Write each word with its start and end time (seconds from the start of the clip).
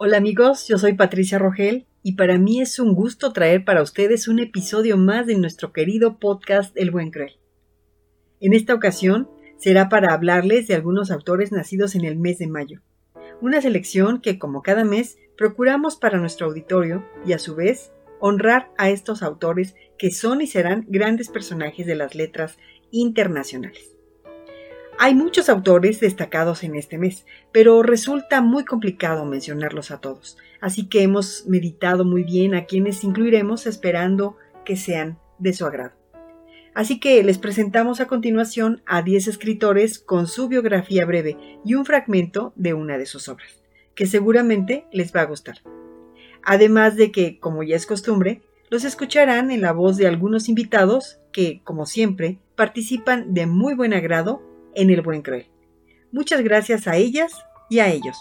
Hola 0.00 0.18
amigos, 0.18 0.68
yo 0.68 0.78
soy 0.78 0.92
Patricia 0.92 1.40
Rogel 1.40 1.84
y 2.04 2.12
para 2.12 2.38
mí 2.38 2.60
es 2.60 2.78
un 2.78 2.94
gusto 2.94 3.32
traer 3.32 3.64
para 3.64 3.82
ustedes 3.82 4.28
un 4.28 4.38
episodio 4.38 4.96
más 4.96 5.26
de 5.26 5.36
nuestro 5.36 5.72
querido 5.72 6.20
podcast 6.20 6.70
El 6.76 6.92
Buen 6.92 7.10
Cruel. 7.10 7.40
En 8.38 8.52
esta 8.52 8.74
ocasión 8.74 9.28
será 9.56 9.88
para 9.88 10.14
hablarles 10.14 10.68
de 10.68 10.76
algunos 10.76 11.10
autores 11.10 11.50
nacidos 11.50 11.96
en 11.96 12.04
el 12.04 12.16
mes 12.16 12.38
de 12.38 12.46
mayo, 12.46 12.80
una 13.40 13.60
selección 13.60 14.20
que 14.20 14.38
como 14.38 14.62
cada 14.62 14.84
mes 14.84 15.18
procuramos 15.36 15.96
para 15.96 16.18
nuestro 16.18 16.46
auditorio 16.46 17.04
y 17.26 17.32
a 17.32 17.40
su 17.40 17.56
vez 17.56 17.90
honrar 18.20 18.70
a 18.78 18.90
estos 18.90 19.24
autores 19.24 19.74
que 19.98 20.12
son 20.12 20.42
y 20.42 20.46
serán 20.46 20.86
grandes 20.86 21.28
personajes 21.28 21.88
de 21.88 21.96
las 21.96 22.14
letras 22.14 22.56
internacionales. 22.92 23.97
Hay 25.00 25.14
muchos 25.14 25.48
autores 25.48 26.00
destacados 26.00 26.64
en 26.64 26.74
este 26.74 26.98
mes, 26.98 27.24
pero 27.52 27.84
resulta 27.84 28.40
muy 28.40 28.64
complicado 28.64 29.24
mencionarlos 29.24 29.92
a 29.92 30.00
todos, 30.00 30.36
así 30.60 30.88
que 30.88 31.04
hemos 31.04 31.46
meditado 31.46 32.04
muy 32.04 32.24
bien 32.24 32.56
a 32.56 32.64
quienes 32.64 33.04
incluiremos 33.04 33.68
esperando 33.68 34.36
que 34.64 34.76
sean 34.76 35.16
de 35.38 35.52
su 35.52 35.66
agrado. 35.66 35.92
Así 36.74 36.98
que 36.98 37.22
les 37.22 37.38
presentamos 37.38 38.00
a 38.00 38.08
continuación 38.08 38.82
a 38.86 39.02
10 39.02 39.28
escritores 39.28 40.00
con 40.00 40.26
su 40.26 40.48
biografía 40.48 41.06
breve 41.06 41.36
y 41.64 41.74
un 41.74 41.84
fragmento 41.84 42.52
de 42.56 42.74
una 42.74 42.98
de 42.98 43.06
sus 43.06 43.28
obras, 43.28 43.62
que 43.94 44.06
seguramente 44.06 44.84
les 44.92 45.14
va 45.14 45.20
a 45.20 45.26
gustar. 45.26 45.58
Además 46.42 46.96
de 46.96 47.12
que, 47.12 47.38
como 47.38 47.62
ya 47.62 47.76
es 47.76 47.86
costumbre, 47.86 48.42
los 48.68 48.82
escucharán 48.82 49.52
en 49.52 49.60
la 49.60 49.70
voz 49.70 49.96
de 49.96 50.08
algunos 50.08 50.48
invitados 50.48 51.20
que, 51.30 51.60
como 51.62 51.86
siempre, 51.86 52.38
participan 52.56 53.32
de 53.32 53.46
muy 53.46 53.74
buen 53.74 53.94
agrado 53.94 54.47
en 54.78 54.90
El 54.90 55.02
Buen 55.02 55.22
Cruel. 55.22 55.46
Muchas 56.12 56.40
gracias 56.40 56.86
a 56.86 56.96
ellas 56.96 57.32
y 57.68 57.80
a 57.80 57.88
ellos. 57.88 58.16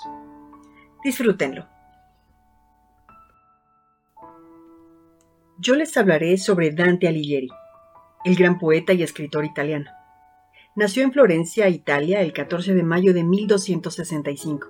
Disfrútenlo. 1.04 1.68
Yo 5.60 5.76
les 5.76 5.96
hablaré 5.96 6.38
sobre 6.38 6.72
Dante 6.72 7.08
Alighieri, 7.08 7.50
el 8.26 8.36
gran 8.36 8.58
poeta 8.58 8.94
y 8.94 9.04
escritor 9.04 9.46
italiano. 9.46 9.92
Nació 10.76 11.04
en 11.04 11.12
Florencia, 11.12 11.70
Italia, 11.70 12.22
el 12.22 12.34
14 12.34 12.74
de 12.74 12.84
mayo 12.84 13.14
de 13.14 13.24
1265. 13.24 14.68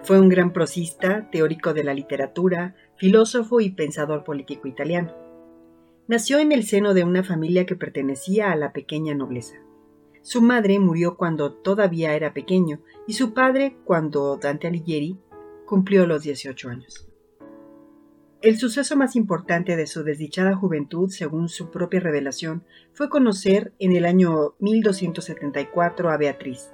Fue 0.00 0.20
un 0.20 0.28
gran 0.28 0.52
prosista, 0.52 1.30
teórico 1.30 1.74
de 1.74 1.84
la 1.84 1.94
literatura, 1.94 2.74
filósofo 2.96 3.60
y 3.60 3.70
pensador 3.70 4.24
político 4.24 4.68
italiano. 4.68 5.12
Nació 6.08 6.38
en 6.40 6.52
el 6.52 6.64
seno 6.64 6.92
de 6.92 7.04
una 7.04 7.24
familia 7.24 7.66
que 7.66 7.76
pertenecía 7.76 8.52
a 8.52 8.56
la 8.56 8.72
pequeña 8.72 9.14
nobleza. 9.14 9.56
Su 10.24 10.40
madre 10.40 10.78
murió 10.78 11.18
cuando 11.18 11.52
todavía 11.52 12.14
era 12.14 12.32
pequeño 12.32 12.80
y 13.06 13.12
su 13.12 13.34
padre 13.34 13.76
cuando 13.84 14.38
Dante 14.38 14.66
Alighieri 14.66 15.18
cumplió 15.66 16.06
los 16.06 16.22
18 16.22 16.70
años. 16.70 17.06
El 18.40 18.56
suceso 18.56 18.96
más 18.96 19.16
importante 19.16 19.76
de 19.76 19.86
su 19.86 20.02
desdichada 20.02 20.56
juventud, 20.56 21.10
según 21.10 21.50
su 21.50 21.70
propia 21.70 22.00
revelación, 22.00 22.64
fue 22.94 23.10
conocer 23.10 23.74
en 23.78 23.92
el 23.92 24.06
año 24.06 24.54
1274 24.60 26.08
a 26.08 26.16
Beatriz, 26.16 26.70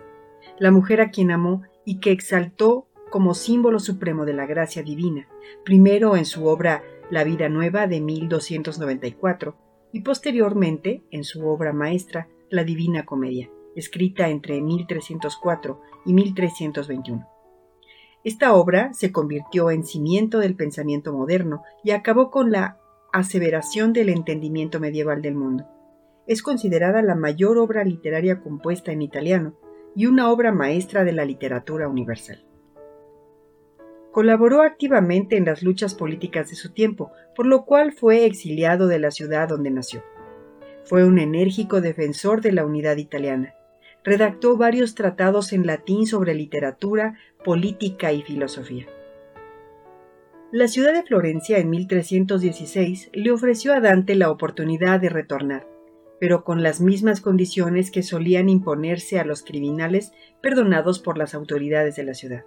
la 0.61 0.70
mujer 0.70 1.01
a 1.01 1.11
quien 1.11 1.33
amó 1.33 1.62
y 1.85 1.98
que 1.98 2.12
exaltó 2.12 2.87
como 3.11 3.35
símbolo 3.35 3.81
supremo 3.81 4.27
de 4.27 4.35
la 4.35 4.47
gracia 4.47 4.85
divina, 4.85 5.27
primero 5.64 6.17
en 6.17 6.25
su 6.25 6.47
obra 6.47 6.85
La 7.11 7.25
vida 7.25 7.48
nueva 7.48 7.89
de 7.89 8.01
1294 8.01 9.57
y 9.92 10.03
posteriormente 10.03 11.03
en 11.11 11.24
su 11.24 11.45
obra 11.48 11.73
maestra 11.73 12.29
la 12.50 12.64
Divina 12.64 13.06
Comedia, 13.06 13.50
escrita 13.77 14.28
entre 14.28 14.61
1304 14.61 15.80
y 16.05 16.12
1321. 16.12 17.27
Esta 18.22 18.55
obra 18.55 18.92
se 18.92 19.12
convirtió 19.12 19.70
en 19.70 19.84
cimiento 19.84 20.40
del 20.40 20.55
pensamiento 20.55 21.12
moderno 21.12 21.62
y 21.83 21.92
acabó 21.92 22.30
con 22.30 22.50
la 22.50 22.78
aseveración 23.12 23.92
del 23.92 24.11
entendimiento 24.11 24.78
medieval 24.78 25.22
del 25.22 25.34
mundo. 25.34 25.66
Es 26.27 26.42
considerada 26.42 27.02
la 27.02 27.14
mayor 27.14 27.56
obra 27.58 27.83
literaria 27.84 28.40
compuesta 28.40 28.92
en 28.92 29.02
italiano 29.02 29.55
y 29.96 30.06
una 30.06 30.30
obra 30.30 30.52
maestra 30.52 31.05
de 31.05 31.12
la 31.12 31.24
literatura 31.24 31.88
universal. 31.88 32.44
Colaboró 34.12 34.62
activamente 34.62 35.36
en 35.36 35.44
las 35.44 35.62
luchas 35.62 35.94
políticas 35.94 36.50
de 36.50 36.56
su 36.56 36.72
tiempo, 36.72 37.12
por 37.34 37.46
lo 37.46 37.64
cual 37.64 37.92
fue 37.92 38.27
exiliado 38.27 38.86
de 38.86 38.98
la 38.98 39.12
ciudad 39.12 39.48
donde 39.48 39.70
nació. 39.70 40.02
Fue 40.90 41.05
un 41.05 41.20
enérgico 41.20 41.80
defensor 41.80 42.40
de 42.40 42.51
la 42.51 42.64
unidad 42.64 42.96
italiana. 42.96 43.55
Redactó 44.02 44.56
varios 44.56 44.96
tratados 44.96 45.52
en 45.52 45.64
latín 45.64 46.05
sobre 46.05 46.34
literatura, 46.34 47.17
política 47.45 48.12
y 48.12 48.23
filosofía. 48.23 48.86
La 50.50 50.67
ciudad 50.67 50.92
de 50.92 51.05
Florencia 51.05 51.58
en 51.58 51.70
1316 51.70 53.11
le 53.12 53.30
ofreció 53.30 53.73
a 53.73 53.79
Dante 53.79 54.17
la 54.17 54.33
oportunidad 54.33 54.98
de 54.98 55.11
retornar, 55.11 55.64
pero 56.18 56.42
con 56.42 56.64
las 56.64 56.80
mismas 56.80 57.20
condiciones 57.20 57.92
que 57.92 58.02
solían 58.02 58.48
imponerse 58.48 59.20
a 59.20 59.24
los 59.24 59.45
criminales 59.45 60.11
perdonados 60.42 60.98
por 60.98 61.18
las 61.18 61.36
autoridades 61.36 61.95
de 61.95 62.02
la 62.02 62.14
ciudad. 62.14 62.45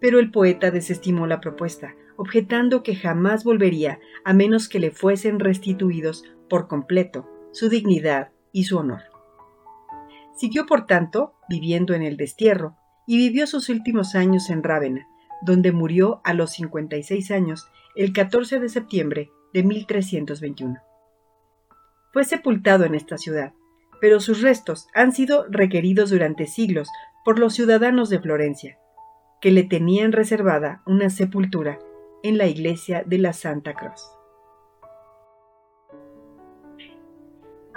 Pero 0.00 0.18
el 0.18 0.32
poeta 0.32 0.72
desestimó 0.72 1.28
la 1.28 1.40
propuesta, 1.40 1.94
objetando 2.16 2.82
que 2.82 2.96
jamás 2.96 3.44
volvería 3.44 4.00
a 4.24 4.34
menos 4.34 4.68
que 4.68 4.80
le 4.80 4.90
fuesen 4.90 5.38
restituidos 5.38 6.24
por 6.48 6.68
completo 6.68 7.28
su 7.52 7.68
dignidad 7.68 8.30
y 8.52 8.64
su 8.64 8.78
honor. 8.78 9.02
Siguió, 10.36 10.66
por 10.66 10.86
tanto, 10.86 11.34
viviendo 11.48 11.94
en 11.94 12.02
el 12.02 12.16
destierro 12.16 12.76
y 13.06 13.16
vivió 13.16 13.46
sus 13.46 13.68
últimos 13.68 14.14
años 14.14 14.50
en 14.50 14.62
Rávena, 14.62 15.08
donde 15.42 15.72
murió 15.72 16.20
a 16.24 16.34
los 16.34 16.52
56 16.52 17.30
años 17.30 17.68
el 17.96 18.12
14 18.12 18.60
de 18.60 18.68
septiembre 18.68 19.30
de 19.52 19.62
1321. 19.62 20.78
Fue 22.12 22.24
sepultado 22.24 22.84
en 22.84 22.94
esta 22.94 23.18
ciudad, 23.18 23.52
pero 24.00 24.20
sus 24.20 24.42
restos 24.42 24.88
han 24.94 25.12
sido 25.12 25.46
requeridos 25.48 26.10
durante 26.10 26.46
siglos 26.46 26.88
por 27.24 27.38
los 27.38 27.54
ciudadanos 27.54 28.08
de 28.10 28.20
Florencia, 28.20 28.78
que 29.40 29.50
le 29.50 29.64
tenían 29.64 30.12
reservada 30.12 30.82
una 30.86 31.10
sepultura 31.10 31.78
en 32.22 32.38
la 32.38 32.46
iglesia 32.46 33.02
de 33.06 33.18
la 33.18 33.32
Santa 33.32 33.74
Cruz. 33.74 34.17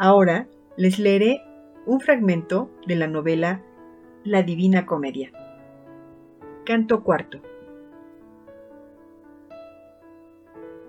Ahora 0.03 0.47
les 0.77 0.97
leeré 0.97 1.43
un 1.85 1.99
fragmento 1.99 2.71
de 2.87 2.95
la 2.95 3.05
novela 3.05 3.61
La 4.23 4.41
Divina 4.41 4.87
Comedia. 4.87 5.31
Canto 6.65 7.03
cuarto. 7.03 7.39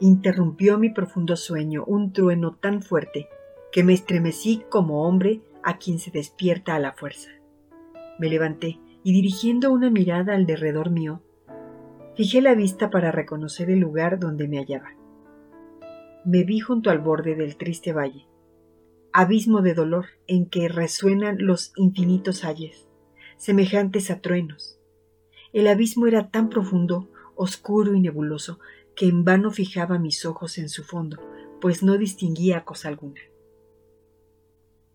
Interrumpió 0.00 0.78
mi 0.78 0.88
profundo 0.88 1.36
sueño 1.36 1.84
un 1.86 2.14
trueno 2.14 2.54
tan 2.54 2.80
fuerte 2.80 3.28
que 3.70 3.84
me 3.84 3.92
estremecí 3.92 4.64
como 4.70 5.06
hombre 5.06 5.42
a 5.62 5.76
quien 5.76 5.98
se 5.98 6.10
despierta 6.10 6.74
a 6.74 6.78
la 6.78 6.92
fuerza. 6.92 7.28
Me 8.18 8.30
levanté 8.30 8.80
y 9.02 9.12
dirigiendo 9.12 9.72
una 9.72 9.90
mirada 9.90 10.34
al 10.34 10.46
derredor 10.46 10.88
mío, 10.88 11.20
fijé 12.16 12.40
la 12.40 12.54
vista 12.54 12.88
para 12.88 13.12
reconocer 13.12 13.68
el 13.68 13.80
lugar 13.80 14.18
donde 14.18 14.48
me 14.48 14.56
hallaba. 14.56 14.94
Me 16.24 16.44
vi 16.44 16.60
junto 16.60 16.88
al 16.88 17.00
borde 17.00 17.34
del 17.34 17.58
triste 17.58 17.92
valle, 17.92 18.26
abismo 19.12 19.60
de 19.60 19.74
dolor 19.74 20.06
en 20.26 20.46
que 20.46 20.68
resuenan 20.68 21.36
los 21.38 21.72
infinitos 21.76 22.44
ayes, 22.44 22.88
semejantes 23.36 24.10
a 24.10 24.20
truenos. 24.20 24.78
El 25.52 25.66
abismo 25.68 26.06
era 26.06 26.30
tan 26.30 26.48
profundo, 26.48 27.10
oscuro 27.34 27.94
y 27.94 28.00
nebuloso, 28.00 28.58
que 28.96 29.06
en 29.06 29.24
vano 29.24 29.50
fijaba 29.50 29.98
mis 29.98 30.24
ojos 30.24 30.58
en 30.58 30.68
su 30.68 30.84
fondo, 30.84 31.18
pues 31.60 31.82
no 31.82 31.98
distinguía 31.98 32.64
cosa 32.64 32.88
alguna. 32.88 33.20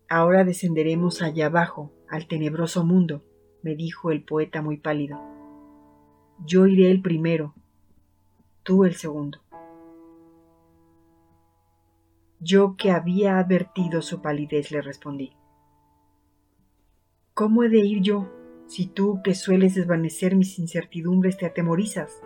Ahora 0.08 0.44
descenderemos 0.44 1.22
allá 1.22 1.46
abajo, 1.46 1.92
al 2.08 2.26
tenebroso 2.26 2.84
mundo, 2.84 3.22
me 3.62 3.76
dijo 3.76 4.10
el 4.10 4.24
poeta 4.24 4.62
muy 4.62 4.78
pálido. 4.78 5.20
Yo 6.44 6.66
iré 6.66 6.90
el 6.90 7.02
primero, 7.02 7.54
tú 8.62 8.84
el 8.84 8.94
segundo. 8.94 9.40
Yo 12.40 12.76
que 12.76 12.92
había 12.92 13.38
advertido 13.38 14.00
su 14.00 14.22
palidez 14.22 14.70
le 14.70 14.80
respondí. 14.80 15.32
¿Cómo 17.34 17.64
he 17.64 17.68
de 17.68 17.78
ir 17.78 18.00
yo 18.00 18.30
si 18.68 18.86
tú 18.86 19.20
que 19.24 19.34
sueles 19.34 19.74
desvanecer 19.74 20.36
mis 20.36 20.58
incertidumbres 20.60 21.36
te 21.36 21.46
atemorizas? 21.46 22.22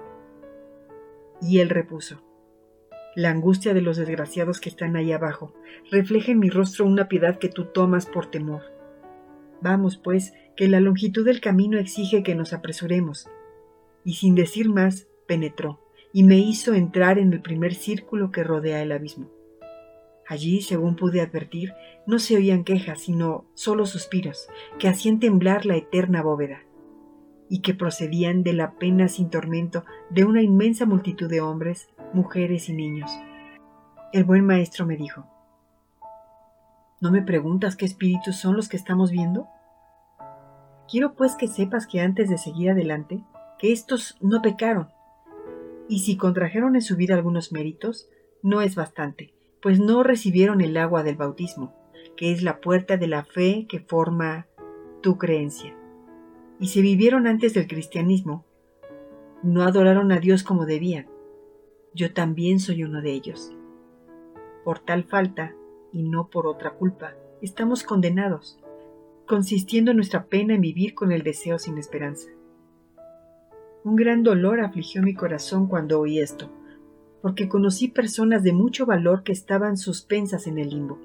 Y 1.40 1.60
él 1.60 1.70
repuso, 1.70 2.22
la 3.14 3.30
angustia 3.30 3.72
de 3.72 3.80
los 3.80 3.96
desgraciados 3.96 4.60
que 4.60 4.68
están 4.68 4.96
ahí 4.96 5.12
abajo 5.12 5.54
refleja 5.90 6.32
en 6.32 6.40
mi 6.40 6.50
rostro 6.50 6.84
una 6.84 7.08
piedad 7.08 7.38
que 7.38 7.48
tú 7.48 7.64
tomas 7.64 8.04
por 8.04 8.30
temor. 8.30 8.62
Vamos, 9.62 9.96
pues, 9.96 10.34
que 10.56 10.68
la 10.68 10.80
longitud 10.80 11.24
del 11.24 11.40
camino 11.40 11.78
exige 11.78 12.22
que 12.22 12.34
nos 12.34 12.52
apresuremos. 12.52 13.28
Y 14.04 14.14
sin 14.14 14.34
decir 14.34 14.68
más, 14.68 15.08
penetró 15.26 15.80
y 16.12 16.22
me 16.22 16.36
hizo 16.36 16.74
entrar 16.74 17.18
en 17.18 17.32
el 17.32 17.40
primer 17.40 17.74
círculo 17.74 18.30
que 18.30 18.44
rodea 18.44 18.82
el 18.82 18.92
abismo. 18.92 19.30
Allí, 20.32 20.62
según 20.62 20.96
pude 20.96 21.20
advertir, 21.20 21.74
no 22.06 22.18
se 22.18 22.36
oían 22.36 22.64
quejas, 22.64 23.02
sino 23.02 23.44
solo 23.52 23.84
suspiros, 23.84 24.48
que 24.78 24.88
hacían 24.88 25.20
temblar 25.20 25.66
la 25.66 25.76
eterna 25.76 26.22
bóveda. 26.22 26.62
y 27.50 27.60
que 27.60 27.74
procedían 27.74 28.42
de 28.42 28.54
la 28.54 28.70
pena 28.78 29.08
sin 29.08 29.28
tormento 29.28 29.84
de 30.08 30.24
una 30.24 30.40
inmensa 30.40 30.86
multitud 30.86 31.28
de 31.28 31.42
hombres, 31.42 31.90
mujeres 32.14 32.70
y 32.70 32.72
niños. 32.72 33.10
El 34.14 34.24
buen 34.24 34.46
maestro 34.46 34.86
me 34.86 34.96
dijo, 34.96 35.26
¿No 37.02 37.10
me 37.10 37.20
preguntas 37.20 37.76
qué 37.76 37.84
espíritus 37.84 38.36
son 38.36 38.56
los 38.56 38.70
que 38.70 38.78
estamos 38.78 39.10
viendo? 39.10 39.48
Quiero 40.90 41.12
pues 41.14 41.34
que 41.34 41.46
sepas 41.46 41.86
que 41.86 42.00
antes 42.00 42.30
de 42.30 42.38
seguir 42.38 42.70
adelante, 42.70 43.22
que 43.58 43.70
estos 43.70 44.16
no 44.22 44.40
pecaron, 44.40 44.88
y 45.90 45.98
si 45.98 46.16
contrajeron 46.16 46.74
en 46.74 46.80
su 46.80 46.96
vida 46.96 47.16
algunos 47.16 47.52
méritos, 47.52 48.08
no 48.42 48.62
es 48.62 48.76
bastante, 48.76 49.34
pues 49.62 49.78
no 49.78 50.02
recibieron 50.02 50.60
el 50.60 50.76
agua 50.76 51.04
del 51.04 51.16
bautismo, 51.16 51.72
que 52.16 52.32
es 52.32 52.42
la 52.42 52.60
puerta 52.60 52.96
de 52.96 53.06
la 53.06 53.24
fe 53.24 53.66
que 53.68 53.80
forma 53.80 54.48
tu 55.00 55.16
creencia. 55.16 55.74
Y 56.58 56.66
si 56.68 56.82
vivieron 56.82 57.26
antes 57.26 57.54
del 57.54 57.68
cristianismo, 57.68 58.44
no 59.42 59.62
adoraron 59.62 60.12
a 60.12 60.18
Dios 60.18 60.42
como 60.42 60.66
debían. 60.66 61.06
Yo 61.94 62.12
también 62.12 62.58
soy 62.58 62.84
uno 62.84 63.02
de 63.02 63.12
ellos. 63.12 63.52
Por 64.64 64.80
tal 64.80 65.04
falta, 65.04 65.54
y 65.92 66.02
no 66.02 66.28
por 66.28 66.46
otra 66.46 66.70
culpa, 66.72 67.14
estamos 67.40 67.84
condenados, 67.84 68.58
consistiendo 69.26 69.94
nuestra 69.94 70.26
pena 70.26 70.54
en 70.54 70.60
vivir 70.60 70.94
con 70.94 71.12
el 71.12 71.22
deseo 71.22 71.58
sin 71.58 71.78
esperanza. 71.78 72.30
Un 73.84 73.96
gran 73.96 74.22
dolor 74.22 74.60
afligió 74.60 75.02
mi 75.02 75.14
corazón 75.14 75.66
cuando 75.66 76.00
oí 76.00 76.20
esto, 76.20 76.50
porque 77.22 77.48
conocí 77.48 77.88
personas 77.88 78.42
de 78.42 78.52
mucho 78.52 78.84
valor 78.84 79.22
que 79.22 79.32
estaban 79.32 79.76
suspensas 79.76 80.46
en 80.46 80.58
el 80.58 80.70
limbo. 80.70 80.98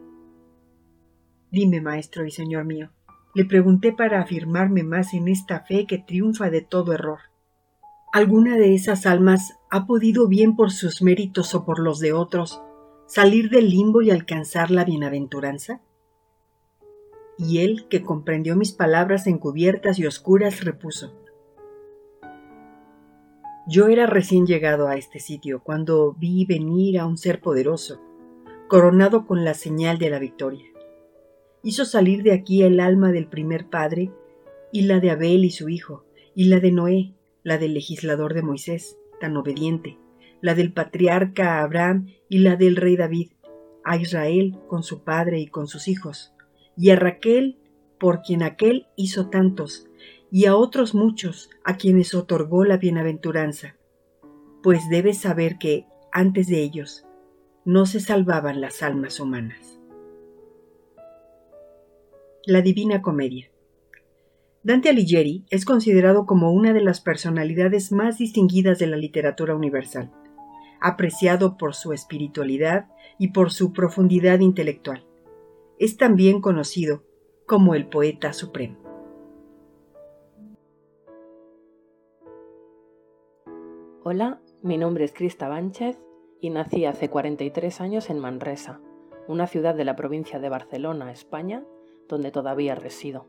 Dime, 1.51 1.79
maestro 1.79 2.25
y 2.25 2.31
señor 2.31 2.65
mío, 2.65 2.89
le 3.35 3.45
pregunté 3.45 3.93
para 3.93 4.19
afirmarme 4.19 4.83
más 4.83 5.13
en 5.13 5.27
esta 5.27 5.61
fe 5.61 5.85
que 5.85 5.99
triunfa 5.99 6.49
de 6.49 6.61
todo 6.61 6.93
error. 6.93 7.19
¿Alguna 8.11 8.57
de 8.57 8.73
esas 8.73 9.05
almas 9.05 9.53
ha 9.69 9.85
podido 9.85 10.27
bien 10.27 10.55
por 10.55 10.71
sus 10.71 11.01
méritos 11.01 11.53
o 11.53 11.63
por 11.65 11.79
los 11.79 11.99
de 11.99 12.13
otros 12.13 12.61
salir 13.05 13.49
del 13.49 13.69
limbo 13.69 14.01
y 14.01 14.09
alcanzar 14.09 14.71
la 14.71 14.83
bienaventuranza? 14.83 15.81
Y 17.37 17.59
él, 17.59 17.85
que 17.89 18.01
comprendió 18.01 18.55
mis 18.55 18.71
palabras 18.71 19.27
encubiertas 19.27 19.99
y 19.99 20.07
oscuras, 20.07 20.63
repuso, 20.63 21.13
Yo 23.69 23.89
era 23.89 24.05
recién 24.05 24.47
llegado 24.47 24.87
a 24.87 24.95
este 24.95 25.19
sitio 25.19 25.61
cuando 25.61 26.13
vi 26.13 26.45
venir 26.45 26.99
a 26.99 27.05
un 27.05 27.17
ser 27.17 27.41
poderoso, 27.41 27.99
coronado 28.69 29.25
con 29.25 29.43
la 29.43 29.53
señal 29.53 29.97
de 29.97 30.09
la 30.09 30.19
victoria. 30.19 30.65
Hizo 31.63 31.83
salir 31.83 32.23
de 32.23 32.31
aquí 32.31 32.63
el 32.63 32.79
alma 32.79 33.11
del 33.11 33.27
primer 33.27 33.69
padre 33.69 34.09
y 34.71 34.83
la 34.83 35.01
de 35.01 35.11
Abel 35.11 35.43
y 35.43 35.51
su 35.51 35.67
hijo, 35.67 36.05
y 36.33 36.45
la 36.45 36.61
de 36.61 36.71
Noé, 36.71 37.13
la 37.43 37.57
del 37.57 37.73
legislador 37.73 38.33
de 38.33 38.41
Moisés, 38.41 38.97
tan 39.19 39.35
obediente, 39.35 39.97
la 40.39 40.55
del 40.55 40.71
patriarca 40.71 41.61
Abraham 41.61 42.07
y 42.29 42.39
la 42.39 42.55
del 42.55 42.77
rey 42.77 42.95
David, 42.95 43.31
a 43.83 43.97
Israel 43.97 44.57
con 44.67 44.81
su 44.81 45.03
padre 45.03 45.41
y 45.41 45.47
con 45.47 45.67
sus 45.67 45.89
hijos, 45.89 46.31
y 46.77 46.91
a 46.91 46.95
Raquel, 46.95 47.57
por 47.99 48.21
quien 48.21 48.43
aquel 48.43 48.87
hizo 48.95 49.29
tantos, 49.29 49.86
y 50.31 50.45
a 50.45 50.55
otros 50.55 50.93
muchos 50.93 51.49
a 51.63 51.77
quienes 51.77 52.13
otorgó 52.13 52.65
la 52.65 52.77
bienaventuranza, 52.77 53.75
pues 54.63 54.89
debes 54.89 55.19
saber 55.19 55.57
que, 55.57 55.85
antes 56.11 56.47
de 56.47 56.61
ellos, 56.61 57.05
no 57.65 57.85
se 57.85 57.99
salvaban 57.99 58.61
las 58.61 58.83
almas 58.83 59.19
humanas. 59.19 59.79
La 62.45 62.61
Divina 62.61 63.01
Comedia 63.01 63.51
Dante 64.63 64.89
Alighieri 64.89 65.45
es 65.49 65.65
considerado 65.65 66.25
como 66.25 66.51
una 66.51 66.73
de 66.73 66.81
las 66.81 67.01
personalidades 67.01 67.91
más 67.91 68.17
distinguidas 68.17 68.79
de 68.79 68.87
la 68.87 68.97
literatura 68.97 69.55
universal 69.55 70.11
apreciado 70.79 71.57
por 71.57 71.75
su 71.75 71.93
espiritualidad 71.93 72.87
y 73.17 73.29
por 73.29 73.51
su 73.51 73.73
profundidad 73.73 74.39
intelectual. 74.39 75.05
Es 75.79 75.97
también 75.97 76.41
conocido 76.41 77.03
como 77.45 77.75
el 77.75 77.87
poeta 77.87 78.33
supremo. 78.33 78.86
Hola, 84.09 84.39
mi 84.63 84.77
nombre 84.77 85.03
es 85.03 85.11
Crista 85.11 85.49
Bánchez 85.49 85.99
y 86.39 86.49
nací 86.49 86.85
hace 86.85 87.09
43 87.09 87.81
años 87.81 88.09
en 88.09 88.19
Manresa, 88.19 88.79
una 89.27 89.47
ciudad 89.47 89.75
de 89.75 89.83
la 89.83 89.97
provincia 89.97 90.39
de 90.39 90.47
Barcelona, 90.47 91.11
España, 91.11 91.65
donde 92.07 92.31
todavía 92.31 92.73
resido. 92.73 93.25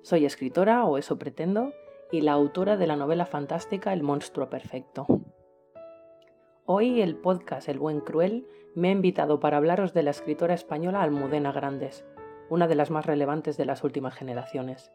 Soy 0.00 0.24
escritora, 0.24 0.86
o 0.86 0.96
eso 0.96 1.18
pretendo, 1.18 1.74
y 2.10 2.22
la 2.22 2.32
autora 2.32 2.78
de 2.78 2.86
la 2.86 2.96
novela 2.96 3.26
fantástica 3.26 3.92
El 3.92 4.02
monstruo 4.02 4.48
perfecto. 4.48 5.06
Hoy 6.64 7.02
el 7.02 7.16
podcast 7.16 7.68
El 7.68 7.78
Buen 7.78 8.00
Cruel 8.00 8.46
me 8.74 8.88
ha 8.88 8.92
invitado 8.92 9.40
para 9.40 9.58
hablaros 9.58 9.92
de 9.92 10.04
la 10.04 10.10
escritora 10.12 10.54
española 10.54 11.02
Almudena 11.02 11.52
Grandes, 11.52 12.06
una 12.48 12.66
de 12.66 12.76
las 12.76 12.90
más 12.90 13.04
relevantes 13.04 13.58
de 13.58 13.66
las 13.66 13.84
últimas 13.84 14.14
generaciones. 14.14 14.90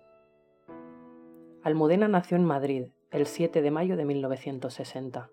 Almudena 1.61 2.07
nació 2.07 2.35
en 2.35 2.45
Madrid 2.45 2.87
el 3.11 3.25
7 3.25 3.61
de 3.61 3.71
mayo 3.71 3.97
de 3.97 4.05
1960. 4.05 5.29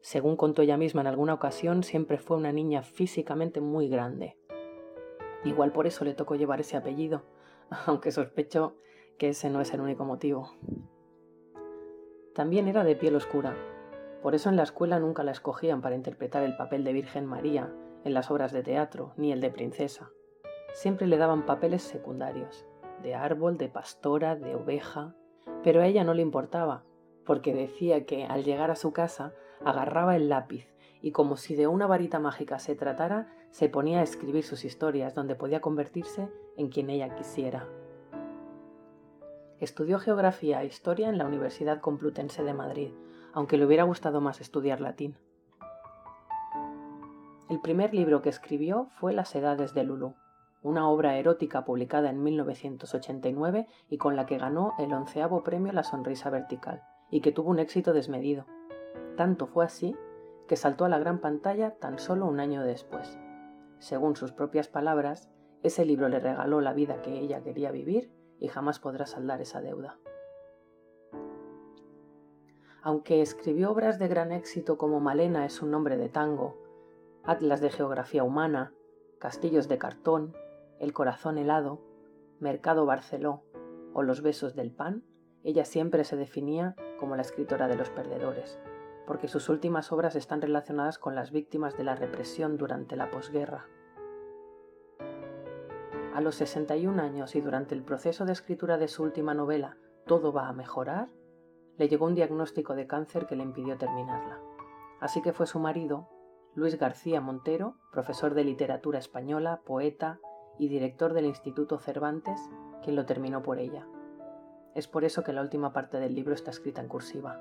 Según 0.00 0.36
contó 0.36 0.62
ella 0.62 0.78
misma 0.78 1.02
en 1.02 1.06
alguna 1.06 1.34
ocasión, 1.34 1.82
siempre 1.82 2.16
fue 2.16 2.38
una 2.38 2.50
niña 2.50 2.82
físicamente 2.82 3.60
muy 3.60 3.90
grande. 3.90 4.38
Igual 5.44 5.70
por 5.70 5.86
eso 5.86 6.06
le 6.06 6.14
tocó 6.14 6.34
llevar 6.36 6.60
ese 6.60 6.78
apellido, 6.78 7.24
aunque 7.86 8.10
sospecho 8.10 8.74
que 9.18 9.28
ese 9.28 9.50
no 9.50 9.60
es 9.60 9.74
el 9.74 9.82
único 9.82 10.06
motivo. 10.06 10.50
También 12.34 12.68
era 12.68 12.84
de 12.84 12.96
piel 12.96 13.16
oscura, 13.16 13.54
por 14.22 14.34
eso 14.34 14.48
en 14.48 14.56
la 14.56 14.62
escuela 14.62 14.98
nunca 14.98 15.22
la 15.22 15.32
escogían 15.32 15.82
para 15.82 15.96
interpretar 15.96 16.42
el 16.42 16.56
papel 16.56 16.84
de 16.84 16.94
Virgen 16.94 17.26
María 17.26 17.70
en 18.02 18.14
las 18.14 18.30
obras 18.30 18.50
de 18.50 18.62
teatro, 18.62 19.12
ni 19.18 19.30
el 19.30 19.42
de 19.42 19.50
princesa. 19.50 20.10
Siempre 20.72 21.06
le 21.06 21.18
daban 21.18 21.44
papeles 21.44 21.82
secundarios, 21.82 22.66
de 23.02 23.14
árbol, 23.14 23.58
de 23.58 23.68
pastora, 23.68 24.36
de 24.36 24.54
oveja, 24.54 25.14
pero 25.62 25.82
a 25.82 25.86
ella 25.86 26.02
no 26.04 26.14
le 26.14 26.22
importaba, 26.22 26.84
porque 27.30 27.54
decía 27.54 28.06
que 28.06 28.24
al 28.24 28.42
llegar 28.42 28.72
a 28.72 28.74
su 28.74 28.92
casa 28.92 29.32
agarraba 29.64 30.16
el 30.16 30.28
lápiz 30.28 30.66
y 31.00 31.12
como 31.12 31.36
si 31.36 31.54
de 31.54 31.68
una 31.68 31.86
varita 31.86 32.18
mágica 32.18 32.58
se 32.58 32.74
tratara, 32.74 33.32
se 33.52 33.68
ponía 33.68 34.00
a 34.00 34.02
escribir 34.02 34.42
sus 34.42 34.64
historias 34.64 35.14
donde 35.14 35.36
podía 35.36 35.60
convertirse 35.60 36.28
en 36.56 36.70
quien 36.70 36.90
ella 36.90 37.14
quisiera. 37.14 37.68
Estudió 39.60 40.00
geografía 40.00 40.60
e 40.60 40.66
historia 40.66 41.08
en 41.08 41.18
la 41.18 41.24
Universidad 41.24 41.80
Complutense 41.80 42.42
de 42.42 42.52
Madrid, 42.52 42.90
aunque 43.32 43.58
le 43.58 43.64
hubiera 43.64 43.84
gustado 43.84 44.20
más 44.20 44.40
estudiar 44.40 44.80
latín. 44.80 45.16
El 47.48 47.60
primer 47.60 47.94
libro 47.94 48.22
que 48.22 48.30
escribió 48.30 48.88
fue 48.98 49.12
Las 49.12 49.36
Edades 49.36 49.72
de 49.72 49.84
Lulu, 49.84 50.16
una 50.62 50.88
obra 50.88 51.16
erótica 51.16 51.64
publicada 51.64 52.10
en 52.10 52.24
1989 52.24 53.68
y 53.88 53.98
con 53.98 54.16
la 54.16 54.26
que 54.26 54.36
ganó 54.36 54.74
el 54.80 54.92
onceavo 54.92 55.44
premio 55.44 55.72
La 55.72 55.84
Sonrisa 55.84 56.28
Vertical, 56.28 56.82
y 57.10 57.20
que 57.20 57.32
tuvo 57.32 57.50
un 57.50 57.58
éxito 57.58 57.92
desmedido. 57.92 58.46
Tanto 59.16 59.46
fue 59.46 59.64
así 59.64 59.96
que 60.48 60.56
saltó 60.56 60.84
a 60.84 60.88
la 60.88 60.98
gran 60.98 61.20
pantalla 61.20 61.76
tan 61.76 61.98
solo 61.98 62.26
un 62.26 62.40
año 62.40 62.62
después. 62.62 63.18
Según 63.78 64.16
sus 64.16 64.32
propias 64.32 64.68
palabras, 64.68 65.30
ese 65.62 65.84
libro 65.84 66.08
le 66.08 66.20
regaló 66.20 66.60
la 66.60 66.72
vida 66.72 67.02
que 67.02 67.18
ella 67.18 67.42
quería 67.42 67.70
vivir 67.70 68.10
y 68.38 68.48
jamás 68.48 68.80
podrá 68.80 69.06
saldar 69.06 69.40
esa 69.40 69.60
deuda 69.60 69.98
aunque 72.82 73.20
escribió 73.20 73.70
obras 73.70 73.98
de 73.98 74.08
gran 74.08 74.32
éxito 74.32 74.78
como 74.78 75.00
Malena 75.00 75.44
es 75.44 75.60
un 75.62 75.70
nombre 75.70 75.96
de 75.96 76.08
tango, 76.08 76.56
Atlas 77.24 77.60
de 77.60 77.70
Geografía 77.70 78.24
Humana, 78.24 78.72
Castillos 79.18 79.68
de 79.68 79.78
Cartón, 79.78 80.34
El 80.78 80.92
Corazón 80.92 81.36
Helado, 81.36 81.80
Mercado 82.38 82.86
Barceló 82.86 83.42
o 83.92 84.02
Los 84.02 84.22
Besos 84.22 84.54
del 84.54 84.70
Pan, 84.70 85.04
ella 85.42 85.64
siempre 85.64 86.04
se 86.04 86.16
definía 86.16 86.74
como 86.98 87.16
la 87.16 87.22
escritora 87.22 87.68
de 87.68 87.76
los 87.76 87.90
perdedores, 87.90 88.58
porque 89.06 89.28
sus 89.28 89.48
últimas 89.48 89.92
obras 89.92 90.14
están 90.16 90.42
relacionadas 90.42 90.98
con 90.98 91.14
las 91.14 91.30
víctimas 91.30 91.76
de 91.76 91.84
la 91.84 91.94
represión 91.94 92.56
durante 92.56 92.96
la 92.96 93.10
posguerra. 93.10 93.66
A 96.14 96.20
los 96.20 96.34
61 96.34 97.00
años 97.00 97.34
y 97.36 97.40
durante 97.40 97.74
el 97.74 97.82
proceso 97.82 98.24
de 98.24 98.32
escritura 98.32 98.78
de 98.78 98.88
su 98.88 99.02
última 99.02 99.34
novela, 99.34 99.76
Todo 100.06 100.32
va 100.32 100.48
a 100.48 100.52
mejorar, 100.52 101.08
le 101.78 101.88
llegó 101.88 102.06
un 102.06 102.14
diagnóstico 102.14 102.74
de 102.74 102.86
cáncer 102.86 103.26
que 103.26 103.36
le 103.36 103.44
impidió 103.44 103.78
terminarla. 103.78 104.40
Así 104.98 105.22
que 105.22 105.32
fue 105.32 105.46
su 105.46 105.60
marido, 105.60 106.08
Luis 106.54 106.78
García 106.78 107.20
Montero, 107.20 107.76
profesor 107.92 108.34
de 108.34 108.44
literatura 108.44 108.98
española, 108.98 109.60
poeta 109.64 110.18
y 110.58 110.68
director 110.68 111.14
del 111.14 111.26
Instituto 111.26 111.78
Cervantes, 111.78 112.40
quien 112.82 112.96
lo 112.96 113.06
terminó 113.06 113.42
por 113.42 113.58
ella. 113.58 113.86
Es 114.74 114.86
por 114.86 115.04
eso 115.04 115.24
que 115.24 115.32
la 115.32 115.42
última 115.42 115.72
parte 115.72 115.98
del 115.98 116.14
libro 116.14 116.34
está 116.34 116.50
escrita 116.50 116.80
en 116.80 116.88
cursiva. 116.88 117.40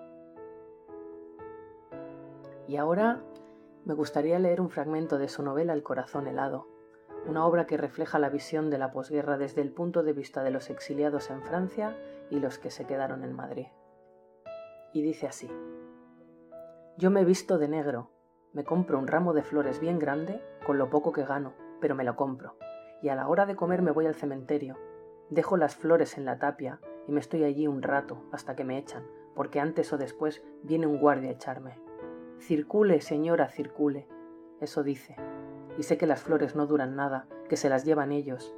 Y 2.68 2.78
ahora 2.78 3.22
me 3.86 3.94
gustaría 3.94 4.40
leer 4.40 4.62
un 4.62 4.70
fragmento 4.70 5.18
de 5.18 5.30
su 5.30 5.44
novela 5.44 5.74
El 5.74 5.84
corazón 5.84 6.28
helado, 6.28 6.68
una 7.28 7.46
obra 7.46 7.66
que 7.66 7.78
refleja 7.78 8.20
la 8.20 8.30
visión 8.30 8.70
de 8.70 8.78
la 8.78 8.92
posguerra 8.92 9.38
desde 9.38 9.62
el 9.62 9.72
punto 9.72 10.04
de 10.04 10.14
vista 10.14 10.44
de 10.44 10.52
los 10.52 10.70
exiliados 10.70 11.30
en 11.30 11.42
Francia 11.44 11.96
y 12.30 12.40
los 12.40 12.58
que 12.58 12.72
se 12.72 12.86
quedaron 12.86 13.24
en 13.24 13.34
Madrid. 13.34 13.68
Y 14.94 15.04
dice 15.04 15.28
así, 15.28 15.50
Yo 16.98 17.12
me 17.12 17.26
visto 17.26 17.58
de 17.58 17.68
negro, 17.68 18.10
me 18.54 18.64
compro 18.64 18.98
un 18.98 19.08
ramo 19.08 19.34
de 19.34 19.44
flores 19.44 19.80
bien 19.80 20.00
grande, 20.00 20.42
con 20.66 20.78
lo 20.80 20.90
poco 20.90 21.12
que 21.12 21.26
gano, 21.26 21.54
pero 21.80 21.94
me 21.94 22.04
lo 22.04 22.16
compro, 22.16 22.56
y 23.02 23.10
a 23.10 23.16
la 23.16 23.28
hora 23.28 23.46
de 23.46 23.56
comer 23.56 23.84
me 23.84 23.92
voy 23.92 24.08
al 24.08 24.16
cementerio, 24.16 24.78
dejo 25.30 25.58
las 25.58 25.76
flores 25.76 26.18
en 26.18 26.26
la 26.26 26.40
tapia 26.40 26.80
y 27.10 27.12
me 27.12 27.22
estoy 27.22 27.44
allí 27.44 27.66
un 27.66 27.82
rato 27.82 28.22
hasta 28.32 28.56
que 28.56 28.64
me 28.64 28.78
echan, 28.78 29.04
porque 29.34 29.60
antes 29.60 29.92
o 29.92 29.98
después 29.98 30.44
viene 30.62 30.86
un 30.86 31.00
guardia 31.00 31.30
a 31.30 31.34
echarme. 31.34 31.82
Circule, 32.38 33.02
señora, 33.02 33.50
circule. 33.50 34.08
Eso 34.62 34.84
dice. 34.84 35.16
Y 35.80 35.82
sé 35.82 35.98
que 35.98 36.06
las 36.06 36.22
flores 36.22 36.56
no 36.56 36.68
duran 36.68 36.96
nada, 36.96 37.28
que 37.50 37.58
se 37.58 37.68
las 37.68 37.84
llevan 37.84 38.12
ellos. 38.12 38.54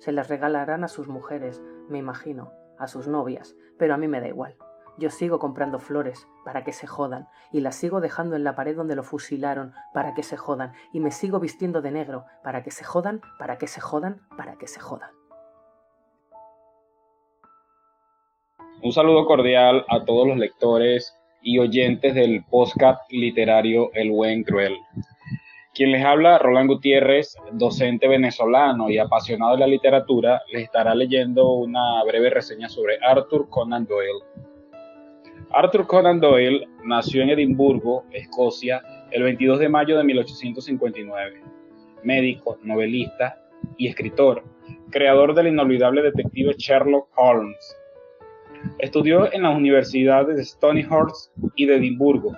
Se 0.00 0.12
las 0.12 0.28
regalarán 0.28 0.84
a 0.84 0.88
sus 0.88 1.08
mujeres, 1.08 1.62
me 1.88 1.96
imagino, 1.96 2.52
a 2.78 2.88
sus 2.88 3.08
novias, 3.08 3.56
pero 3.78 3.94
a 3.94 3.96
mí 3.96 4.06
me 4.06 4.20
da 4.20 4.28
igual. 4.28 4.58
Yo 4.98 5.08
sigo 5.08 5.38
comprando 5.38 5.78
flores 5.78 6.28
para 6.44 6.62
que 6.62 6.74
se 6.74 6.86
jodan, 6.86 7.28
y 7.52 7.62
las 7.62 7.74
sigo 7.74 8.02
dejando 8.02 8.36
en 8.36 8.44
la 8.44 8.54
pared 8.54 8.76
donde 8.76 8.96
lo 8.96 9.02
fusilaron 9.02 9.72
para 9.94 10.12
que 10.12 10.22
se 10.22 10.36
jodan, 10.36 10.74
y 10.92 11.00
me 11.00 11.10
sigo 11.10 11.40
vistiendo 11.40 11.80
de 11.80 11.90
negro 11.90 12.26
para 12.42 12.62
que 12.62 12.70
se 12.70 12.84
jodan, 12.84 13.22
para 13.38 13.56
que 13.56 13.66
se 13.66 13.80
jodan, 13.80 14.20
para 14.36 14.56
que 14.56 14.66
se 14.66 14.78
jodan. 14.78 15.23
Un 18.84 18.92
saludo 18.92 19.24
cordial 19.24 19.86
a 19.88 20.04
todos 20.04 20.28
los 20.28 20.36
lectores 20.36 21.16
y 21.40 21.58
oyentes 21.58 22.14
del 22.14 22.44
podcast 22.44 23.00
literario 23.10 23.90
El 23.94 24.10
Buen 24.10 24.44
Cruel. 24.44 24.76
Quien 25.72 25.90
les 25.90 26.04
habla, 26.04 26.36
Roland 26.36 26.68
Gutiérrez, 26.68 27.34
docente 27.52 28.08
venezolano 28.08 28.90
y 28.90 28.98
apasionado 28.98 29.54
de 29.54 29.60
la 29.60 29.66
literatura, 29.68 30.42
les 30.52 30.64
estará 30.64 30.94
leyendo 30.94 31.50
una 31.52 32.04
breve 32.04 32.28
reseña 32.28 32.68
sobre 32.68 32.98
Arthur 33.00 33.48
Conan 33.48 33.86
Doyle. 33.86 34.22
Arthur 35.52 35.86
Conan 35.86 36.20
Doyle 36.20 36.68
nació 36.84 37.22
en 37.22 37.30
Edimburgo, 37.30 38.04
Escocia, 38.12 38.82
el 39.12 39.22
22 39.22 39.60
de 39.60 39.68
mayo 39.70 39.96
de 39.96 40.04
1859. 40.04 41.42
Médico, 42.02 42.58
novelista 42.62 43.38
y 43.78 43.88
escritor, 43.88 44.44
creador 44.90 45.34
del 45.34 45.46
inolvidable 45.46 46.02
detective 46.02 46.54
Sherlock 46.58 47.08
Holmes 47.16 47.78
Estudió 48.78 49.32
en 49.32 49.42
las 49.42 49.56
universidades 49.56 50.36
de 50.36 50.44
Stonyhurst 50.44 51.32
y 51.56 51.66
de 51.66 51.76
Edimburgo. 51.76 52.36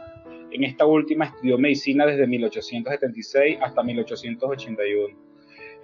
En 0.51 0.65
esta 0.65 0.87
última 0.87 1.27
estudió 1.27 1.59
medicina 1.59 2.07
desde 2.07 2.27
1876 2.27 3.59
hasta 3.61 3.83
1881. 3.83 5.17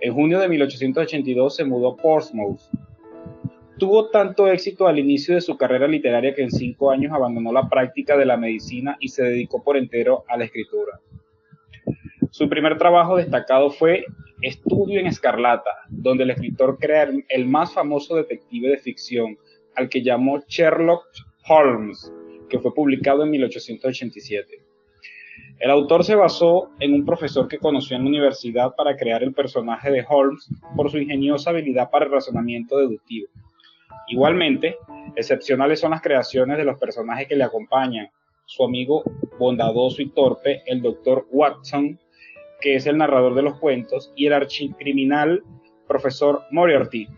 En 0.00 0.14
junio 0.14 0.38
de 0.40 0.48
1882 0.48 1.56
se 1.56 1.64
mudó 1.64 1.92
a 1.92 1.96
Portsmouth. 1.96 2.60
Tuvo 3.78 4.10
tanto 4.10 4.48
éxito 4.48 4.86
al 4.86 4.98
inicio 4.98 5.34
de 5.34 5.40
su 5.40 5.56
carrera 5.56 5.88
literaria 5.88 6.34
que 6.34 6.42
en 6.42 6.50
cinco 6.50 6.90
años 6.90 7.12
abandonó 7.12 7.52
la 7.52 7.68
práctica 7.68 8.16
de 8.16 8.26
la 8.26 8.36
medicina 8.36 8.96
y 9.00 9.08
se 9.08 9.24
dedicó 9.24 9.62
por 9.62 9.76
entero 9.76 10.24
a 10.28 10.36
la 10.36 10.44
escritura. 10.44 11.00
Su 12.30 12.48
primer 12.48 12.78
trabajo 12.78 13.16
destacado 13.16 13.70
fue 13.70 14.04
Estudio 14.40 14.98
en 14.98 15.06
Escarlata, 15.06 15.70
donde 15.88 16.24
el 16.24 16.30
escritor 16.30 16.78
crea 16.78 17.08
el 17.28 17.46
más 17.46 17.72
famoso 17.72 18.16
detective 18.16 18.70
de 18.70 18.78
ficción, 18.78 19.36
al 19.76 19.88
que 19.88 20.02
llamó 20.02 20.40
Sherlock 20.48 21.04
Holmes, 21.48 22.12
que 22.48 22.58
fue 22.58 22.74
publicado 22.74 23.24
en 23.24 23.30
1887. 23.30 24.62
El 25.58 25.70
autor 25.70 26.04
se 26.04 26.16
basó 26.16 26.70
en 26.80 26.92
un 26.92 27.04
profesor 27.04 27.46
que 27.46 27.58
conoció 27.58 27.96
en 27.96 28.02
la 28.02 28.08
universidad 28.08 28.74
para 28.76 28.96
crear 28.96 29.22
el 29.22 29.32
personaje 29.32 29.90
de 29.90 30.04
Holmes 30.08 30.50
por 30.76 30.90
su 30.90 30.98
ingeniosa 30.98 31.50
habilidad 31.50 31.88
para 31.90 32.06
el 32.06 32.10
razonamiento 32.10 32.78
deductivo. 32.78 33.28
Igualmente, 34.08 34.76
excepcionales 35.14 35.80
son 35.80 35.92
las 35.92 36.02
creaciones 36.02 36.58
de 36.58 36.64
los 36.64 36.78
personajes 36.78 37.28
que 37.28 37.36
le 37.36 37.44
acompañan, 37.44 38.08
su 38.44 38.64
amigo 38.64 39.04
bondadoso 39.38 40.02
y 40.02 40.10
torpe, 40.10 40.62
el 40.66 40.82
doctor 40.82 41.26
Watson, 41.30 41.98
que 42.60 42.74
es 42.74 42.86
el 42.86 42.98
narrador 42.98 43.34
de 43.34 43.42
los 43.42 43.58
cuentos, 43.58 44.12
y 44.16 44.26
el 44.26 44.32
archicriminal 44.32 45.42
profesor 45.86 46.42
Moriarty, 46.50 47.08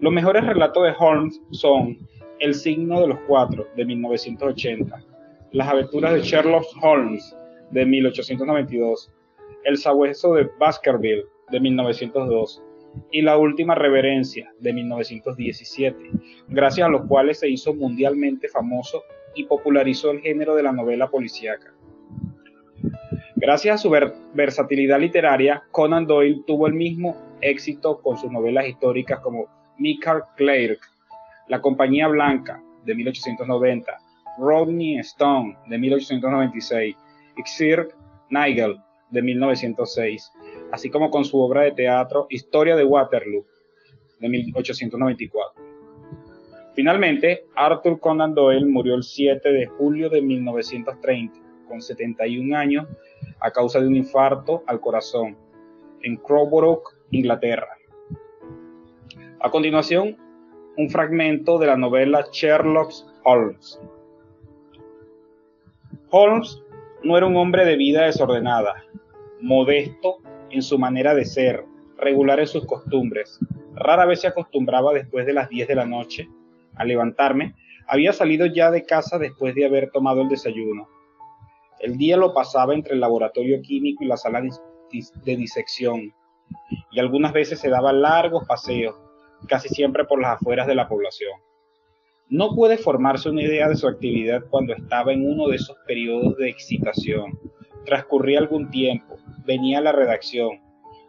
los 0.00 0.12
mejores 0.12 0.44
relatos 0.46 0.82
de 0.84 0.94
Holmes 0.98 1.40
son 1.52 1.98
El 2.40 2.54
signo 2.54 3.00
de 3.00 3.08
los 3.08 3.18
cuatro, 3.26 3.66
de 3.76 3.84
1980, 3.84 5.02
Las 5.52 5.68
aventuras 5.68 6.14
de 6.14 6.22
Sherlock 6.22 6.64
Holmes, 6.82 7.36
de 7.70 7.86
1892, 7.86 9.12
El 9.64 9.76
sabueso 9.78 10.34
de 10.34 10.50
Baskerville, 10.58 11.24
de 11.50 11.60
1902, 11.60 12.62
y 13.10 13.22
La 13.22 13.36
última 13.36 13.74
reverencia, 13.74 14.52
de 14.58 14.72
1917, 14.72 16.10
gracias 16.48 16.86
a 16.86 16.90
los 16.90 17.06
cuales 17.06 17.40
se 17.40 17.48
hizo 17.48 17.74
mundialmente 17.74 18.48
famoso 18.48 19.02
y 19.34 19.44
popularizó 19.44 20.10
el 20.10 20.20
género 20.20 20.54
de 20.54 20.62
la 20.62 20.72
novela 20.72 21.08
policíaca. 21.08 21.72
Gracias 23.36 23.74
a 23.74 23.78
su 23.78 23.90
versatilidad 24.32 25.00
literaria, 25.00 25.64
Conan 25.70 26.06
Doyle 26.06 26.42
tuvo 26.46 26.66
el 26.66 26.74
mismo 26.74 27.16
éxito 27.40 28.00
con 28.00 28.16
sus 28.16 28.30
novelas 28.30 28.66
históricas 28.66 29.20
como 29.20 29.48
Michael 29.78 30.22
Clark, 30.36 30.80
La 31.48 31.60
Compañía 31.60 32.08
Blanca, 32.08 32.62
de 32.84 32.94
1890, 32.94 33.92
Rodney 34.38 34.98
Stone, 34.98 35.56
de 35.66 35.78
1896, 35.78 36.96
y 37.36 37.42
Sir 37.44 37.88
Nigel, 38.30 38.80
de 39.10 39.22
1906, 39.22 40.32
así 40.72 40.90
como 40.90 41.10
con 41.10 41.24
su 41.24 41.38
obra 41.40 41.62
de 41.62 41.72
teatro 41.72 42.26
Historia 42.30 42.76
de 42.76 42.84
Waterloo, 42.84 43.44
de 44.20 44.28
1894. 44.28 45.62
Finalmente, 46.74 47.44
Arthur 47.54 48.00
Conan 48.00 48.34
Doyle 48.34 48.66
murió 48.66 48.94
el 48.94 49.04
7 49.04 49.52
de 49.52 49.66
julio 49.66 50.08
de 50.08 50.20
1930, 50.20 51.38
con 51.68 51.80
71 51.80 52.56
años, 52.56 52.86
a 53.40 53.50
causa 53.50 53.80
de 53.80 53.86
un 53.86 53.96
infarto 53.96 54.64
al 54.66 54.80
corazón, 54.80 55.36
en 56.02 56.16
Crowborough, 56.16 56.82
Inglaterra. 57.12 57.78
A 59.44 59.50
continuación, 59.50 60.16
un 60.78 60.88
fragmento 60.88 61.58
de 61.58 61.66
la 61.66 61.76
novela 61.76 62.24
Sherlock 62.32 62.90
Holmes. 63.24 63.78
Holmes 66.08 66.62
no 67.02 67.18
era 67.18 67.26
un 67.26 67.36
hombre 67.36 67.66
de 67.66 67.76
vida 67.76 68.06
desordenada, 68.06 68.82
modesto 69.42 70.16
en 70.48 70.62
su 70.62 70.78
manera 70.78 71.14
de 71.14 71.26
ser, 71.26 71.66
regular 71.98 72.40
en 72.40 72.46
sus 72.46 72.64
costumbres. 72.64 73.38
Rara 73.74 74.06
vez 74.06 74.22
se 74.22 74.28
acostumbraba 74.28 74.94
después 74.94 75.26
de 75.26 75.34
las 75.34 75.50
10 75.50 75.68
de 75.68 75.74
la 75.74 75.84
noche. 75.84 76.26
Al 76.76 76.88
levantarme, 76.88 77.54
había 77.86 78.14
salido 78.14 78.46
ya 78.46 78.70
de 78.70 78.86
casa 78.86 79.18
después 79.18 79.54
de 79.54 79.66
haber 79.66 79.90
tomado 79.90 80.22
el 80.22 80.30
desayuno. 80.30 80.88
El 81.80 81.98
día 81.98 82.16
lo 82.16 82.32
pasaba 82.32 82.72
entre 82.72 82.94
el 82.94 83.00
laboratorio 83.00 83.60
químico 83.60 84.04
y 84.04 84.06
la 84.06 84.16
sala 84.16 84.40
de 84.40 85.36
disección, 85.36 86.14
y 86.90 86.98
algunas 86.98 87.34
veces 87.34 87.60
se 87.60 87.68
daba 87.68 87.92
largos 87.92 88.46
paseos 88.46 89.03
casi 89.46 89.68
siempre 89.68 90.04
por 90.04 90.20
las 90.20 90.36
afueras 90.36 90.66
de 90.66 90.74
la 90.74 90.88
población. 90.88 91.32
No 92.28 92.54
puede 92.54 92.78
formarse 92.78 93.28
una 93.28 93.42
idea 93.42 93.68
de 93.68 93.76
su 93.76 93.86
actividad 93.86 94.44
cuando 94.48 94.72
estaba 94.74 95.12
en 95.12 95.28
uno 95.28 95.48
de 95.48 95.56
esos 95.56 95.76
periodos 95.86 96.36
de 96.38 96.48
excitación. 96.48 97.38
Transcurría 97.84 98.38
algún 98.38 98.70
tiempo, 98.70 99.16
venía 99.44 99.78
a 99.78 99.82
la 99.82 99.92
redacción 99.92 100.60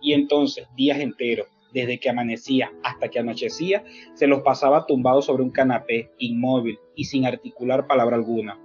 y 0.02 0.14
entonces 0.14 0.68
días 0.76 1.00
enteros, 1.00 1.48
desde 1.74 2.00
que 2.00 2.10
amanecía 2.10 2.72
hasta 2.84 3.10
que 3.10 3.20
anochecía, 3.20 3.84
se 4.14 4.28
los 4.28 4.42
pasaba 4.42 4.86
tumbado 4.86 5.22
sobre 5.22 5.44
un 5.44 5.52
canapé, 5.52 6.12
inmóvil 6.18 6.78
y 6.96 7.06
sin 7.06 7.26
articular 7.26 7.88
palabra 7.88 8.16
alguna. 8.16 8.60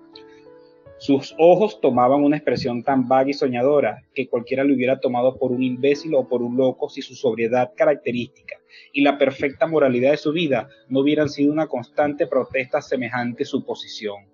Sus 1.00 1.34
ojos 1.38 1.80
tomaban 1.80 2.22
una 2.22 2.36
expresión 2.36 2.82
tan 2.82 3.08
vaga 3.08 3.30
y 3.30 3.32
soñadora 3.32 4.02
que 4.14 4.28
cualquiera 4.28 4.64
lo 4.64 4.74
hubiera 4.74 5.00
tomado 5.00 5.38
por 5.38 5.50
un 5.50 5.62
imbécil 5.62 6.14
o 6.14 6.28
por 6.28 6.42
un 6.42 6.58
loco 6.58 6.90
si 6.90 7.00
su 7.00 7.14
sobriedad 7.14 7.72
característica 7.74 8.56
y 8.92 9.00
la 9.00 9.16
perfecta 9.16 9.66
moralidad 9.66 10.10
de 10.10 10.18
su 10.18 10.30
vida 10.30 10.68
no 10.90 11.00
hubieran 11.00 11.30
sido 11.30 11.54
una 11.54 11.68
constante 11.68 12.26
protesta 12.26 12.78
a 12.78 12.82
semejante 12.82 13.46
suposición. 13.46 14.26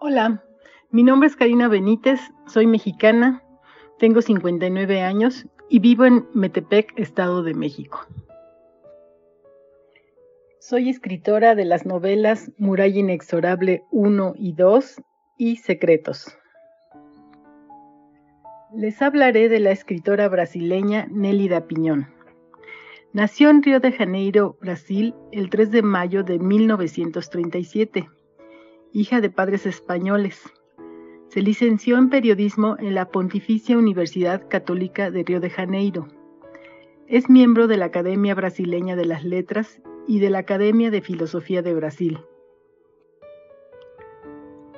Hola, 0.00 0.42
mi 0.90 1.02
nombre 1.02 1.26
es 1.26 1.36
Karina 1.36 1.68
Benítez, 1.68 2.20
soy 2.46 2.66
mexicana, 2.66 3.42
tengo 3.98 4.22
59 4.22 5.02
años 5.02 5.46
y 5.68 5.78
vivo 5.80 6.06
en 6.06 6.26
Metepec, 6.32 6.98
Estado 6.98 7.42
de 7.42 7.52
México. 7.52 8.06
Soy 10.64 10.90
escritora 10.90 11.56
de 11.56 11.64
las 11.64 11.86
novelas 11.86 12.52
Muralla 12.56 13.00
Inexorable 13.00 13.82
1 13.90 14.34
y 14.36 14.52
2 14.52 15.02
y 15.36 15.56
Secretos. 15.56 16.38
Les 18.72 19.02
hablaré 19.02 19.48
de 19.48 19.58
la 19.58 19.72
escritora 19.72 20.28
brasileña 20.28 21.08
Nélida 21.10 21.66
Piñón. 21.66 22.06
Nació 23.12 23.50
en 23.50 23.64
Río 23.64 23.80
de 23.80 23.90
Janeiro, 23.90 24.56
Brasil, 24.60 25.16
el 25.32 25.50
3 25.50 25.72
de 25.72 25.82
mayo 25.82 26.22
de 26.22 26.38
1937, 26.38 28.08
hija 28.92 29.20
de 29.20 29.30
padres 29.30 29.66
españoles. 29.66 30.40
Se 31.30 31.42
licenció 31.42 31.98
en 31.98 32.08
periodismo 32.08 32.76
en 32.78 32.94
la 32.94 33.08
Pontificia 33.08 33.76
Universidad 33.76 34.46
Católica 34.48 35.10
de 35.10 35.24
Río 35.24 35.40
de 35.40 35.50
Janeiro. 35.50 36.06
Es 37.08 37.28
miembro 37.28 37.66
de 37.66 37.78
la 37.78 37.86
Academia 37.86 38.36
Brasileña 38.36 38.94
de 38.94 39.06
las 39.06 39.24
Letras 39.24 39.82
y 40.06 40.18
de 40.20 40.30
la 40.30 40.38
Academia 40.38 40.90
de 40.90 41.00
Filosofía 41.00 41.62
de 41.62 41.74
Brasil. 41.74 42.18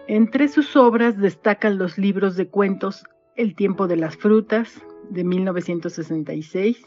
Entre 0.06 0.48
sus 0.48 0.76
obras 0.76 1.18
destacan 1.18 1.78
los 1.78 1.96
libros 1.96 2.36
de 2.36 2.48
cuentos 2.48 3.04
El 3.36 3.54
tiempo 3.54 3.86
de 3.88 3.96
las 3.96 4.16
frutas, 4.16 4.82
de 5.10 5.24
1966, 5.24 6.82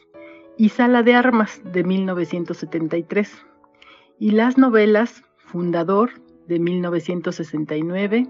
y 0.58 0.70
Sala 0.70 1.03
de 1.03 1.15
Armas, 1.15 1.62
de 1.65 1.84
1973, 1.84 3.46
y 4.20 4.32
las 4.32 4.58
novelas 4.58 5.24
Fundador, 5.38 6.12
de 6.48 6.60
1969, 6.60 8.27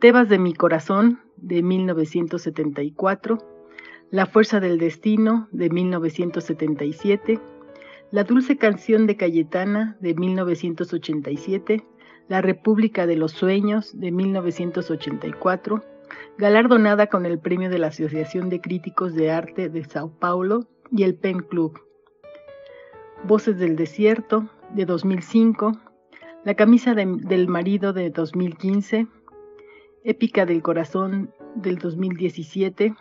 Tebas 0.00 0.28
de 0.28 0.38
mi 0.38 0.54
corazón, 0.54 1.20
de 1.36 1.62
1974, 1.62 3.38
La 4.10 4.26
fuerza 4.26 4.60
del 4.60 4.78
destino, 4.78 5.48
de 5.52 5.70
1977, 5.70 7.40
La 8.12 8.22
dulce 8.22 8.56
canción 8.56 9.08
de 9.08 9.16
Cayetana, 9.16 9.96
de 10.00 10.14
1987, 10.14 11.84
La 12.28 12.40
República 12.40 13.04
de 13.04 13.16
los 13.16 13.32
Sueños, 13.32 13.98
de 13.98 14.12
1984, 14.12 15.82
galardonada 16.38 17.08
con 17.08 17.26
el 17.26 17.40
premio 17.40 17.68
de 17.68 17.80
la 17.80 17.88
Asociación 17.88 18.48
de 18.48 18.60
Críticos 18.60 19.14
de 19.14 19.32
Arte 19.32 19.68
de 19.68 19.84
Sao 19.84 20.16
Paulo 20.20 20.68
y 20.92 21.02
el 21.02 21.16
Pen 21.16 21.40
Club. 21.40 21.80
Voces 23.24 23.58
del 23.58 23.74
Desierto, 23.74 24.48
de 24.72 24.86
2005, 24.86 25.72
La 26.44 26.54
camisa 26.54 26.94
del 26.94 27.48
marido, 27.48 27.92
de 27.92 28.10
2015, 28.10 29.08
Épica 30.04 30.46
del 30.46 30.62
Corazón 30.62 31.34
del 31.56 31.78
2017, 31.78 32.94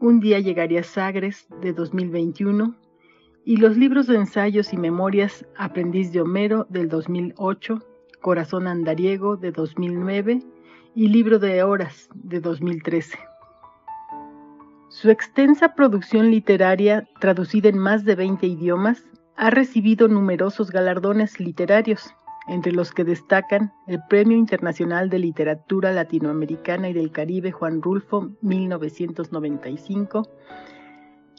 Un 0.00 0.20
día 0.20 0.40
llegaría 0.40 0.82
Sagres 0.82 1.46
de 1.60 1.74
2021 1.74 2.82
y 3.44 3.58
los 3.58 3.76
libros 3.76 4.06
de 4.06 4.16
ensayos 4.16 4.72
y 4.72 4.76
memorias 4.76 5.44
Aprendiz 5.56 6.12
de 6.12 6.22
Homero 6.22 6.66
del 6.70 6.88
2008, 6.88 7.78
Corazón 8.20 8.66
Andariego 8.66 9.36
de 9.36 9.52
2009 9.52 10.42
y 10.94 11.08
Libro 11.08 11.38
de 11.38 11.62
Horas 11.62 12.08
de 12.14 12.40
2013. 12.40 13.18
Su 14.88 15.10
extensa 15.10 15.74
producción 15.74 16.30
literaria, 16.30 17.06
traducida 17.20 17.68
en 17.68 17.78
más 17.78 18.04
de 18.04 18.14
20 18.14 18.46
idiomas, 18.46 19.04
ha 19.36 19.50
recibido 19.50 20.08
numerosos 20.08 20.70
galardones 20.70 21.40
literarios, 21.40 22.14
entre 22.46 22.72
los 22.72 22.92
que 22.92 23.04
destacan 23.04 23.72
el 23.86 24.00
Premio 24.08 24.36
Internacional 24.36 25.10
de 25.10 25.18
Literatura 25.18 25.92
Latinoamericana 25.92 26.90
y 26.90 26.92
del 26.92 27.10
Caribe 27.10 27.50
Juan 27.50 27.82
Rulfo 27.82 28.30
1995, 28.42 30.28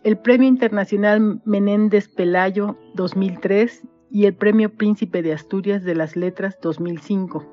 el 0.06 0.20
Premio 0.20 0.48
Internacional 0.48 1.42
Menéndez 1.46 2.08
Pelayo 2.08 2.78
2003 2.94 3.82
y 4.12 4.26
el 4.26 4.36
Premio 4.36 4.70
Príncipe 4.70 5.24
de 5.24 5.34
Asturias 5.34 5.84
de 5.84 5.96
las 5.96 6.16
Letras 6.16 6.60
2005. 6.62 7.44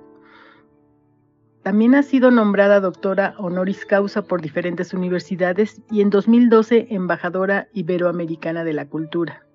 También 1.62 1.94
ha 1.94 2.02
sido 2.02 2.30
nombrada 2.30 2.80
doctora 2.80 3.34
honoris 3.38 3.86
causa 3.86 4.24
por 4.24 4.42
diferentes 4.42 4.92
universidades 4.92 5.80
y 5.90 6.02
en 6.02 6.10
2012 6.10 6.88
embajadora 6.90 7.68
iberoamericana 7.72 8.64
de 8.64 8.74
la 8.74 8.86
cultura. 8.86 9.46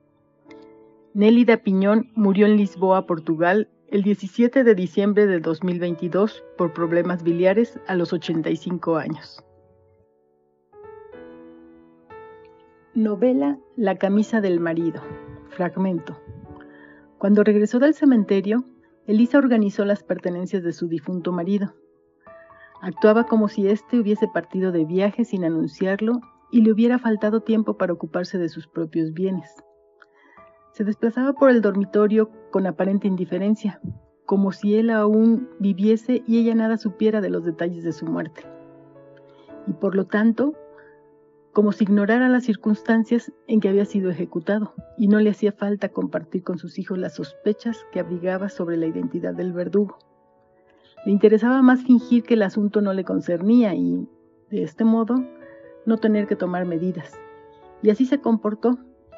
Nélida 1.14 1.58
Piñón 1.58 2.10
murió 2.16 2.48
en 2.48 2.58
Lisboa, 2.58 3.06
Portugal, 3.06 3.70
el 3.90 4.02
17 4.02 4.64
de 4.64 4.74
diciembre 4.74 5.28
de 5.28 5.40
2022 5.40 6.44
por 6.58 6.74
problemas 6.74 7.22
biliares 7.22 7.80
a 7.86 7.94
los 7.94 8.12
85 8.12 8.98
años. 8.98 9.47
Novela 12.98 13.60
La 13.76 13.98
camisa 13.98 14.42
del 14.42 14.60
marido. 14.60 15.04
Fragmento. 15.50 16.20
Cuando 17.20 17.44
regresó 17.44 17.78
del 17.78 17.94
cementerio, 17.94 18.66
Elisa 19.06 19.38
organizó 19.38 19.86
las 19.86 20.02
pertenencias 20.02 20.64
de 20.64 20.74
su 20.74 20.88
difunto 20.88 21.32
marido. 21.32 21.76
Actuaba 22.82 23.28
como 23.28 23.50
si 23.50 23.68
éste 23.68 24.00
hubiese 24.00 24.28
partido 24.28 24.72
de 24.72 24.84
viaje 24.86 25.26
sin 25.26 25.46
anunciarlo 25.46 26.22
y 26.52 26.62
le 26.62 26.72
hubiera 26.72 26.98
faltado 26.98 27.42
tiempo 27.42 27.78
para 27.78 27.94
ocuparse 27.94 28.40
de 28.40 28.50
sus 28.50 28.66
propios 28.66 29.14
bienes. 29.14 29.54
Se 30.72 30.84
desplazaba 30.84 31.34
por 31.34 31.52
el 31.52 31.62
dormitorio 31.62 32.32
con 32.50 32.66
aparente 32.66 33.08
indiferencia, 33.08 33.80
como 34.26 34.52
si 34.52 34.74
él 34.74 34.90
aún 34.90 35.50
viviese 35.60 36.24
y 36.26 36.40
ella 36.40 36.56
nada 36.56 36.78
supiera 36.78 37.22
de 37.22 37.30
los 37.30 37.46
detalles 37.46 37.84
de 37.84 37.94
su 37.94 38.08
muerte. 38.08 38.42
Y 39.68 39.74
por 39.74 39.94
lo 39.96 40.08
tanto, 40.08 40.56
como 41.58 41.72
si 41.72 41.86
ignorara 41.86 42.30
las 42.30 42.44
circunstancias 42.44 43.34
en 43.48 43.60
que 43.60 43.68
había 43.68 43.86
sido 43.86 44.12
ejecutado, 44.12 44.76
y 44.96 45.08
no 45.08 45.20
le 45.20 45.32
hacía 45.32 45.52
falta 45.52 45.90
compartir 45.90 46.44
con 46.44 46.60
sus 46.60 46.78
hijos 46.78 47.00
las 47.00 47.16
sospechas 47.16 47.84
que 47.92 48.00
abrigaba 48.00 48.48
sobre 48.50 48.78
la 48.78 48.86
identidad 48.86 49.34
del 49.34 49.54
verdugo. 49.54 49.98
Le 51.04 51.12
interesaba 51.12 51.64
más 51.64 51.82
fingir 51.82 52.22
que 52.22 52.36
el 52.36 52.44
asunto 52.44 52.80
no 52.80 52.94
le 52.94 53.04
concernía 53.04 53.74
y, 53.74 54.08
de 54.52 54.62
este 54.62 54.84
modo, 54.84 55.16
no 55.88 55.98
tener 55.98 56.28
que 56.28 56.36
tomar 56.36 56.68
medidas. 56.68 57.20
Y 57.82 57.90
así 57.90 58.06
se 58.06 58.22
comportó, 58.22 58.78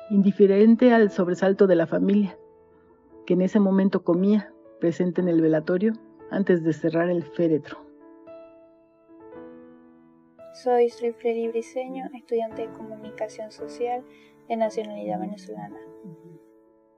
indiferente 0.09 0.93
al 0.93 1.11
sobresalto 1.11 1.67
de 1.67 1.75
la 1.75 1.87
familia, 1.87 2.37
que 3.25 3.33
en 3.33 3.41
ese 3.41 3.59
momento 3.59 4.05
comía, 4.05 4.53
presente 4.79 5.19
en 5.19 5.27
el 5.27 5.41
velatorio, 5.41 5.91
antes 6.31 6.63
de 6.63 6.71
cerrar 6.71 7.09
el 7.09 7.23
féretro. 7.23 7.88
Soy 10.63 10.89
Freddy 10.89 11.47
Briseño, 11.47 12.09
estudiante 12.13 12.67
de 12.67 12.73
Comunicación 12.73 13.49
Social 13.49 14.05
de 14.49 14.57
nacionalidad 14.57 15.17
venezolana. 15.17 15.79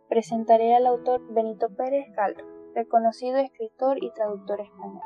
Presentaré 0.09 0.73
al 0.73 0.87
autor 0.87 1.21
Benito 1.31 1.69
Pérez 1.69 2.07
Caldo, 2.15 2.43
reconocido 2.73 3.37
escritor 3.37 4.03
y 4.03 4.11
traductor 4.13 4.61
español. 4.61 5.03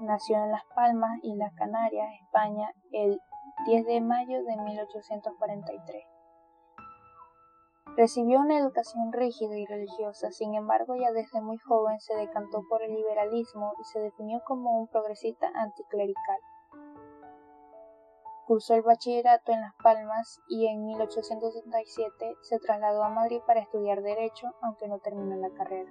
Nació 0.00 0.42
en 0.42 0.52
Las 0.52 0.64
Palmas, 0.74 1.20
Islas 1.22 1.52
Canarias, 1.54 2.08
España, 2.22 2.72
el 2.92 3.20
10 3.66 3.84
de 3.84 4.00
mayo 4.00 4.42
de 4.44 4.56
1843. 4.56 6.02
Recibió 7.94 8.40
una 8.40 8.58
educación 8.58 9.12
rígida 9.12 9.54
y 9.58 9.66
religiosa, 9.66 10.30
sin 10.30 10.54
embargo 10.54 10.96
ya 10.96 11.12
desde 11.12 11.42
muy 11.42 11.58
joven 11.58 12.00
se 12.00 12.16
decantó 12.16 12.62
por 12.70 12.82
el 12.82 12.94
liberalismo 12.94 13.74
y 13.78 13.84
se 13.84 14.00
definió 14.00 14.40
como 14.46 14.80
un 14.80 14.88
progresista 14.88 15.50
anticlerical. 15.54 16.38
Cursó 18.46 18.74
el 18.74 18.82
bachillerato 18.82 19.50
en 19.50 19.60
Las 19.60 19.74
Palmas 19.82 20.40
y 20.46 20.68
en 20.68 20.86
1877 20.86 22.36
se 22.42 22.60
trasladó 22.60 23.02
a 23.02 23.08
Madrid 23.08 23.40
para 23.44 23.58
estudiar 23.58 24.02
Derecho, 24.02 24.54
aunque 24.62 24.86
no 24.86 25.00
terminó 25.00 25.34
la 25.34 25.50
carrera. 25.50 25.90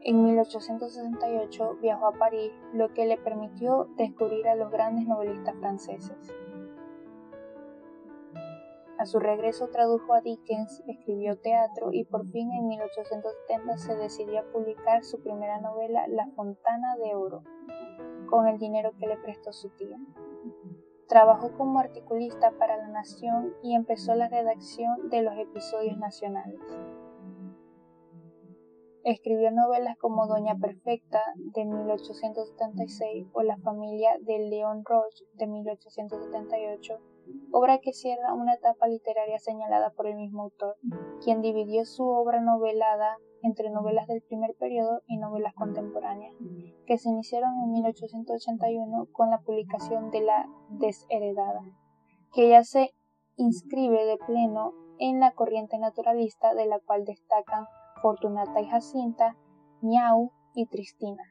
En 0.00 0.24
1868 0.24 1.76
viajó 1.80 2.08
a 2.08 2.18
París, 2.18 2.52
lo 2.72 2.92
que 2.92 3.06
le 3.06 3.18
permitió 3.18 3.88
descubrir 3.96 4.48
a 4.48 4.56
los 4.56 4.72
grandes 4.72 5.06
novelistas 5.06 5.54
franceses. 5.60 6.34
A 8.98 9.06
su 9.06 9.20
regreso 9.20 9.68
tradujo 9.68 10.12
a 10.12 10.22
Dickens, 10.22 10.82
escribió 10.88 11.38
teatro 11.38 11.90
y 11.92 12.02
por 12.04 12.26
fin 12.32 12.50
en 12.52 12.66
1870 12.66 13.78
se 13.78 13.94
decidió 13.94 14.40
a 14.40 14.52
publicar 14.52 15.04
su 15.04 15.20
primera 15.22 15.60
novela 15.60 16.08
La 16.08 16.26
Fontana 16.34 16.96
de 16.96 17.14
Oro, 17.14 17.44
con 18.26 18.46
el 18.48 18.58
dinero 18.58 18.92
que 18.98 19.06
le 19.06 19.16
prestó 19.16 19.52
su 19.52 19.70
tía. 19.70 19.98
Trabajó 21.08 21.52
como 21.56 21.78
articulista 21.78 22.52
para 22.58 22.76
La 22.76 22.88
Nación 22.88 23.54
y 23.62 23.74
empezó 23.74 24.14
la 24.14 24.28
redacción 24.28 25.08
de 25.08 25.22
los 25.22 25.36
episodios 25.38 25.96
nacionales. 25.98 26.60
Escribió 29.04 29.52
novelas 29.52 29.96
como 29.98 30.26
Doña 30.26 30.56
Perfecta 30.56 31.22
de 31.36 31.64
1876 31.64 33.28
o 33.32 33.42
La 33.44 33.56
familia 33.58 34.16
de 34.20 34.40
León 34.40 34.82
Roche 34.84 35.24
de 35.34 35.46
1878, 35.46 36.98
obra 37.52 37.78
que 37.78 37.92
cierra 37.92 38.34
una 38.34 38.54
etapa 38.54 38.88
literaria 38.88 39.38
señalada 39.38 39.90
por 39.90 40.08
el 40.08 40.16
mismo 40.16 40.42
autor, 40.42 40.76
quien 41.22 41.40
dividió 41.40 41.84
su 41.84 42.04
obra 42.04 42.40
novelada 42.40 43.18
entre 43.46 43.70
novelas 43.70 44.06
del 44.06 44.22
primer 44.22 44.54
periodo 44.56 45.02
y 45.06 45.16
novelas 45.16 45.54
contemporáneas, 45.54 46.34
que 46.86 46.98
se 46.98 47.08
iniciaron 47.08 47.50
en 47.64 47.72
1881 47.72 49.08
con 49.12 49.30
la 49.30 49.40
publicación 49.40 50.10
de 50.10 50.20
La 50.20 50.48
Desheredada, 50.70 51.62
que 52.34 52.50
ya 52.50 52.62
se 52.64 52.92
inscribe 53.36 54.04
de 54.04 54.18
pleno 54.18 54.74
en 54.98 55.20
la 55.20 55.32
corriente 55.32 55.78
naturalista 55.78 56.54
de 56.54 56.66
la 56.66 56.80
cual 56.80 57.04
destacan 57.04 57.66
Fortunata 58.02 58.60
y 58.60 58.68
Jacinta, 58.68 59.36
Miau 59.80 60.32
y 60.54 60.66
Tristina. 60.66 61.22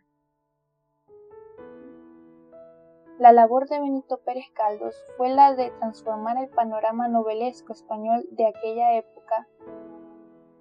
La 3.18 3.32
labor 3.32 3.68
de 3.70 3.80
Benito 3.80 4.20
Pérez 4.26 4.52
Caldos 4.54 4.94
fue 5.16 5.30
la 5.30 5.56
de 5.56 5.72
transformar 5.72 6.38
el 6.38 6.50
panorama 6.50 7.08
novelesco 7.08 7.72
español 7.72 8.26
de 8.32 8.46
aquella 8.46 8.94
época, 8.98 9.48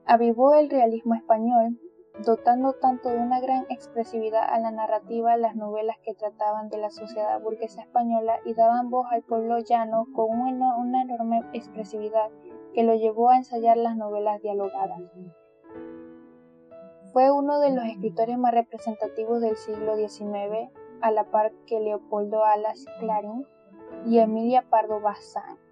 avivó 0.06 0.54
el 0.54 0.70
realismo 0.70 1.14
español 1.14 1.78
dotando 2.24 2.74
tanto 2.74 3.08
de 3.08 3.18
una 3.18 3.40
gran 3.40 3.66
expresividad 3.70 4.44
a 4.48 4.58
la 4.60 4.70
narrativa 4.70 5.36
las 5.36 5.56
novelas 5.56 5.96
que 6.04 6.14
trataban 6.14 6.68
de 6.68 6.78
la 6.78 6.90
sociedad 6.90 7.40
burguesa 7.40 7.82
española 7.82 8.38
y 8.44 8.54
daban 8.54 8.88
voz 8.88 9.06
al 9.10 9.22
pueblo 9.22 9.58
llano 9.58 10.06
con 10.14 10.30
una, 10.30 10.76
una 10.76 11.02
enorme 11.02 11.42
expresividad 11.52 12.30
que 12.72 12.84
lo 12.84 12.94
llevó 12.94 13.30
a 13.30 13.36
ensayar 13.36 13.76
las 13.76 13.96
novelas 13.96 14.40
dialogadas. 14.42 15.00
Fue 17.12 17.30
uno 17.30 17.58
de 17.60 17.70
los 17.70 17.84
escritores 17.84 18.38
más 18.38 18.52
representativos 18.52 19.40
del 19.40 19.56
siglo 19.56 19.96
XIX, 19.96 20.70
a 21.00 21.10
la 21.10 21.24
par 21.24 21.52
que 21.66 21.80
Leopoldo 21.80 22.44
Alas 22.44 22.84
Clarín 23.00 23.46
y 24.06 24.18
Emilia 24.18 24.64
Pardo 24.70 25.00
Bazán 25.00 25.63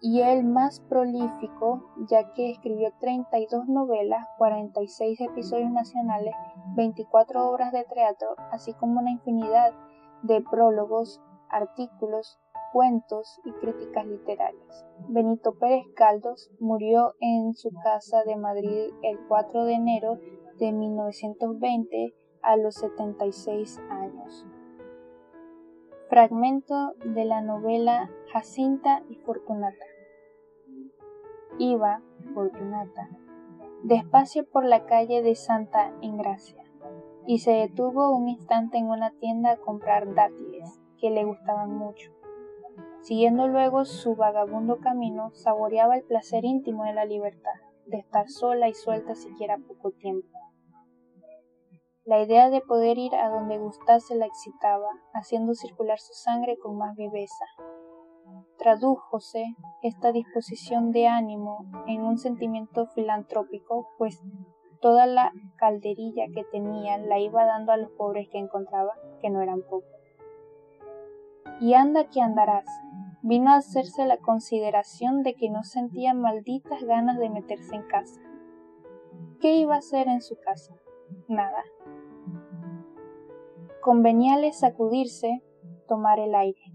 y 0.00 0.22
el 0.22 0.44
más 0.44 0.80
prolífico, 0.80 1.92
ya 2.08 2.32
que 2.32 2.50
escribió 2.50 2.92
32 3.00 3.68
novelas, 3.68 4.26
46 4.38 5.20
episodios 5.20 5.70
nacionales, 5.70 6.34
24 6.74 7.50
obras 7.50 7.72
de 7.72 7.84
teatro, 7.84 8.28
así 8.50 8.72
como 8.74 9.00
una 9.00 9.10
infinidad 9.10 9.74
de 10.22 10.40
prólogos, 10.40 11.20
artículos, 11.50 12.38
cuentos 12.72 13.40
y 13.44 13.52
críticas 13.52 14.06
literarias. 14.06 14.86
Benito 15.08 15.58
Pérez 15.58 15.84
Caldos 15.94 16.50
murió 16.60 17.14
en 17.20 17.54
su 17.54 17.70
casa 17.82 18.22
de 18.24 18.36
Madrid 18.36 18.92
el 19.02 19.18
4 19.28 19.64
de 19.64 19.74
enero 19.74 20.18
de 20.58 20.72
1920 20.72 22.14
a 22.42 22.56
los 22.56 22.76
76 22.76 23.78
años. 23.90 24.46
Fragmento 26.08 26.94
de 27.04 27.24
la 27.24 27.40
novela 27.40 28.10
Jacinta 28.32 29.02
y 29.08 29.16
Fortunata. 29.16 29.89
Iba, 31.62 32.00
Fortunata, 32.32 33.10
despacio 33.82 34.48
por 34.48 34.64
la 34.64 34.86
calle 34.86 35.20
de 35.20 35.34
Santa 35.34 35.92
Engracia 36.00 36.64
y 37.26 37.40
se 37.40 37.50
detuvo 37.50 38.16
un 38.16 38.30
instante 38.30 38.78
en 38.78 38.88
una 38.88 39.10
tienda 39.10 39.50
a 39.50 39.56
comprar 39.58 40.14
dátiles 40.14 40.80
que 40.98 41.10
le 41.10 41.22
gustaban 41.24 41.76
mucho. 41.76 42.12
Siguiendo 43.02 43.46
luego 43.46 43.84
su 43.84 44.16
vagabundo 44.16 44.78
camino, 44.78 45.32
saboreaba 45.34 45.98
el 45.98 46.04
placer 46.04 46.46
íntimo 46.46 46.84
de 46.84 46.94
la 46.94 47.04
libertad, 47.04 47.60
de 47.84 47.98
estar 47.98 48.30
sola 48.30 48.70
y 48.70 48.72
suelta 48.72 49.14
siquiera 49.14 49.58
poco 49.58 49.90
tiempo. 49.90 50.30
La 52.04 52.22
idea 52.22 52.48
de 52.48 52.62
poder 52.62 52.96
ir 52.96 53.14
a 53.14 53.28
donde 53.28 53.58
gustase 53.58 54.14
la 54.14 54.24
excitaba, 54.24 54.88
haciendo 55.12 55.52
circular 55.52 55.98
su 55.98 56.14
sangre 56.14 56.56
con 56.56 56.78
más 56.78 56.96
viveza. 56.96 57.44
Tradújose 58.60 59.56
esta 59.82 60.12
disposición 60.12 60.92
de 60.92 61.06
ánimo 61.06 61.64
en 61.86 62.02
un 62.02 62.18
sentimiento 62.18 62.86
filantrópico, 62.88 63.88
pues 63.96 64.22
toda 64.82 65.06
la 65.06 65.32
calderilla 65.56 66.26
que 66.34 66.44
tenía 66.44 66.98
la 66.98 67.18
iba 67.18 67.46
dando 67.46 67.72
a 67.72 67.78
los 67.78 67.90
pobres 67.92 68.28
que 68.28 68.36
encontraba, 68.36 68.92
que 69.22 69.30
no 69.30 69.40
eran 69.40 69.62
pocos. 69.62 69.88
Y 71.58 71.72
anda 71.72 72.10
que 72.10 72.20
andarás, 72.20 72.66
vino 73.22 73.50
a 73.50 73.56
hacerse 73.56 74.04
la 74.04 74.18
consideración 74.18 75.22
de 75.22 75.36
que 75.36 75.48
no 75.48 75.64
sentía 75.64 76.12
malditas 76.12 76.82
ganas 76.82 77.18
de 77.18 77.30
meterse 77.30 77.74
en 77.74 77.82
casa. 77.84 78.20
¿Qué 79.40 79.56
iba 79.56 79.76
a 79.76 79.78
hacer 79.78 80.06
en 80.06 80.20
su 80.20 80.36
casa? 80.38 80.74
Nada. 81.28 81.64
Conveníale 83.80 84.52
sacudirse, 84.52 85.42
tomar 85.88 86.18
el 86.18 86.34
aire. 86.34 86.69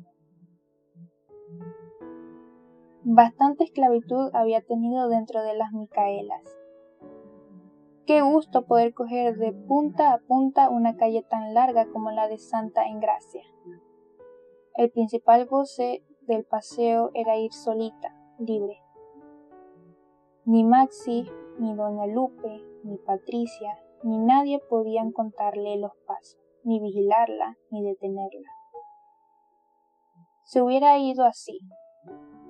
Bastante 3.08 3.66
esclavitud 3.66 4.32
había 4.34 4.62
tenido 4.62 5.08
dentro 5.10 5.44
de 5.44 5.54
las 5.54 5.72
Micaelas. 5.74 6.42
Qué 8.08 8.24
gusto 8.24 8.66
poder 8.66 8.96
coger 8.96 9.38
de 9.38 9.54
punta 9.54 10.12
a 10.12 10.18
punta 10.18 10.72
una 10.72 10.98
calle 10.98 11.22
tan 11.22 11.54
larga 11.54 11.86
como 11.94 12.10
la 12.10 12.28
de 12.28 12.40
Santa 12.40 12.88
Engracia. 12.88 13.44
El 14.74 14.90
principal 14.90 15.46
goce 15.46 16.04
del 16.22 16.46
paseo 16.46 17.12
era 17.14 17.38
ir 17.38 17.54
solita, 17.54 18.16
libre. 18.40 18.82
Ni 20.46 20.64
Maxi, 20.64 21.30
ni 21.60 21.76
Doña 21.76 22.08
Lupe, 22.08 22.60
ni 22.84 22.98
Patricia, 22.98 23.78
ni 24.02 24.18
nadie 24.18 24.58
podían 24.68 25.12
contarle 25.12 25.78
los 25.78 25.92
pasos 26.08 26.40
ni 26.64 26.80
vigilarla, 26.80 27.56
ni 27.70 27.84
detenerla. 27.84 28.50
Se 30.42 30.64
hubiera 30.64 30.98
ido 30.98 31.24
así, 31.26 31.60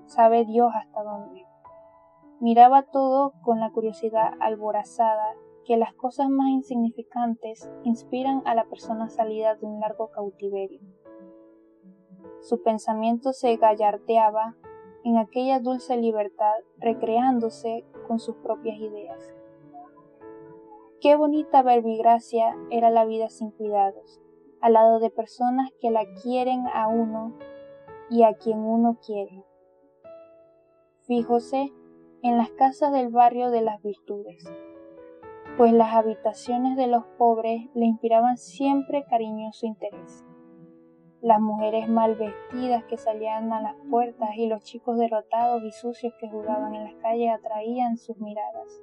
sabe 0.05 0.45
Dios 0.45 0.71
hasta 0.73 1.03
dónde. 1.03 1.45
Miraba 2.39 2.83
todo 2.83 3.33
con 3.41 3.59
la 3.59 3.71
curiosidad 3.71 4.33
alborazada 4.39 5.35
que 5.65 5.77
las 5.77 5.93
cosas 5.93 6.29
más 6.29 6.49
insignificantes 6.49 7.69
inspiran 7.83 8.41
a 8.45 8.53
la 8.53 8.65
persona 8.65 9.09
salida 9.09 9.55
de 9.55 9.65
un 9.65 9.79
largo 9.79 10.11
cautiverio. 10.11 10.79
Su 12.41 12.61
pensamiento 12.61 13.33
se 13.33 13.55
gallardeaba 13.55 14.55
en 15.03 15.17
aquella 15.17 15.59
dulce 15.59 15.97
libertad, 15.97 16.53
recreándose 16.77 17.85
con 18.07 18.19
sus 18.19 18.35
propias 18.37 18.77
ideas. 18.77 19.33
Qué 21.01 21.15
bonita 21.15 21.61
verbigracia 21.61 22.55
era 22.69 22.89
la 22.89 23.05
vida 23.05 23.29
sin 23.29 23.51
cuidados, 23.51 24.21
al 24.61 24.73
lado 24.73 24.99
de 24.99 25.09
personas 25.09 25.69
que 25.79 25.91
la 25.91 26.05
quieren 26.21 26.65
a 26.73 26.87
uno 26.87 27.33
y 28.09 28.23
a 28.23 28.33
quien 28.33 28.59
uno 28.59 28.97
quiere. 29.05 29.43
Fíjose 31.07 31.71
en 32.21 32.37
las 32.37 32.49
casas 32.51 32.91
del 32.91 33.09
barrio 33.09 33.51
de 33.51 33.61
las 33.61 33.81
virtudes, 33.81 34.43
pues 35.57 35.71
las 35.73 35.93
habitaciones 35.93 36.75
de 36.77 36.87
los 36.87 37.05
pobres 37.17 37.69
le 37.73 37.85
inspiraban 37.85 38.37
siempre 38.37 39.05
cariñoso 39.09 39.65
interés. 39.65 40.25
Las 41.21 41.39
mujeres 41.39 41.89
mal 41.89 42.15
vestidas 42.15 42.83
que 42.85 42.97
salían 42.97 43.53
a 43.53 43.61
las 43.61 43.75
puertas 43.89 44.29
y 44.35 44.47
los 44.47 44.63
chicos 44.63 44.97
derrotados 44.97 45.63
y 45.63 45.71
sucios 45.71 46.13
que 46.19 46.29
jugaban 46.29 46.75
en 46.75 46.83
las 46.83 46.95
calles 46.95 47.31
atraían 47.31 47.97
sus 47.97 48.17
miradas 48.17 48.81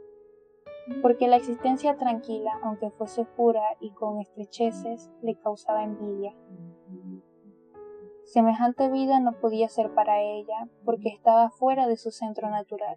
porque 1.00 1.28
la 1.28 1.36
existencia 1.36 1.96
tranquila, 1.96 2.58
aunque 2.62 2.90
fuese 2.90 3.24
pura 3.24 3.62
y 3.80 3.90
con 3.92 4.20
estrecheces, 4.20 5.10
le 5.22 5.36
causaba 5.36 5.84
envidia. 5.84 6.34
Semejante 8.24 8.88
vida 8.88 9.20
no 9.20 9.32
podía 9.40 9.68
ser 9.68 9.92
para 9.94 10.20
ella, 10.20 10.68
porque 10.84 11.08
estaba 11.08 11.50
fuera 11.50 11.86
de 11.86 11.96
su 11.96 12.10
centro 12.10 12.48
natural. 12.50 12.96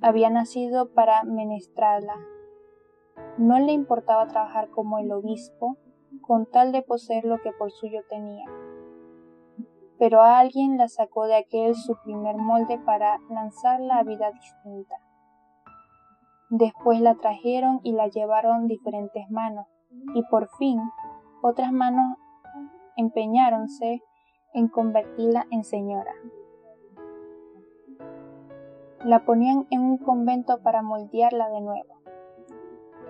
Había 0.00 0.30
nacido 0.30 0.92
para 0.92 1.24
menestrarla. 1.24 2.14
No 3.36 3.58
le 3.58 3.72
importaba 3.72 4.26
trabajar 4.26 4.70
como 4.70 4.98
el 4.98 5.12
obispo, 5.12 5.76
con 6.22 6.46
tal 6.46 6.72
de 6.72 6.82
poseer 6.82 7.24
lo 7.24 7.40
que 7.42 7.52
por 7.52 7.70
suyo 7.70 8.00
tenía. 8.08 8.46
Pero 9.98 10.22
alguien 10.22 10.78
la 10.78 10.88
sacó 10.88 11.26
de 11.26 11.36
aquel 11.36 11.74
su 11.74 11.96
primer 12.04 12.36
molde 12.36 12.78
para 12.78 13.18
lanzarla 13.28 13.98
a 13.98 14.04
vida 14.04 14.30
distinta. 14.32 14.96
Después 16.50 17.00
la 17.00 17.16
trajeron 17.16 17.80
y 17.82 17.92
la 17.92 18.08
llevaron 18.08 18.68
diferentes 18.68 19.28
manos, 19.30 19.66
y 20.14 20.22
por 20.30 20.48
fin 20.56 20.80
otras 21.42 21.72
manos 21.72 22.16
empeñáronse 22.98 24.02
en 24.52 24.68
convertirla 24.68 25.46
en 25.50 25.64
señora. 25.64 26.12
La 29.02 29.24
ponían 29.24 29.66
en 29.70 29.80
un 29.80 29.96
convento 29.96 30.60
para 30.62 30.82
moldearla 30.82 31.48
de 31.48 31.62
nuevo. 31.62 31.94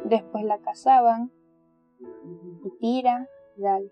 Después 0.04 0.44
la 0.44 0.58
casaban 0.58 1.32
y 2.00 2.70
tira 2.78 3.28
dale. 3.56 3.90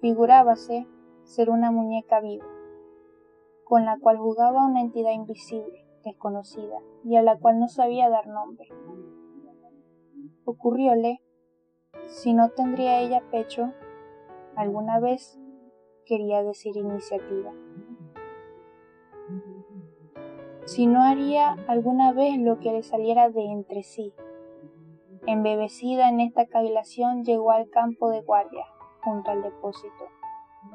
Figurábase 0.00 0.86
ser 1.24 1.50
una 1.50 1.70
muñeca 1.70 2.20
viva 2.20 2.46
con 3.66 3.84
la 3.84 3.98
cual 3.98 4.16
jugaba 4.16 4.64
una 4.64 4.80
entidad 4.80 5.10
invisible, 5.10 5.84
desconocida, 6.04 6.78
y 7.02 7.16
a 7.16 7.22
la 7.22 7.36
cual 7.36 7.58
no 7.58 7.66
sabía 7.66 8.08
dar 8.08 8.28
nombre. 8.28 8.68
Ocurrióle, 10.44 11.20
si 12.06 12.32
no 12.32 12.50
tendría 12.50 13.00
ella 13.00 13.22
pecho, 13.30 13.72
alguna 14.54 15.00
vez 15.00 15.38
quería 16.04 16.42
decir 16.42 16.76
iniciativa. 16.76 17.52
Si 20.64 20.86
no 20.86 21.02
haría 21.02 21.52
alguna 21.68 22.12
vez 22.12 22.38
lo 22.38 22.58
que 22.58 22.72
le 22.72 22.82
saliera 22.82 23.30
de 23.30 23.44
entre 23.44 23.82
sí. 23.84 24.12
Embebecida 25.26 26.08
en 26.08 26.20
esta 26.20 26.46
cavilación 26.46 27.24
llegó 27.24 27.52
al 27.52 27.68
campo 27.70 28.10
de 28.10 28.22
guardia, 28.22 28.64
junto 29.02 29.30
al 29.30 29.42
depósito. 29.42 30.08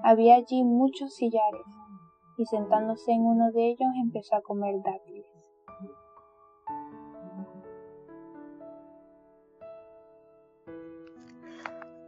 Había 0.03 0.35
allí 0.35 0.63
muchos 0.63 1.13
sillares, 1.13 1.61
y 2.37 2.45
sentándose 2.45 3.11
en 3.11 3.25
uno 3.25 3.51
de 3.51 3.67
ellos 3.67 3.89
empezó 4.01 4.35
a 4.35 4.41
comer 4.41 4.81
dátiles. 4.81 5.10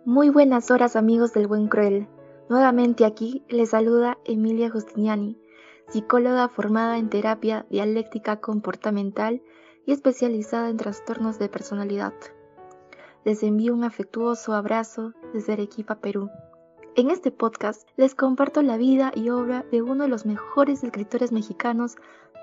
Muy 0.06 0.28
buenas 0.28 0.70
horas 0.70 0.98
amigos 0.98 1.32
del 1.32 1.48
Buen 1.48 1.70
Cruel. 1.70 2.10
Nuevamente 2.50 3.06
aquí 3.06 3.42
les 3.48 3.70
saluda 3.70 4.18
Emilia 4.26 4.70
Justiniani. 4.70 5.40
psicóloga 5.88 6.50
formada 6.50 6.98
en 6.98 7.10
terapia 7.10 7.66
dialéctica 7.70 8.42
comportamental 8.42 9.42
y 9.86 9.94
especializada 9.94 10.68
en 10.70 10.76
trastornos 10.76 11.40
de 11.40 11.48
personalidad. 11.48 12.14
Les 13.24 13.44
envío 13.44 13.74
un 13.74 13.86
afectuoso 13.86 14.54
abrazo 14.54 15.14
desde 15.34 15.54
Arequipa, 15.54 15.96
Perú. 15.96 16.30
En 16.96 17.10
este 17.10 17.32
podcast 17.32 17.88
les 17.96 18.14
comparto 18.14 18.62
la 18.62 18.76
vida 18.76 19.14
y 19.16 19.30
obra 19.30 19.66
de 19.72 19.84
uno 19.84 20.04
de 20.04 20.10
los 20.10 20.26
mejores 20.26 20.84
escritores 20.84 21.32
mexicanos 21.32 21.96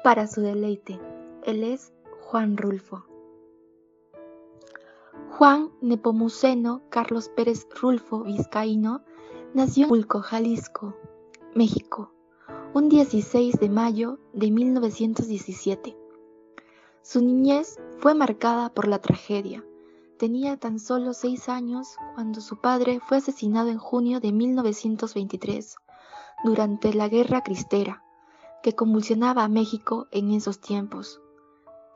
para 0.03 0.27
su 0.29 0.40
deleite. 0.40 0.99
Él 1.44 1.62
es 1.62 1.92
Juan 2.23 2.57
Rulfo. 2.57 3.10
Juan 5.30 5.70
Nepomuceno 5.80 6.82
Carlos 6.90 7.28
Pérez 7.28 7.66
Rulfo 7.80 8.24
Vizcaíno 8.24 9.02
nació 9.54 9.84
en 9.84 9.88
Pulco, 9.88 10.20
Jalisco, 10.20 10.94
México, 11.54 12.12
un 12.74 12.88
16 12.88 13.58
de 13.58 13.68
mayo 13.70 14.18
de 14.34 14.50
1917. 14.50 15.96
Su 17.02 17.22
niñez 17.22 17.78
fue 17.98 18.14
marcada 18.14 18.74
por 18.74 18.86
la 18.86 18.98
tragedia. 18.98 19.64
Tenía 20.18 20.58
tan 20.58 20.78
solo 20.78 21.14
seis 21.14 21.48
años 21.48 21.96
cuando 22.14 22.40
su 22.40 22.60
padre 22.60 23.00
fue 23.00 23.18
asesinado 23.18 23.70
en 23.70 23.78
junio 23.78 24.20
de 24.20 24.32
1923 24.32 25.76
durante 26.44 26.92
la 26.92 27.08
Guerra 27.08 27.42
Cristera, 27.42 28.04
que 28.62 28.74
convulsionaba 28.74 29.44
a 29.44 29.48
México 29.48 30.06
en 30.10 30.32
esos 30.32 30.60
tiempos. 30.60 31.20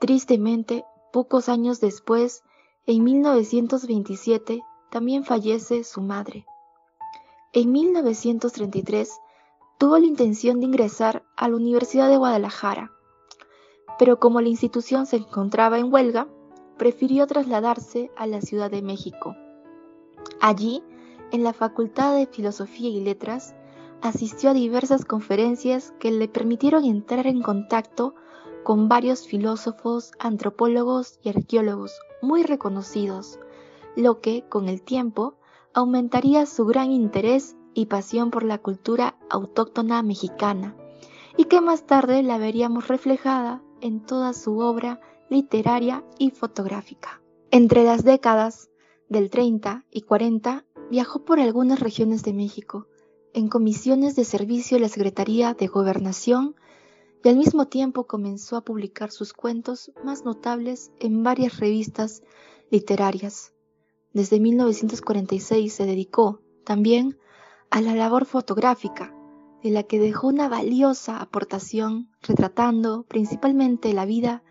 Tristemente, 0.01 0.85
pocos 1.13 1.49
años 1.51 1.81
después, 1.81 2.43
en 2.87 3.03
1927, 3.03 4.63
también 4.91 5.25
fallece 5.25 5.85
su 5.85 6.03
madre. 6.03 6.45
En 7.55 7.73
1933 7.73 9.11
tuvo 9.79 9.97
la 9.97 10.05
intención 10.05 10.61
de 10.61 10.67
ingresar 10.67 11.25
a 11.35 11.49
la 11.49 11.57
Universidad 11.57 12.11
de 12.11 12.19
Guadalajara, 12.19 12.93
pero 13.99 14.21
como 14.21 14.43
la 14.43 14.51
institución 14.51 15.07
se 15.07 15.17
encontraba 15.17 15.79
en 15.79 15.91
huelga, 15.91 16.29
prefirió 16.77 17.27
trasladarse 17.27 18.11
a 18.17 18.27
la 18.27 18.43
Ciudad 18.43 18.71
de 18.71 18.83
México. 18.83 19.35
Allí, 20.43 20.83
en 21.33 21.43
la 21.43 21.55
Facultad 21.55 22.15
de 22.15 22.27
Filosofía 22.27 22.91
y 22.91 23.01
Letras, 23.01 23.55
asistió 24.03 24.51
a 24.51 24.55
diversas 24.55 25.07
conferencias 25.07 25.95
que 25.99 26.11
le 26.11 26.29
permitieron 26.29 26.85
entrar 26.85 27.27
en 27.27 27.41
contacto 27.41 28.15
con 28.63 28.91
varios 28.91 29.27
filósofos, 29.27 30.13
antropólogos 30.19 31.19
y 31.23 31.31
arqueólogos 31.31 31.99
muy 32.25 32.43
reconocidos, 32.43 33.39
lo 33.97 34.21
que, 34.21 34.45
con 34.49 34.69
el 34.69 34.83
tiempo, 34.83 35.35
aumentaría 35.73 36.47
su 36.47 36.65
gran 36.65 36.91
interés 36.91 37.57
y 37.75 37.87
pasión 37.87 38.31
por 38.31 38.45
la 38.45 38.59
cultura 38.59 39.17
autóctona 39.31 40.03
mexicana, 40.03 40.77
y 41.37 41.45
que 41.45 41.61
más 41.61 41.87
tarde 41.87 42.23
la 42.23 42.39
veríamos 42.39 42.89
reflejada 42.89 43.63
en 43.81 44.01
toda 44.01 44.33
su 44.33 44.59
obra 44.59 45.01
literaria 45.29 46.05
y 46.19 46.31
fotográfica. 46.31 47.21
Entre 47.51 47.85
las 47.85 48.05
décadas 48.05 48.71
del 49.09 49.31
30 49.31 49.85
y 49.91 50.03
40 50.03 50.65
viajó 50.91 51.25
por 51.25 51.41
algunas 51.41 51.81
regiones 51.81 52.23
de 52.23 52.33
México, 52.33 52.87
en 53.33 53.49
comisiones 53.49 54.15
de 54.17 54.25
servicio 54.25 54.77
de 54.77 54.83
la 54.83 54.89
Secretaría 54.89 55.55
de 55.55 55.67
Gobernación 55.67 56.55
y 57.25 57.31
al 57.31 57.37
mismo 57.37 57.67
tiempo 57.67 58.07
comenzó 58.07 58.57
a 58.57 58.61
publicar 58.61 59.11
sus 59.11 59.33
cuentos 59.33 59.91
más 60.05 60.27
notables 60.27 60.93
en 61.01 61.23
varias 61.23 61.59
revistas 61.59 62.23
literarias. 62.71 63.55
Desde 64.13 64.39
1946 64.39 65.73
se 65.73 65.87
dedicó 65.87 66.43
también 66.65 67.19
a 67.71 67.81
la 67.81 67.95
labor 67.95 68.27
fotográfica, 68.27 69.15
de 69.63 69.71
la 69.71 69.85
que 69.85 69.99
dejó 69.99 70.29
una 70.29 70.51
valiosa 70.51 71.19
aportación 71.19 72.11
retratando 72.21 73.05
principalmente 73.05 73.95
la 73.95 74.05
vida 74.05 74.43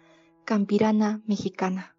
campirana 0.44 1.22
mexicana. 1.28 1.96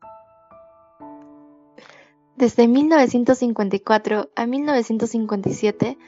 Desde 2.36 2.66
1954 2.66 4.30
a 4.34 4.46
1957 4.46 5.98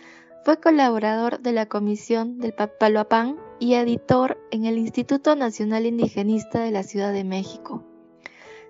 fue 0.45 0.61
colaborador 0.61 1.39
de 1.39 1.53
la 1.53 1.67
Comisión 1.67 2.39
del 2.39 2.53
Papaloapán 2.53 3.46
y 3.59 3.75
editor 3.75 4.39
en 4.51 4.65
el 4.65 4.79
Instituto 4.79 5.37
Nacional 5.37 5.87
Indigenista 5.87 6.61
de 6.61 6.71
la 6.71 6.83
Ciudad 6.83 7.13
de 7.13 7.25
México. 7.25 7.83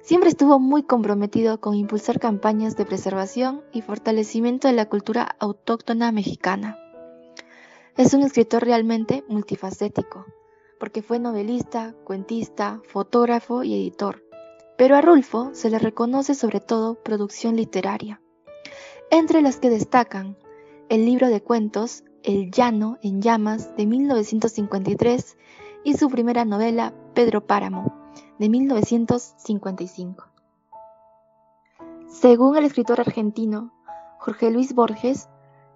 Siempre 0.03 0.31
estuvo 0.31 0.61
muy 0.61 0.85
comprometido 0.85 1.61
con 1.61 1.75
impulsar 1.75 2.21
campañas 2.21 2.77
de 2.77 2.87
preservación 2.87 3.63
y 3.73 3.83
fortalecimiento 3.83 4.69
de 4.69 4.75
la 4.75 4.89
cultura 4.89 5.37
autóctona 5.41 6.13
mexicana. 6.13 6.79
Es 7.97 8.15
un 8.15 8.23
escritor 8.23 8.65
realmente 8.65 9.25
multifacético, 9.27 10.25
porque 10.79 11.03
fue 11.03 11.19
novelista, 11.19 11.95
cuentista, 12.05 12.81
fotógrafo 12.87 13.65
y 13.65 13.75
editor. 13.75 14.23
Pero 14.79 14.95
a 14.95 15.01
Rulfo 15.01 15.51
se 15.55 15.71
le 15.71 15.79
reconoce 15.79 16.35
sobre 16.35 16.61
todo 16.61 17.03
producción 17.03 17.57
literaria, 17.57 18.21
entre 19.11 19.43
las 19.43 19.59
que 19.59 19.71
destacan 19.71 20.37
el 20.89 21.05
libro 21.05 21.29
de 21.29 21.43
cuentos 21.43 22.05
El 22.27 22.51
Llano 22.51 22.99
en 23.03 23.23
Llamas 23.23 23.77
de 23.77 23.87
1953 23.87 25.39
y 25.85 25.95
su 25.95 26.09
primera 26.09 26.45
novela 26.45 26.93
Pedro 27.15 27.47
Páramo 27.47 27.95
de 28.41 28.49
1955. 28.49 30.27
Según 32.09 32.57
el 32.57 32.65
escritor 32.65 33.01
argentino 33.01 33.73
Jorge 34.19 34.51
Luis 34.51 34.75
Borges, 34.75 35.29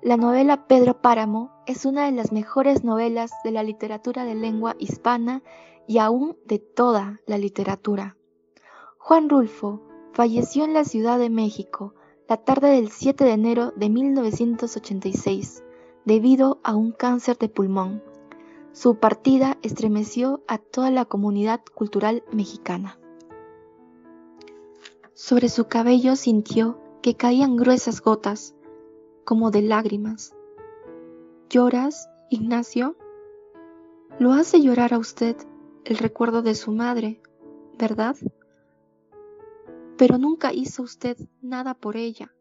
la 0.02 0.16
novela 0.16 0.66
Pedro 0.66 1.00
Páramo 1.00 1.52
es 1.66 1.84
una 1.86 2.06
de 2.06 2.10
las 2.10 2.32
mejores 2.32 2.82
novelas 2.82 3.30
de 3.44 3.52
la 3.52 3.62
literatura 3.62 4.24
de 4.24 4.34
lengua 4.34 4.74
hispana 4.80 5.44
y 5.86 5.98
aún 5.98 6.36
de 6.46 6.58
toda 6.58 7.20
la 7.28 7.38
literatura. 7.38 8.16
Juan 8.98 9.28
Rulfo 9.28 9.82
falleció 10.14 10.64
en 10.64 10.74
la 10.74 10.84
Ciudad 10.84 11.20
de 11.20 11.30
México 11.30 11.94
la 12.28 12.38
tarde 12.38 12.70
del 12.70 12.90
7 12.90 13.22
de 13.22 13.34
enero 13.34 13.72
de 13.76 13.88
1986 13.88 15.62
debido 16.04 16.60
a 16.62 16.74
un 16.74 16.92
cáncer 16.92 17.38
de 17.38 17.48
pulmón. 17.48 18.02
Su 18.72 18.96
partida 18.96 19.58
estremeció 19.62 20.42
a 20.46 20.58
toda 20.58 20.90
la 20.90 21.04
comunidad 21.04 21.60
cultural 21.74 22.22
mexicana. 22.32 22.98
Sobre 25.14 25.48
su 25.48 25.66
cabello 25.66 26.16
sintió 26.16 26.80
que 27.02 27.16
caían 27.16 27.56
gruesas 27.56 28.00
gotas, 28.00 28.54
como 29.24 29.50
de 29.50 29.62
lágrimas. 29.62 30.34
¿Lloras, 31.48 32.08
Ignacio? 32.30 32.96
Lo 34.18 34.32
hace 34.32 34.60
llorar 34.60 34.94
a 34.94 34.98
usted 34.98 35.36
el 35.84 35.98
recuerdo 35.98 36.42
de 36.42 36.54
su 36.54 36.72
madre, 36.72 37.20
¿verdad? 37.78 38.16
Pero 39.96 40.18
nunca 40.18 40.52
hizo 40.52 40.82
usted 40.82 41.16
nada 41.42 41.74
por 41.74 41.96
ella. 41.96 42.32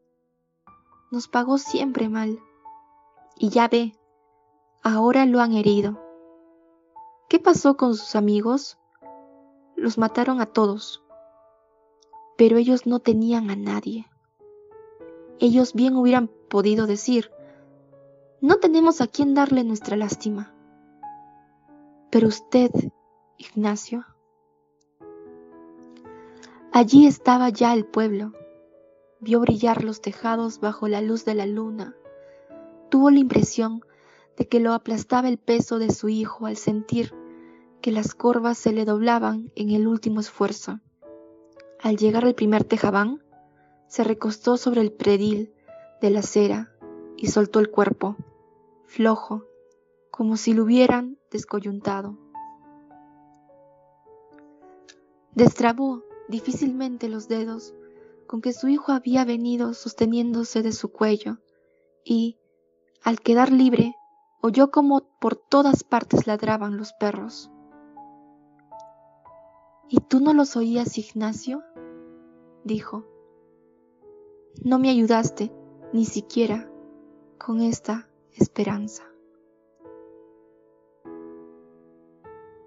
Nos 1.12 1.28
pagó 1.28 1.58
siempre 1.58 2.08
mal. 2.08 2.40
Y 3.42 3.50
ya 3.50 3.70
ve, 3.70 3.96
ahora 4.84 5.26
lo 5.26 5.40
han 5.40 5.54
herido. 5.54 5.98
¿Qué 7.30 7.40
pasó 7.40 7.78
con 7.78 7.96
sus 7.96 8.18
amigos? 8.18 8.78
Los 9.78 9.98
mataron 9.98 10.42
a 10.42 10.46
todos. 10.48 11.02
Pero 12.38 12.58
ellos 12.58 12.86
no 12.86 13.00
tenían 13.00 13.50
a 13.50 13.56
nadie. 13.56 14.08
Ellos 15.40 15.74
bien 15.74 15.96
hubieran 15.96 16.30
podido 16.50 16.86
decir, 16.86 17.32
no 18.42 18.58
tenemos 18.58 19.00
a 19.00 19.08
quien 19.08 19.34
darle 19.34 19.64
nuestra 19.64 19.96
lástima. 19.96 20.54
Pero 22.12 22.28
usted, 22.28 22.72
Ignacio, 23.38 24.06
allí 26.74 27.08
estaba 27.08 27.48
ya 27.48 27.74
el 27.74 27.86
pueblo. 27.86 28.34
Vio 29.22 29.40
brillar 29.40 29.86
los 29.86 30.02
tejados 30.02 30.60
bajo 30.60 30.90
la 30.90 31.00
luz 31.02 31.24
de 31.24 31.36
la 31.36 31.46
luna. 31.46 31.96
Tuvo 32.90 33.10
la 33.12 33.20
impresión 33.20 33.82
de 34.38 34.48
que 34.48 34.60
lo 34.60 34.74
aplastaba 34.74 35.30
el 35.30 35.38
peso 35.38 35.80
de 35.80 35.92
su 35.92 36.10
hijo 36.10 36.46
al 36.46 36.58
sentir 36.58 37.14
que 37.82 37.92
las 37.92 38.16
corvas 38.16 38.58
se 38.58 38.72
le 38.72 38.86
doblaban 38.86 39.52
en 39.56 39.70
el 39.70 39.88
último 39.88 40.20
esfuerzo. 40.20 40.80
Al 41.82 41.98
llegar 41.98 42.26
al 42.26 42.36
primer 42.36 42.64
tejabán, 42.64 43.24
se 43.88 44.04
recostó 44.04 44.58
sobre 44.58 44.82
el 44.82 44.92
predil 44.92 45.54
de 46.02 46.10
la 46.10 46.20
acera 46.20 46.72
y 47.18 47.28
soltó 47.28 47.60
el 47.60 47.70
cuerpo, 47.70 48.18
flojo, 48.86 49.46
como 50.12 50.36
si 50.36 50.54
lo 50.54 50.64
hubieran 50.64 51.18
descoyuntado. 51.32 52.18
Destrabó 55.34 56.04
difícilmente 56.28 57.08
los 57.08 57.28
dedos 57.28 57.74
con 58.28 58.42
que 58.42 58.54
su 58.54 58.68
hijo 58.68 58.92
había 58.92 59.26
venido 59.26 59.74
sosteniéndose 59.74 60.62
de 60.62 60.72
su 60.72 60.92
cuello 60.92 61.38
y, 62.04 62.39
al 63.04 63.20
quedar 63.20 63.52
libre, 63.52 63.96
oyó 64.42 64.72
como 64.72 65.08
por 65.20 65.36
todas 65.36 65.84
partes 65.84 66.28
ladraban 66.28 66.78
los 66.78 66.94
perros. 66.94 67.52
¿Y 69.88 70.02
tú 70.02 70.20
no 70.20 70.34
los 70.34 70.56
oías, 70.56 70.98
Ignacio? 70.98 71.64
dijo. 72.64 73.06
No 74.64 74.80
me 74.80 74.90
ayudaste 74.90 75.52
ni 75.94 76.06
siquiera 76.06 76.70
con 77.38 77.62
esta 77.62 78.10
esperanza. 78.34 79.04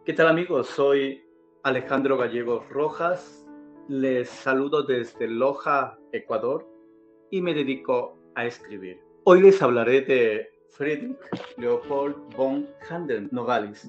¿Qué 0.05 0.12
tal 0.14 0.27
amigos? 0.27 0.66
Soy 0.66 1.23
Alejandro 1.62 2.16
Gallegos 2.16 2.68
Rojas. 2.71 3.47
Les 3.88 4.29
saludo 4.29 4.83
desde 4.83 5.29
Loja, 5.29 5.99
Ecuador, 6.11 6.68
y 7.31 7.40
me 7.40 7.55
dedico 7.55 8.18
a 8.35 8.47
escribir. 8.47 9.12
Hoy 9.24 9.40
les 9.40 9.62
hablaré 9.62 10.00
de 10.00 10.50
Friedrich 10.70 11.16
Leopold 11.56 12.35
von 12.35 12.68
Handel 12.90 13.28
Novalis, 13.30 13.88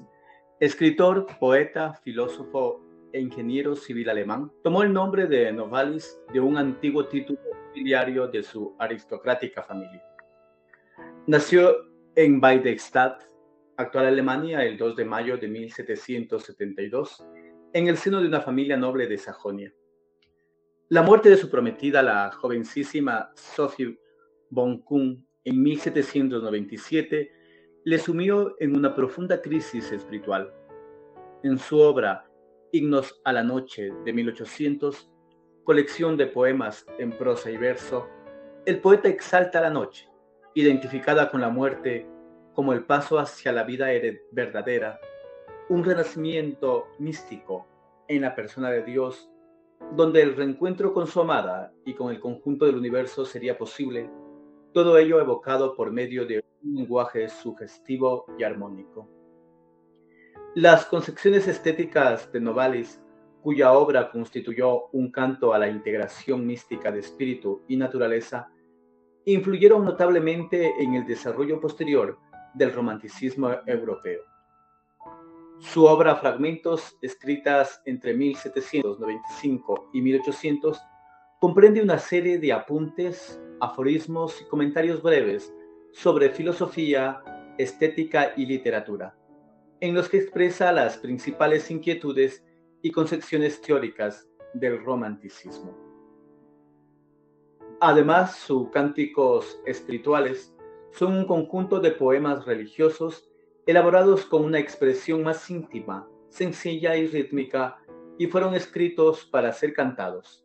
escritor, 0.60 1.26
poeta, 1.40 1.92
filósofo 2.04 2.80
e 3.12 3.18
ingeniero 3.18 3.74
civil 3.74 4.10
alemán. 4.10 4.52
Tomó 4.62 4.84
el 4.84 4.92
nombre 4.92 5.26
de 5.26 5.50
Novalis 5.50 6.20
de 6.32 6.38
un 6.38 6.56
antiguo 6.56 7.06
título 7.06 7.40
nobiliario 7.66 8.28
de 8.28 8.44
su 8.44 8.76
aristocrática 8.78 9.64
familia. 9.64 10.04
Nació 11.26 11.84
en 12.14 12.40
Weidestadt, 12.40 13.24
actual 13.76 14.06
Alemania, 14.06 14.62
el 14.62 14.78
2 14.78 14.94
de 14.94 15.04
mayo 15.04 15.36
de 15.36 15.48
1772, 15.48 17.26
en 17.72 17.88
el 17.88 17.96
seno 17.96 18.20
de 18.20 18.28
una 18.28 18.40
familia 18.40 18.76
noble 18.76 19.08
de 19.08 19.18
Sajonia. 19.18 19.74
La 20.90 21.02
muerte 21.02 21.28
de 21.28 21.36
su 21.36 21.50
prometida, 21.50 22.04
la 22.04 22.30
jovencísima 22.30 23.32
Sophie 23.34 23.98
von 24.54 24.78
Kuhn, 24.82 25.26
en 25.44 25.62
1797, 25.62 27.32
le 27.84 27.98
sumió 27.98 28.54
en 28.60 28.76
una 28.76 28.94
profunda 28.94 29.42
crisis 29.42 29.92
espiritual. 29.92 30.54
En 31.42 31.58
su 31.58 31.78
obra 31.78 32.26
Himnos 32.72 33.20
a 33.24 33.32
la 33.32 33.42
Noche 33.42 33.92
de 34.04 34.12
1800, 34.12 35.10
colección 35.64 36.16
de 36.16 36.26
poemas 36.26 36.86
en 36.98 37.10
prosa 37.10 37.50
y 37.50 37.56
verso, 37.56 38.08
el 38.64 38.80
poeta 38.80 39.08
exalta 39.08 39.60
la 39.60 39.70
noche, 39.70 40.08
identificada 40.54 41.30
con 41.30 41.42
la 41.42 41.50
muerte 41.50 42.06
como 42.54 42.72
el 42.72 42.84
paso 42.84 43.18
hacia 43.18 43.52
la 43.52 43.64
vida 43.64 43.88
verdadera, 44.32 44.98
un 45.68 45.84
renacimiento 45.84 46.86
místico 46.98 47.66
en 48.08 48.22
la 48.22 48.34
persona 48.34 48.70
de 48.70 48.82
Dios, 48.82 49.30
donde 49.94 50.22
el 50.22 50.36
reencuentro 50.36 50.92
con 50.94 51.06
su 51.06 51.20
amada 51.20 51.72
y 51.84 51.94
con 51.94 52.10
el 52.10 52.20
conjunto 52.20 52.64
del 52.64 52.76
universo 52.76 53.24
sería 53.24 53.58
posible, 53.58 54.08
todo 54.74 54.98
ello 54.98 55.20
evocado 55.20 55.76
por 55.76 55.92
medio 55.92 56.26
de 56.26 56.44
un 56.64 56.74
lenguaje 56.74 57.28
sugestivo 57.28 58.26
y 58.36 58.42
armónico. 58.42 59.08
Las 60.56 60.84
concepciones 60.86 61.46
estéticas 61.46 62.30
de 62.32 62.40
Novalis, 62.40 63.00
cuya 63.40 63.72
obra 63.72 64.10
constituyó 64.10 64.88
un 64.88 65.12
canto 65.12 65.54
a 65.54 65.60
la 65.60 65.68
integración 65.68 66.44
mística 66.44 66.90
de 66.90 66.98
espíritu 66.98 67.62
y 67.68 67.76
naturaleza, 67.76 68.50
influyeron 69.24 69.84
notablemente 69.84 70.72
en 70.82 70.94
el 70.94 71.06
desarrollo 71.06 71.60
posterior 71.60 72.18
del 72.52 72.72
romanticismo 72.72 73.50
europeo. 73.66 74.22
Su 75.60 75.84
obra 75.84 76.16
Fragmentos, 76.16 76.98
escritas 77.00 77.80
entre 77.84 78.12
1795 78.12 79.90
y 79.92 80.02
1800, 80.02 80.82
comprende 81.44 81.82
una 81.82 81.98
serie 81.98 82.38
de 82.38 82.54
apuntes, 82.54 83.38
aforismos 83.60 84.40
y 84.40 84.46
comentarios 84.46 85.02
breves 85.02 85.54
sobre 85.92 86.30
filosofía, 86.30 87.22
estética 87.58 88.32
y 88.34 88.46
literatura, 88.46 89.14
en 89.80 89.94
los 89.94 90.08
que 90.08 90.16
expresa 90.16 90.72
las 90.72 90.96
principales 90.96 91.70
inquietudes 91.70 92.42
y 92.80 92.90
concepciones 92.90 93.60
teóricas 93.60 94.26
del 94.54 94.82
romanticismo. 94.82 95.76
Además, 97.78 98.36
sus 98.36 98.70
cánticos 98.70 99.60
espirituales 99.66 100.56
son 100.92 101.12
un 101.12 101.26
conjunto 101.26 101.78
de 101.78 101.90
poemas 101.90 102.46
religiosos 102.46 103.30
elaborados 103.66 104.24
con 104.24 104.46
una 104.46 104.60
expresión 104.60 105.22
más 105.22 105.50
íntima, 105.50 106.08
sencilla 106.30 106.96
y 106.96 107.06
rítmica, 107.06 107.76
y 108.16 108.28
fueron 108.28 108.54
escritos 108.54 109.26
para 109.26 109.52
ser 109.52 109.74
cantados. 109.74 110.44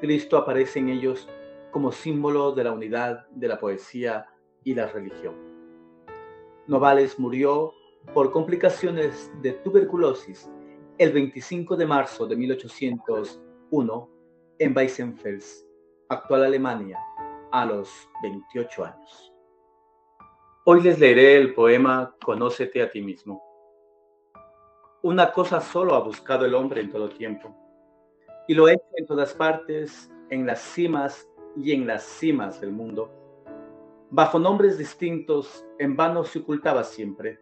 Cristo 0.00 0.36
aparece 0.36 0.78
en 0.78 0.88
ellos 0.90 1.28
como 1.70 1.92
símbolo 1.92 2.52
de 2.52 2.64
la 2.64 2.72
unidad 2.72 3.26
de 3.30 3.48
la 3.48 3.58
poesía 3.58 4.26
y 4.64 4.74
la 4.74 4.86
religión. 4.86 5.34
Novales 6.66 7.18
murió 7.18 7.72
por 8.14 8.30
complicaciones 8.30 9.30
de 9.42 9.52
tuberculosis 9.52 10.50
el 10.98 11.12
25 11.12 11.76
de 11.76 11.86
marzo 11.86 12.26
de 12.26 12.36
1801 12.36 14.10
en 14.58 14.76
Weissenfels, 14.76 15.66
actual 16.08 16.44
Alemania, 16.44 16.98
a 17.52 17.64
los 17.64 17.88
28 18.22 18.84
años. 18.84 19.32
Hoy 20.64 20.82
les 20.82 20.98
leeré 20.98 21.36
el 21.36 21.54
poema 21.54 22.14
Conócete 22.22 22.82
a 22.82 22.90
ti 22.90 23.00
mismo. 23.00 23.42
Una 25.02 25.32
cosa 25.32 25.60
solo 25.60 25.94
ha 25.94 26.00
buscado 26.00 26.44
el 26.44 26.54
hombre 26.54 26.80
en 26.80 26.90
todo 26.90 27.08
tiempo, 27.08 27.56
y 28.48 28.54
lo 28.54 28.66
hecho 28.66 28.82
en 28.96 29.06
todas 29.06 29.34
partes, 29.34 30.10
en 30.30 30.46
las 30.46 30.60
cimas 30.60 31.28
y 31.54 31.72
en 31.72 31.86
las 31.86 32.02
cimas 32.02 32.60
del 32.60 32.72
mundo. 32.72 33.12
Bajo 34.10 34.38
nombres 34.38 34.78
distintos, 34.78 35.66
en 35.78 35.94
vano 35.96 36.24
se 36.24 36.38
ocultaba 36.38 36.82
siempre, 36.82 37.38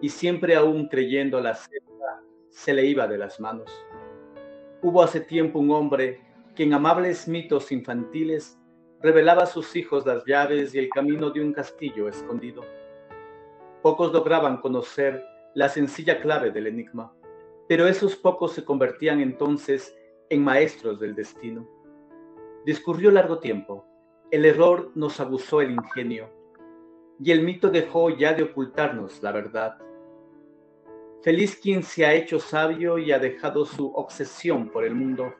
y 0.00 0.08
siempre 0.08 0.56
aún 0.56 0.88
creyendo 0.88 1.38
la 1.40 1.54
selva 1.54 2.22
se 2.48 2.72
le 2.72 2.86
iba 2.86 3.06
de 3.06 3.18
las 3.18 3.38
manos. 3.38 3.70
Hubo 4.80 5.02
hace 5.02 5.20
tiempo 5.20 5.58
un 5.58 5.70
hombre 5.70 6.22
que 6.56 6.62
en 6.62 6.72
amables 6.72 7.28
mitos 7.28 7.70
infantiles 7.70 8.58
revelaba 9.02 9.42
a 9.42 9.46
sus 9.46 9.76
hijos 9.76 10.06
las 10.06 10.24
llaves 10.24 10.74
y 10.74 10.78
el 10.78 10.88
camino 10.88 11.30
de 11.30 11.42
un 11.42 11.52
castillo 11.52 12.08
escondido. 12.08 12.62
Pocos 13.82 14.14
lograban 14.14 14.62
conocer 14.62 15.22
la 15.54 15.68
sencilla 15.68 16.20
clave 16.22 16.50
del 16.50 16.68
enigma, 16.68 17.12
pero 17.68 17.86
esos 17.86 18.16
pocos 18.16 18.52
se 18.52 18.64
convertían 18.64 19.20
entonces 19.20 19.97
en 20.30 20.42
maestros 20.42 21.00
del 21.00 21.14
destino. 21.14 21.66
Discurrió 22.64 23.10
largo 23.10 23.38
tiempo, 23.38 23.84
el 24.30 24.44
error 24.44 24.92
nos 24.94 25.20
abusó 25.20 25.60
el 25.60 25.70
ingenio, 25.70 26.30
y 27.20 27.30
el 27.32 27.42
mito 27.42 27.70
dejó 27.70 28.10
ya 28.10 28.34
de 28.34 28.44
ocultarnos 28.44 29.22
la 29.22 29.32
verdad. 29.32 29.78
Feliz 31.22 31.58
quien 31.60 31.82
se 31.82 32.06
ha 32.06 32.14
hecho 32.14 32.38
sabio 32.38 32.98
y 32.98 33.12
ha 33.12 33.18
dejado 33.18 33.64
su 33.64 33.92
obsesión 33.92 34.70
por 34.70 34.84
el 34.84 34.94
mundo 34.94 35.32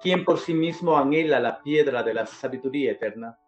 quien 0.00 0.24
por 0.24 0.38
sí 0.38 0.54
mismo 0.54 0.96
anhela 0.96 1.40
la 1.40 1.62
piedra 1.62 2.02
de 2.02 2.14
la 2.14 2.26
sabiduría 2.26 2.92
eterna. 2.92 3.38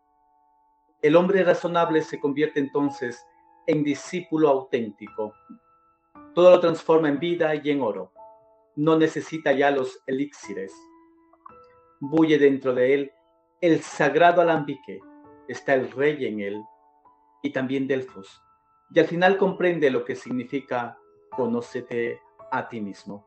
El 1.02 1.16
hombre 1.16 1.44
razonable 1.44 2.02
se 2.02 2.18
convierte 2.18 2.58
entonces 2.58 3.24
en 3.66 3.84
discípulo 3.84 4.48
auténtico. 4.48 5.32
Todo 6.34 6.50
lo 6.50 6.60
transforma 6.60 7.08
en 7.08 7.18
vida 7.18 7.54
y 7.54 7.70
en 7.70 7.82
oro. 7.82 8.12
No 8.78 8.96
necesita 8.96 9.50
ya 9.50 9.72
los 9.72 10.00
elixires. 10.06 10.72
Bulle 11.98 12.38
dentro 12.38 12.76
de 12.76 12.94
él 12.94 13.12
el 13.60 13.82
sagrado 13.82 14.40
alambique. 14.40 15.00
Está 15.48 15.74
el 15.74 15.90
rey 15.90 16.26
en 16.26 16.38
él 16.38 16.62
y 17.42 17.50
también 17.50 17.88
Delfos. 17.88 18.40
Y 18.94 19.00
al 19.00 19.06
final 19.06 19.36
comprende 19.36 19.90
lo 19.90 20.04
que 20.04 20.14
significa 20.14 20.96
conócete 21.30 22.20
a 22.52 22.68
ti 22.68 22.80
mismo. 22.80 23.26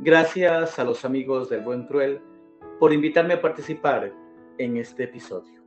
Gracias 0.00 0.80
a 0.80 0.82
los 0.82 1.04
amigos 1.04 1.48
del 1.48 1.60
Buen 1.60 1.86
Cruel 1.86 2.20
por 2.80 2.92
invitarme 2.92 3.34
a 3.34 3.40
participar 3.40 4.12
en 4.58 4.76
este 4.76 5.04
episodio. 5.04 5.57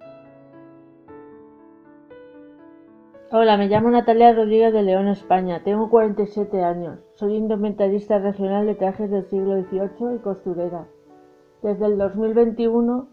Hola, 3.34 3.56
me 3.56 3.70
llamo 3.70 3.90
Natalia 3.90 4.34
Rodríguez 4.34 4.74
de 4.74 4.84
León, 4.84 5.08
España. 5.08 5.64
Tengo 5.64 5.90
47 5.90 6.66
años. 6.66 7.00
Soy 7.16 7.38
indumentarista 7.38 8.20
regional 8.20 8.66
de 8.66 8.76
trajes 8.76 9.10
del 9.10 9.24
siglo 9.30 9.56
XVIII 9.56 10.16
y 10.18 10.20
costurera. 10.20 10.90
Desde 11.64 11.86
el 11.86 11.98
2021 11.98 13.08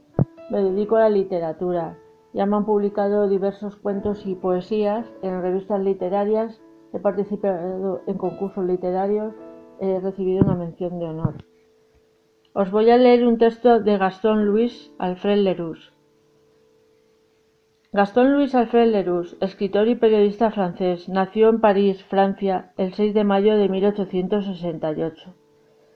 me 0.51 0.61
dedico 0.61 0.97
a 0.97 1.03
la 1.03 1.11
literatura. 1.11 1.97
Ya 2.33 2.47
me 2.47 2.57
han 2.57 2.67
publicado 2.67 3.29
diversos 3.29 3.77
cuentos 3.77 4.27
y 4.27 4.35
poesías 4.35 5.07
en 5.23 5.41
revistas 5.41 5.81
literarias. 5.81 6.61
He 6.93 6.99
participado 6.99 8.01
en 8.09 8.19
concursos 8.19 8.65
literarios 8.65 9.35
he 9.79 10.01
recibido 10.01 10.45
una 10.45 10.57
mención 10.57 10.99
de 10.99 11.07
honor. 11.07 11.45
Os 12.55 12.73
voy 12.73 12.91
a 12.91 12.97
leer 12.97 13.25
un 13.25 13.39
texto 13.39 13.79
de 13.79 13.97
Gastón 13.97 14.47
Luis 14.47 14.93
Alfred 14.99 15.39
Leroux. 15.39 15.79
Gastón 17.91 18.35
Luis 18.35 18.55
Alfred 18.55 18.93
Leroux, 18.93 19.35
escritor 19.41 19.89
y 19.89 19.95
periodista 19.95 20.51
francés, 20.51 21.09
nació 21.09 21.49
en 21.49 21.59
París, 21.59 22.05
Francia, 22.05 22.71
el 22.77 22.93
6 22.93 23.15
de 23.15 23.25
mayo 23.25 23.57
de 23.57 23.71
1868. 23.71 25.35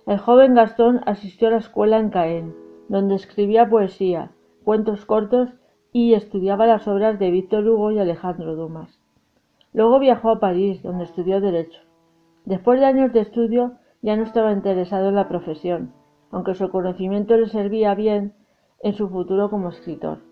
El 0.06 0.16
joven 0.16 0.54
Gastón 0.54 1.02
asistió 1.04 1.48
a 1.48 1.50
la 1.50 1.58
escuela 1.58 1.98
en 1.98 2.08
Caen, 2.08 2.54
donde 2.88 3.16
escribía 3.16 3.68
poesía, 3.68 4.30
cuentos 4.64 5.04
cortos 5.04 5.50
y 5.92 6.14
estudiaba 6.14 6.64
las 6.64 6.88
obras 6.88 7.18
de 7.18 7.30
Víctor 7.30 7.68
Hugo 7.68 7.90
y 7.90 7.98
Alejandro 7.98 8.56
Dumas. 8.56 8.98
Luego 9.74 9.98
viajó 9.98 10.30
a 10.30 10.40
París, 10.40 10.82
donde 10.82 11.04
estudió 11.04 11.42
Derecho. 11.42 11.82
Después 12.46 12.80
de 12.80 12.86
años 12.86 13.12
de 13.12 13.20
estudio 13.20 13.72
ya 14.00 14.16
no 14.16 14.22
estaba 14.22 14.52
interesado 14.52 15.10
en 15.10 15.16
la 15.16 15.28
profesión, 15.28 15.92
aunque 16.30 16.54
su 16.54 16.70
conocimiento 16.70 17.36
le 17.36 17.50
servía 17.50 17.94
bien 17.94 18.32
en 18.82 18.94
su 18.94 19.10
futuro 19.10 19.50
como 19.50 19.68
escritor. 19.68 20.31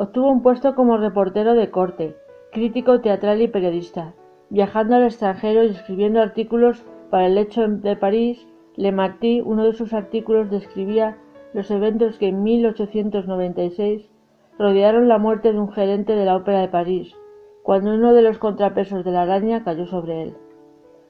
Obtuvo 0.00 0.30
un 0.30 0.42
puesto 0.42 0.76
como 0.76 0.96
reportero 0.96 1.54
de 1.54 1.72
corte, 1.72 2.14
crítico 2.52 3.00
teatral 3.00 3.42
y 3.42 3.48
periodista, 3.48 4.14
viajando 4.48 4.94
al 4.94 5.02
extranjero 5.02 5.64
y 5.64 5.70
escribiendo 5.70 6.20
artículos 6.20 6.84
para 7.10 7.26
el 7.26 7.36
Hecho 7.36 7.66
de 7.66 7.96
París, 7.96 8.46
Le 8.76 8.92
Marty, 8.92 9.40
uno 9.40 9.64
de 9.64 9.72
sus 9.72 9.92
artículos 9.92 10.52
describía 10.52 11.18
los 11.52 11.68
eventos 11.72 12.16
que 12.16 12.28
en 12.28 12.44
1896 12.44 14.08
rodearon 14.56 15.08
la 15.08 15.18
muerte 15.18 15.52
de 15.52 15.58
un 15.58 15.72
gerente 15.72 16.14
de 16.14 16.26
la 16.26 16.36
Ópera 16.36 16.60
de 16.60 16.68
París, 16.68 17.16
cuando 17.64 17.92
uno 17.92 18.14
de 18.14 18.22
los 18.22 18.38
contrapesos 18.38 19.04
de 19.04 19.10
la 19.10 19.22
araña 19.22 19.64
cayó 19.64 19.86
sobre 19.86 20.22
él. 20.22 20.36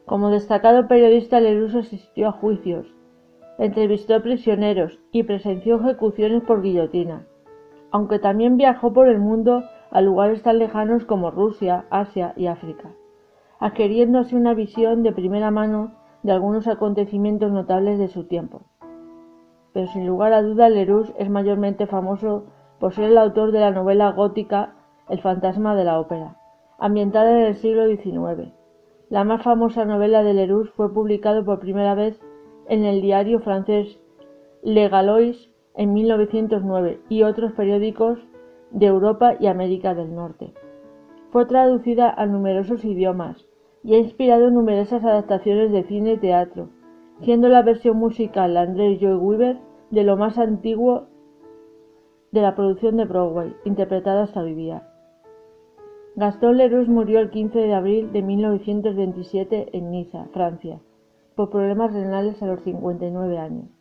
Como 0.07 0.31
destacado 0.31 0.89
periodista, 0.89 1.41
Leroux 1.41 1.75
asistió 1.77 2.29
a 2.29 2.33
juicios, 2.33 2.87
entrevistó 3.59 4.23
prisioneros 4.23 4.99
y 5.13 5.25
presenció 5.25 5.79
ejecuciones 5.79 6.43
por 6.45 6.63
guillotina, 6.63 7.27
aunque 7.91 8.19
también 8.19 8.57
viajó 8.57 8.93
por 8.93 9.09
el 9.09 9.19
mundo 9.19 9.65
a 9.91 10.01
lugares 10.01 10.43
tan 10.43 10.59
lejanos 10.59 11.05
como 11.05 11.31
Rusia, 11.31 11.87
Asia 11.91 12.35
y 12.37 12.47
África, 12.47 12.91
adquiriendo 13.59 14.19
así 14.19 14.37
una 14.37 14.55
visión 14.55 15.03
de 15.03 15.13
primera 15.13 15.51
mano 15.51 15.93
de 16.23 16.33
algunos 16.33 16.67
acontecimientos 16.67 17.51
notables 17.53 17.99
de 17.99 18.09
su 18.09 18.25
tiempo. 18.25 18.63
Pero 19.73 19.87
sin 19.89 20.07
lugar 20.07 20.33
a 20.33 20.43
duda 20.43 20.69
Leroux 20.69 21.13
es 21.19 21.31
mayormente 21.31 21.87
famoso 21.87 22.47
por 22.81 22.93
ser 22.93 23.05
el 23.05 23.19
autor 23.19 23.53
de 23.53 23.61
la 23.61 23.71
novela 23.71 24.11
gótica 24.13 24.75
El 25.09 25.21
fantasma 25.21 25.75
de 25.75 25.85
la 25.85 25.99
ópera, 25.99 26.37
ambientada 26.79 27.31
en 27.31 27.47
el 27.47 27.55
siglo 27.55 27.87
XIX. 27.87 28.53
La 29.09 29.25
más 29.25 29.43
famosa 29.43 29.87
novela 29.87 30.23
de 30.23 30.35
Leroux 30.35 30.71
fue 30.77 30.93
publicada 30.93 31.43
por 31.43 31.61
primera 31.61 31.95
vez 31.95 32.21
en 32.69 32.85
el 32.85 33.01
diario 33.01 33.41
francés 33.41 33.99
Le 34.63 34.89
Gaulois 34.89 35.48
en 35.79 35.93
1909 35.93 37.01
y 37.09 37.23
otros 37.23 37.53
periódicos 37.53 38.19
de 38.73 38.87
Europa 38.87 39.37
y 39.39 39.47
América 39.47 39.95
del 39.95 40.13
Norte. 40.13 40.53
Fue 41.31 41.47
traducida 41.47 42.11
a 42.11 42.27
numerosos 42.27 42.85
idiomas 42.85 43.47
y 43.85 43.95
ha 43.95 43.99
inspirado 43.99 44.51
numerosas 44.51 45.05
adaptaciones 45.05 45.71
de 45.71 45.85
cine 45.85 46.15
y 46.15 46.19
teatro, 46.19 46.71
siendo 47.21 47.49
la 47.49 47.63
versión 47.63 47.97
musical 47.97 48.55
de 48.55 48.59
André 48.59 48.99
Joy 48.99 49.15
Weaver 49.15 49.59
de 49.91 50.03
lo 50.03 50.17
más 50.17 50.37
antiguo 50.37 51.07
de 52.33 52.43
la 52.43 52.57
producción 52.57 52.97
de 52.97 53.05
Broadway, 53.05 53.55
interpretada 53.65 54.25
hasta 54.25 54.41
hoy 54.41 54.55
día. 54.55 54.83
Gaston 56.17 56.57
Leroux 56.57 56.89
murió 56.89 57.21
el 57.21 57.31
15 57.31 57.57
de 57.57 57.75
abril 57.75 58.13
de 58.13 58.23
1927 58.23 59.77
en 59.79 59.91
Niza, 59.93 60.27
Francia, 60.33 60.81
por 61.37 61.51
problemas 61.51 61.95
renales 61.95 62.43
a 62.43 62.47
los 62.47 62.61
59 62.63 63.39
años. 63.39 63.78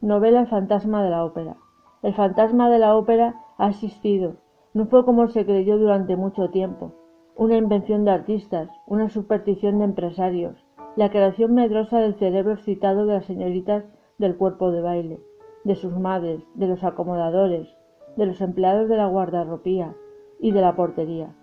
Novela 0.00 0.42
El 0.42 0.46
fantasma 0.46 1.02
de 1.02 1.10
la 1.10 1.24
ópera. 1.24 1.56
El 2.04 2.14
fantasma 2.14 2.70
de 2.70 2.78
la 2.78 2.96
ópera 2.96 3.34
ha 3.56 3.68
existido. 3.68 4.36
No 4.72 4.86
fue 4.86 5.04
como 5.04 5.26
se 5.26 5.44
creyó 5.44 5.76
durante 5.76 6.14
mucho 6.14 6.50
tiempo. 6.50 6.92
Una 7.34 7.56
invención 7.56 8.04
de 8.04 8.12
artistas, 8.12 8.70
una 8.86 9.08
superstición 9.08 9.78
de 9.78 9.86
empresarios, 9.86 10.64
la 10.94 11.10
creación 11.10 11.52
medrosa 11.52 11.98
del 11.98 12.14
cerebro 12.14 12.52
excitado 12.52 13.06
de 13.06 13.14
las 13.14 13.24
señoritas 13.24 13.86
del 14.18 14.36
cuerpo 14.36 14.70
de 14.70 14.82
baile, 14.82 15.20
de 15.64 15.74
sus 15.74 15.98
madres, 15.98 16.44
de 16.54 16.68
los 16.68 16.84
acomodadores, 16.84 17.68
de 18.16 18.26
los 18.26 18.40
empleados 18.40 18.88
de 18.88 18.98
la 18.98 19.06
guardarropía 19.06 19.96
y 20.38 20.52
de 20.52 20.60
la 20.60 20.76
portería. 20.76 21.34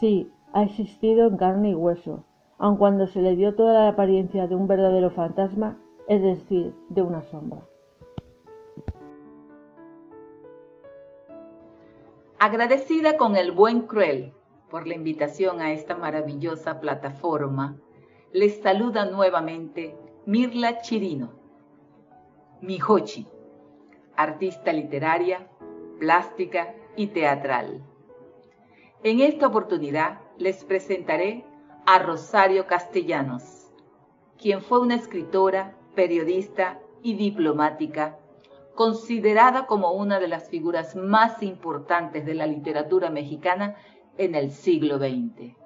Sí, 0.00 0.30
ha 0.54 0.62
existido 0.62 1.26
en 1.26 1.36
carne 1.36 1.70
y 1.70 1.74
hueso, 1.74 2.24
aun 2.56 2.78
cuando 2.78 3.06
se 3.06 3.20
le 3.20 3.36
dio 3.36 3.54
toda 3.54 3.74
la 3.74 3.88
apariencia 3.88 4.46
de 4.46 4.54
un 4.54 4.66
verdadero 4.66 5.10
fantasma, 5.10 5.76
es 6.08 6.22
decir, 6.22 6.72
de 6.88 7.02
una 7.02 7.20
sombra. 7.24 7.67
Agradecida 12.40 13.16
con 13.16 13.34
el 13.34 13.50
buen 13.50 13.80
cruel 13.82 14.32
por 14.70 14.86
la 14.86 14.94
invitación 14.94 15.60
a 15.60 15.72
esta 15.72 15.96
maravillosa 15.96 16.78
plataforma, 16.78 17.76
les 18.32 18.62
saluda 18.62 19.06
nuevamente 19.06 19.96
Mirla 20.24 20.80
Chirino, 20.80 21.32
Mijochi, 22.60 23.26
artista 24.14 24.72
literaria, 24.72 25.48
plástica 25.98 26.76
y 26.94 27.08
teatral. 27.08 27.82
En 29.02 29.18
esta 29.18 29.48
oportunidad 29.48 30.20
les 30.36 30.62
presentaré 30.62 31.44
a 31.86 31.98
Rosario 31.98 32.68
Castellanos, 32.68 33.72
quien 34.40 34.62
fue 34.62 34.78
una 34.78 34.94
escritora, 34.94 35.74
periodista 35.96 36.78
y 37.02 37.14
diplomática 37.14 38.16
considerada 38.78 39.66
como 39.66 39.90
una 39.90 40.20
de 40.20 40.28
las 40.28 40.50
figuras 40.50 40.94
más 40.94 41.42
importantes 41.42 42.24
de 42.24 42.34
la 42.34 42.46
literatura 42.46 43.10
mexicana 43.10 43.74
en 44.18 44.36
el 44.36 44.52
siglo 44.52 44.98
XX. 44.98 45.56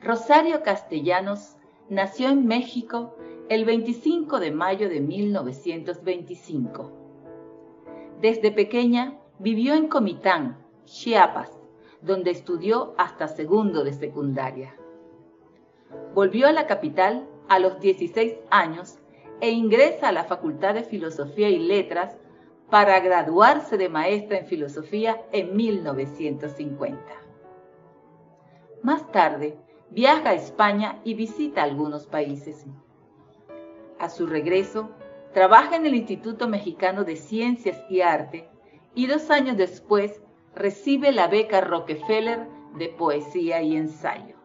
Rosario 0.00 0.62
Castellanos 0.62 1.56
nació 1.88 2.28
en 2.28 2.46
México 2.46 3.16
el 3.48 3.64
25 3.64 4.38
de 4.38 4.52
mayo 4.52 4.88
de 4.88 5.00
1925. 5.00 6.92
Desde 8.20 8.52
pequeña 8.52 9.18
vivió 9.40 9.74
en 9.74 9.88
Comitán, 9.88 10.64
Chiapas, 10.84 11.50
donde 12.02 12.30
estudió 12.30 12.94
hasta 12.98 13.26
segundo 13.26 13.82
de 13.82 13.94
secundaria. 13.94 14.76
Volvió 16.14 16.46
a 16.46 16.52
la 16.52 16.68
capital 16.68 17.26
a 17.48 17.58
los 17.58 17.80
16 17.80 18.36
años 18.50 19.00
e 19.42 19.50
ingresa 19.50 20.08
a 20.08 20.12
la 20.12 20.22
Facultad 20.22 20.74
de 20.74 20.84
Filosofía 20.84 21.50
y 21.50 21.58
Letras 21.58 22.16
para 22.70 23.00
graduarse 23.00 23.76
de 23.76 23.88
maestra 23.88 24.38
en 24.38 24.46
filosofía 24.46 25.20
en 25.32 25.56
1950. 25.56 27.02
Más 28.82 29.10
tarde, 29.10 29.58
viaja 29.90 30.30
a 30.30 30.34
España 30.34 31.00
y 31.02 31.14
visita 31.14 31.64
algunos 31.64 32.06
países. 32.06 32.64
A 33.98 34.08
su 34.08 34.28
regreso, 34.28 34.90
trabaja 35.34 35.74
en 35.74 35.86
el 35.86 35.96
Instituto 35.96 36.48
Mexicano 36.48 37.02
de 37.02 37.16
Ciencias 37.16 37.82
y 37.90 38.00
Arte 38.00 38.48
y 38.94 39.08
dos 39.08 39.28
años 39.28 39.56
después 39.56 40.22
recibe 40.54 41.10
la 41.10 41.26
beca 41.26 41.60
Rockefeller 41.62 42.46
de 42.76 42.90
Poesía 42.90 43.60
y 43.60 43.76
Ensayo. 43.76 44.36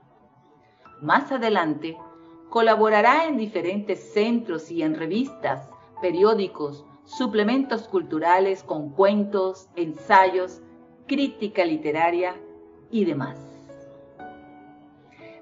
Más 1.01 1.31
adelante, 1.31 1.95
Colaborará 2.49 3.25
en 3.27 3.37
diferentes 3.37 4.13
centros 4.13 4.71
y 4.71 4.81
en 4.81 4.95
revistas, 4.95 5.69
periódicos, 6.01 6.85
suplementos 7.03 7.87
culturales 7.87 8.63
con 8.63 8.89
cuentos, 8.91 9.69
ensayos, 9.75 10.61
crítica 11.07 11.65
literaria 11.65 12.35
y 12.91 13.05
demás. 13.05 13.39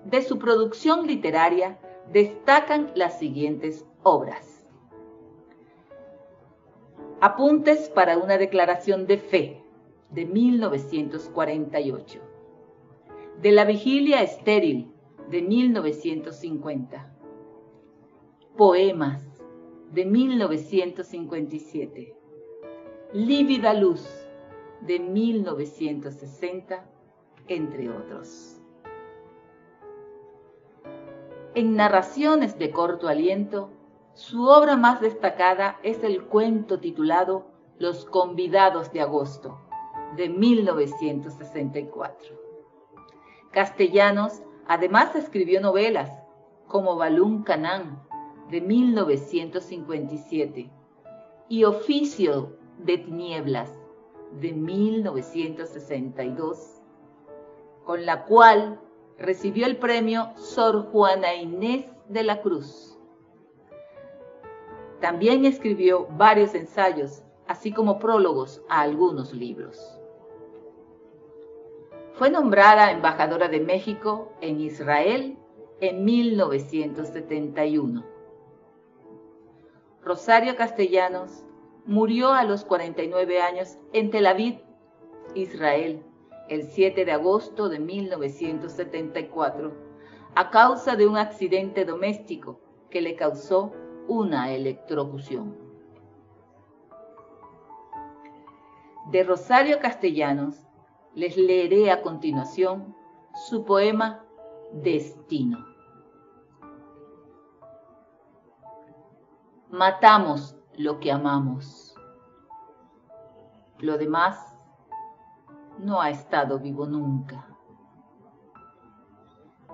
De 0.04 0.22
su 0.22 0.38
producción 0.38 1.08
literaria 1.08 1.80
destacan 2.12 2.92
las 2.96 3.18
siguientes 3.20 3.86
obras. 4.04 4.68
Apuntes 7.22 7.90
para 7.90 8.18
una 8.18 8.38
declaración 8.38 9.08
de 9.08 9.18
fe 9.18 9.64
de 10.12 10.26
1948. 10.26 12.20
De 13.42 13.52
la 13.52 13.66
vigilia 13.66 14.22
estéril 14.22 14.95
de 15.30 15.42
1950. 15.42 17.12
Poemas 18.58 19.24
de 19.92 20.06
1957. 20.06 22.16
Lívida 23.14 23.74
Luz 23.74 24.06
de 24.82 25.00
1960, 25.00 26.86
entre 27.48 27.90
otros. 27.90 28.62
En 31.56 31.76
narraciones 31.76 32.60
de 32.60 32.70
corto 32.72 33.08
aliento, 33.08 33.72
su 34.14 34.48
obra 34.48 34.76
más 34.76 35.02
destacada 35.02 35.80
es 35.84 36.04
el 36.04 36.26
cuento 36.26 36.80
titulado 36.80 37.48
Los 37.80 38.06
convidados 38.06 38.92
de 38.92 39.02
agosto, 39.02 39.60
de 40.16 40.30
1964. 40.30 42.36
Castellanos 43.52 44.44
Además 44.68 45.16
escribió 45.16 45.62
novelas 45.62 46.12
como 46.68 46.96
Balún 46.96 47.44
Canán 47.44 48.02
de 48.50 48.62
1957 48.62 50.72
y 51.50 51.64
Oficio 51.64 52.58
de 52.80 52.98
Tinieblas 52.98 53.72
de 54.40 54.54
1962, 54.54 56.82
con 57.86 58.04
la 58.06 58.26
cual 58.26 58.82
recibió 59.18 59.68
el 59.68 59.78
premio 59.78 60.32
Sor 60.36 60.92
Juana 60.92 61.36
Inés 61.36 61.86
de 62.10 62.24
la 62.24 62.42
Cruz. 62.42 62.98
También 65.00 65.46
escribió 65.46 66.08
varios 66.18 66.54
ensayos, 66.56 67.22
así 67.48 67.72
como 67.72 68.00
prólogos 68.00 68.62
a 68.70 68.82
algunos 68.82 69.34
libros. 69.34 70.00
Fue 72.18 72.30
nombrada 72.30 72.92
embajadora 72.92 73.50
de 73.50 73.60
México 73.60 74.32
en 74.40 74.62
Israel 74.62 75.38
en 75.82 76.06
1971. 76.06 78.06
Rosario 80.02 80.56
Castellanos 80.56 81.44
murió 81.86 82.32
a 82.32 82.46
los 82.46 82.64
49 82.64 83.42
años 83.42 83.78
en 83.92 84.12
Tel 84.12 84.28
Aviv, 84.28 84.62
Israel, 85.34 86.06
el 86.48 86.64
7 86.64 87.04
de 87.04 87.12
agosto 87.12 87.68
de 87.68 87.80
1974 87.80 89.74
a 90.36 90.50
causa 90.52 90.96
de 90.96 91.08
un 91.08 91.18
accidente 91.18 91.84
doméstico 91.84 92.62
que 92.90 93.02
le 93.02 93.18
causó 93.18 93.74
una 94.08 94.54
electrocución. 94.54 95.58
De 99.12 99.22
Rosario 99.26 99.80
Castellanos 99.80 100.65
les 101.16 101.38
leeré 101.38 101.92
a 101.92 102.02
continuación 102.02 102.94
su 103.34 103.64
poema 103.64 104.26
Destino. 104.74 105.66
Matamos 109.70 110.58
lo 110.78 111.00
que 111.00 111.14
amamos. 111.14 111.96
Lo 113.80 113.98
demás 113.98 114.58
no 115.80 116.02
ha 116.02 116.10
estado 116.10 116.60
vivo 116.60 116.86
nunca. 116.86 117.48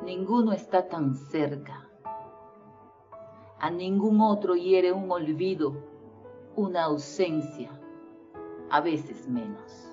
Ninguno 0.04 0.52
está 0.52 0.88
tan 0.88 1.16
cerca. 1.16 1.88
A 3.60 3.72
ningún 3.72 4.22
otro 4.22 4.56
hiere 4.56 4.92
un 4.92 5.10
olvido, 5.12 5.74
una 6.56 6.84
ausencia, 6.84 7.72
a 8.70 8.80
veces 8.82 9.28
menos. 9.28 9.91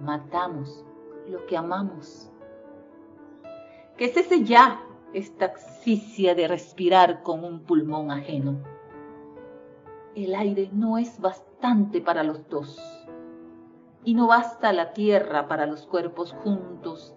Matamos 0.00 0.84
lo 1.28 1.44
que 1.46 1.56
amamos. 1.56 2.30
Que 3.96 4.08
cese 4.08 4.44
ya 4.44 4.80
esta 5.12 5.46
asfixia 5.46 6.34
de 6.34 6.48
respirar 6.48 7.22
con 7.22 7.44
un 7.44 7.60
pulmón 7.60 8.10
ajeno. 8.10 8.58
El 10.14 10.34
aire 10.34 10.70
no 10.72 10.98
es 10.98 11.20
bastante 11.20 12.00
para 12.00 12.22
los 12.22 12.48
dos 12.48 12.98
y 14.04 14.14
no 14.14 14.26
basta 14.26 14.72
la 14.72 14.92
tierra 14.92 15.48
para 15.48 15.66
los 15.66 15.86
cuerpos 15.86 16.32
juntos, 16.32 17.14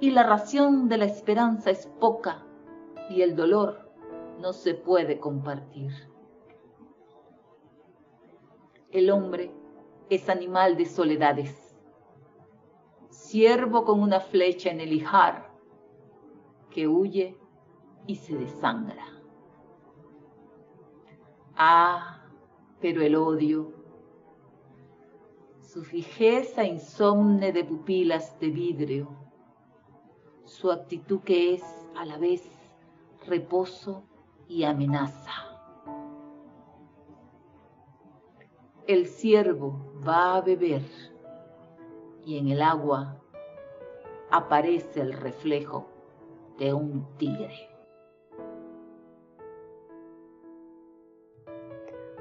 y 0.00 0.10
la 0.10 0.22
ración 0.22 0.88
de 0.88 0.96
la 0.96 1.04
esperanza 1.04 1.70
es 1.70 1.86
poca, 2.00 2.42
y 3.10 3.22
el 3.22 3.36
dolor 3.36 3.90
no 4.40 4.52
se 4.52 4.74
puede 4.74 5.18
compartir. 5.18 5.92
El 8.90 9.10
hombre 9.10 9.52
es 10.08 10.28
animal 10.28 10.76
de 10.76 10.86
soledades, 10.86 11.69
siervo 13.30 13.84
con 13.84 14.00
una 14.00 14.18
flecha 14.18 14.70
en 14.70 14.80
el 14.80 14.92
hijar, 14.92 15.48
que 16.68 16.88
huye 16.88 17.38
y 18.08 18.16
se 18.16 18.36
desangra. 18.36 19.06
Ah, 21.54 22.24
pero 22.80 23.02
el 23.02 23.14
odio, 23.14 23.72
su 25.60 25.84
fijeza 25.84 26.64
insomne 26.64 27.52
de 27.52 27.62
pupilas 27.62 28.36
de 28.40 28.50
vidrio, 28.50 29.08
su 30.44 30.72
actitud 30.72 31.20
que 31.20 31.54
es 31.54 31.62
a 31.96 32.04
la 32.04 32.18
vez 32.18 32.50
reposo 33.28 34.02
y 34.48 34.64
amenaza. 34.64 35.30
El 38.88 39.06
ciervo 39.06 39.92
va 40.04 40.34
a 40.34 40.40
beber 40.40 40.82
y 42.24 42.36
en 42.36 42.48
el 42.48 42.60
agua 42.60 43.19
aparece 44.30 45.00
el 45.00 45.12
reflejo 45.12 45.88
de 46.58 46.72
un 46.72 47.06
tigre. 47.18 47.54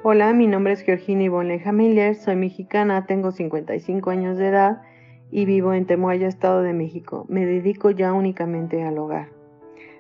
Hola, 0.02 0.34
mi 0.34 0.48
nombre 0.48 0.74
es 0.74 0.82
Georgina 0.82 1.24
Ivonne 1.24 1.62
Miller, 1.74 2.16
soy 2.16 2.38
mexicana, 2.38 3.06
tengo 3.06 3.32
55 3.32 4.10
años 4.10 4.38
de 4.38 4.48
edad 4.48 4.82
y 5.30 5.46
vivo 5.46 5.74
en 5.74 5.86
Temuaya, 5.86 6.28
Estado 6.28 6.62
de 6.62 6.74
México. 6.74 7.26
Me 7.28 7.46
dedico 7.46 7.92
ya 7.92 8.14
únicamente 8.14 8.84
al 8.84 8.98
hogar. 8.98 9.30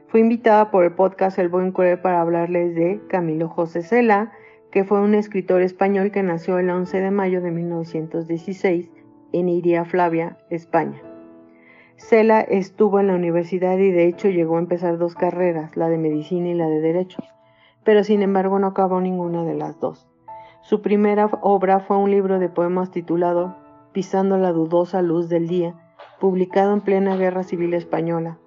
Fui 0.07 0.21
invitada 0.21 0.71
por 0.71 0.85
el 0.85 0.93
podcast 0.93 1.37
El 1.37 1.49
Buen 1.49 1.71
Cruel 1.71 1.99
para 1.99 2.21
hablarles 2.21 2.73
de 2.75 3.01
Camilo 3.09 3.49
José 3.49 3.83
Cela, 3.83 4.31
que 4.71 4.85
fue 4.85 5.01
un 5.01 5.15
escritor 5.15 5.61
español 5.61 6.11
que 6.11 6.23
nació 6.23 6.57
el 6.59 6.69
11 6.69 7.01
de 7.01 7.11
mayo 7.11 7.41
de 7.41 7.51
1916 7.51 8.89
en 9.33 9.49
Iria 9.49 9.85
Flavia, 9.85 10.37
España. 10.49 11.08
Cela 11.99 12.41
estuvo 12.41 12.99
en 12.99 13.07
la 13.07 13.15
universidad 13.15 13.77
y 13.77 13.91
de 13.91 14.07
hecho 14.07 14.29
llegó 14.29 14.57
a 14.57 14.59
empezar 14.59 14.97
dos 14.97 15.13
carreras, 15.13 15.77
la 15.77 15.87
de 15.89 15.97
medicina 15.97 16.49
y 16.49 16.55
la 16.55 16.67
de 16.67 16.81
derecho 16.81 17.21
pero 17.83 18.03
sin 18.03 18.21
embargo 18.21 18.59
no 18.59 18.67
acabó 18.67 19.01
ninguna 19.01 19.43
de 19.43 19.55
las 19.55 19.79
dos. 19.79 20.07
Su 20.61 20.81
primera 20.81 21.27
obra 21.41 21.79
fue 21.79 21.97
un 21.97 22.11
libro 22.11 22.39
de 22.39 22.49
poemas 22.49 22.91
titulado 22.91 23.55
Pisando 23.93 24.37
la 24.37 24.51
dudosa 24.51 25.01
luz 25.01 25.29
del 25.29 25.47
día, 25.47 25.73
publicado 26.19 26.73
en 26.73 26.81
plena 26.81 27.15
Guerra 27.15 27.43
Civil 27.43 27.73
Española. 27.73 28.37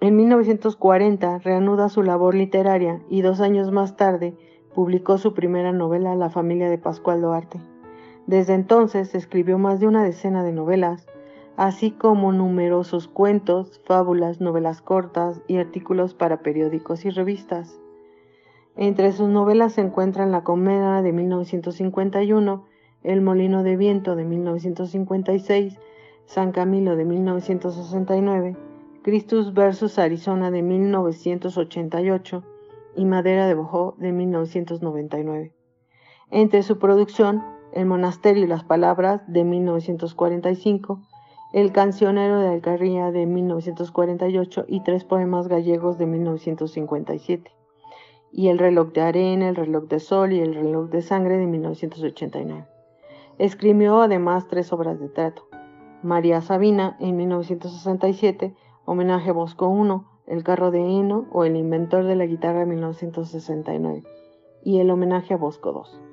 En 0.00 0.16
1940 0.16 1.38
reanuda 1.40 1.90
su 1.90 2.02
labor 2.02 2.34
literaria 2.34 3.02
y 3.10 3.20
dos 3.20 3.40
años 3.40 3.70
más 3.70 3.96
tarde 3.96 4.34
publicó 4.74 5.18
su 5.18 5.34
primera 5.34 5.72
novela 5.72 6.14
La 6.14 6.30
familia 6.30 6.70
de 6.70 6.78
Pascual 6.78 7.20
Duarte. 7.20 7.60
Desde 8.26 8.54
entonces 8.54 9.14
escribió 9.14 9.58
más 9.58 9.80
de 9.80 9.88
una 9.88 10.02
decena 10.02 10.42
de 10.42 10.52
novelas, 10.52 11.06
así 11.60 11.90
como 11.90 12.32
numerosos 12.32 13.06
cuentos, 13.06 13.82
fábulas, 13.84 14.40
novelas 14.40 14.80
cortas 14.80 15.42
y 15.46 15.58
artículos 15.58 16.14
para 16.14 16.40
periódicos 16.40 17.04
y 17.04 17.10
revistas. 17.10 17.78
Entre 18.76 19.12
sus 19.12 19.28
novelas 19.28 19.74
se 19.74 19.82
encuentran 19.82 20.32
La 20.32 20.42
Comedia 20.42 21.02
de 21.02 21.12
1951, 21.12 22.64
El 23.02 23.20
Molino 23.20 23.62
de 23.62 23.76
Viento 23.76 24.16
de 24.16 24.24
1956, 24.24 25.78
San 26.24 26.52
Camilo 26.52 26.96
de 26.96 27.04
1969, 27.04 28.56
Christus 29.02 29.52
versus 29.52 29.98
Arizona 29.98 30.50
de 30.50 30.62
1988 30.62 32.42
y 32.96 33.04
Madera 33.04 33.46
de 33.46 33.52
Bojó 33.52 33.96
de 33.98 34.12
1999. 34.12 35.52
Entre 36.30 36.62
su 36.62 36.78
producción, 36.78 37.44
El 37.74 37.84
Monasterio 37.84 38.44
y 38.44 38.46
las 38.46 38.64
Palabras 38.64 39.20
de 39.26 39.44
1945, 39.44 41.02
El 41.52 41.72
Cancionero 41.72 42.38
de 42.38 42.48
Alcarría 42.48 43.10
de 43.10 43.26
1948 43.26 44.66
y 44.68 44.84
tres 44.84 45.02
poemas 45.02 45.48
gallegos 45.48 45.98
de 45.98 46.06
1957 46.06 47.50
y 48.30 48.50
El 48.50 48.58
reloj 48.60 48.92
de 48.92 49.00
arena, 49.00 49.48
El 49.48 49.56
reloj 49.56 49.88
de 49.88 49.98
sol 49.98 50.32
y 50.32 50.38
El 50.38 50.54
reloj 50.54 50.90
de 50.90 51.02
sangre 51.02 51.38
de 51.38 51.46
1989. 51.46 52.68
Escribió 53.38 54.00
además 54.00 54.46
tres 54.46 54.72
obras 54.72 55.00
de 55.00 55.08
teatro. 55.08 55.44
María 56.04 56.40
Sabina 56.40 56.96
en 57.00 57.16
1967, 57.16 58.54
Homenaje 58.84 59.32
Bosco 59.32 59.74
I, 59.74 60.32
El 60.32 60.44
carro 60.44 60.70
de 60.70 60.78
heno 60.78 61.26
o 61.32 61.44
El 61.44 61.56
inventor 61.56 62.04
de 62.04 62.14
la 62.14 62.26
guitarra 62.26 62.62
en 62.62 62.68
1969 62.68 64.04
y 64.62 64.78
El 64.78 64.88
homenaje 64.88 65.34
a 65.34 65.36
Bosco 65.36 65.72
II. 65.72 66.09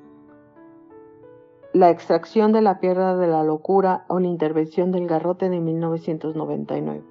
La 1.77 1.91
extracción 1.91 2.53
de 2.53 2.63
la 2.63 2.79
piedra 2.79 3.15
de 3.15 3.27
la 3.27 3.43
locura 3.43 4.03
o 4.07 4.19
la 4.19 4.25
intervención 4.25 4.91
del 4.91 5.05
garrote 5.05 5.47
de 5.47 5.59
1999. 5.59 7.03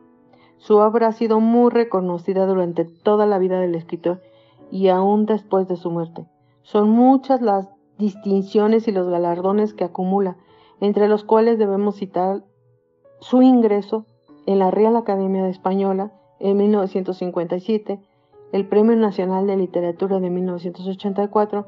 Su 0.56 0.78
obra 0.78 1.06
ha 1.06 1.12
sido 1.12 1.38
muy 1.38 1.70
reconocida 1.70 2.46
durante 2.46 2.84
toda 2.84 3.26
la 3.26 3.38
vida 3.38 3.60
del 3.60 3.76
escritor 3.76 4.20
y 4.72 4.88
aún 4.88 5.24
después 5.24 5.68
de 5.68 5.76
su 5.76 5.92
muerte. 5.92 6.26
Son 6.62 6.90
muchas 6.90 7.42
las 7.42 7.68
distinciones 7.96 8.88
y 8.88 8.90
los 8.90 9.08
galardones 9.08 9.72
que 9.72 9.84
acumula, 9.84 10.36
entre 10.80 11.06
los 11.06 11.22
cuales 11.22 11.60
debemos 11.60 11.94
citar 11.94 12.42
su 13.20 13.42
ingreso 13.42 14.04
en 14.46 14.58
la 14.58 14.72
Real 14.72 14.96
Academia 14.96 15.48
Española 15.48 16.10
en 16.40 16.56
1957, 16.56 18.00
el 18.50 18.66
Premio 18.66 18.96
Nacional 18.96 19.46
de 19.46 19.58
Literatura 19.58 20.18
de 20.18 20.28
1984, 20.28 21.66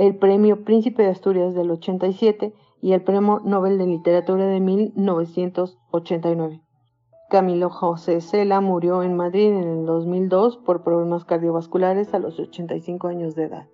el 0.00 0.16
Premio 0.16 0.64
Príncipe 0.64 1.02
de 1.02 1.10
Asturias 1.10 1.54
del 1.54 1.70
87 1.70 2.54
y 2.80 2.94
el 2.94 3.02
Premio 3.02 3.42
Nobel 3.44 3.76
de 3.76 3.86
Literatura 3.86 4.46
de 4.46 4.58
1989. 4.58 6.62
Camilo 7.28 7.68
José 7.68 8.22
Cela 8.22 8.62
murió 8.62 9.02
en 9.02 9.14
Madrid 9.14 9.48
en 9.48 9.68
el 9.68 9.84
2002 9.84 10.56
por 10.56 10.84
problemas 10.84 11.26
cardiovasculares 11.26 12.14
a 12.14 12.18
los 12.18 12.40
85 12.40 13.08
años 13.08 13.34
de 13.34 13.44
edad. 13.44 13.68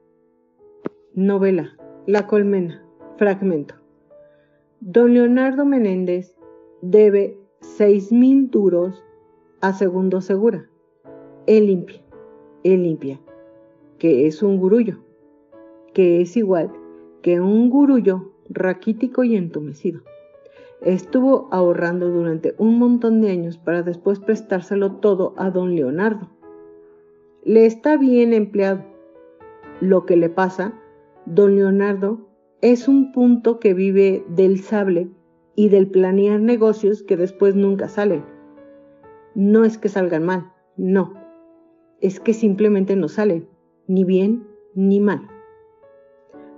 Novela 1.14 1.76
La 2.06 2.26
Colmena, 2.26 2.84
fragmento. 3.18 3.76
Don 4.80 5.14
Leonardo 5.14 5.64
Menéndez 5.64 6.34
debe 6.82 7.38
seis 7.60 8.10
mil 8.10 8.50
duros 8.50 9.04
a 9.60 9.72
Segundo 9.72 10.20
Segura. 10.20 10.68
Él 11.46 11.68
limpia, 11.68 12.02
él 12.64 12.82
limpia, 12.82 13.20
que 13.98 14.26
es 14.26 14.42
un 14.42 14.58
gurullo, 14.58 15.05
que 15.96 16.20
es 16.20 16.36
igual 16.36 16.70
que 17.22 17.40
un 17.40 17.70
gurullo 17.70 18.30
raquítico 18.50 19.24
y 19.24 19.34
entumecido. 19.34 20.02
Estuvo 20.82 21.48
ahorrando 21.50 22.10
durante 22.10 22.54
un 22.58 22.78
montón 22.78 23.22
de 23.22 23.30
años 23.30 23.56
para 23.56 23.82
después 23.82 24.20
prestárselo 24.20 24.96
todo 24.96 25.32
a 25.38 25.50
don 25.50 25.74
Leonardo. 25.74 26.28
Le 27.44 27.64
está 27.64 27.96
bien 27.96 28.34
empleado. 28.34 28.84
Lo 29.80 30.04
que 30.04 30.18
le 30.18 30.28
pasa, 30.28 30.74
don 31.24 31.56
Leonardo, 31.56 32.28
es 32.60 32.88
un 32.88 33.10
punto 33.10 33.58
que 33.58 33.72
vive 33.72 34.22
del 34.28 34.60
sable 34.60 35.08
y 35.54 35.70
del 35.70 35.88
planear 35.88 36.40
negocios 36.40 37.02
que 37.04 37.16
después 37.16 37.54
nunca 37.54 37.88
salen. 37.88 38.22
No 39.34 39.64
es 39.64 39.78
que 39.78 39.88
salgan 39.88 40.26
mal, 40.26 40.52
no. 40.76 41.14
Es 42.02 42.20
que 42.20 42.34
simplemente 42.34 42.96
no 42.96 43.08
salen, 43.08 43.48
ni 43.86 44.04
bien 44.04 44.46
ni 44.74 45.00
mal. 45.00 45.30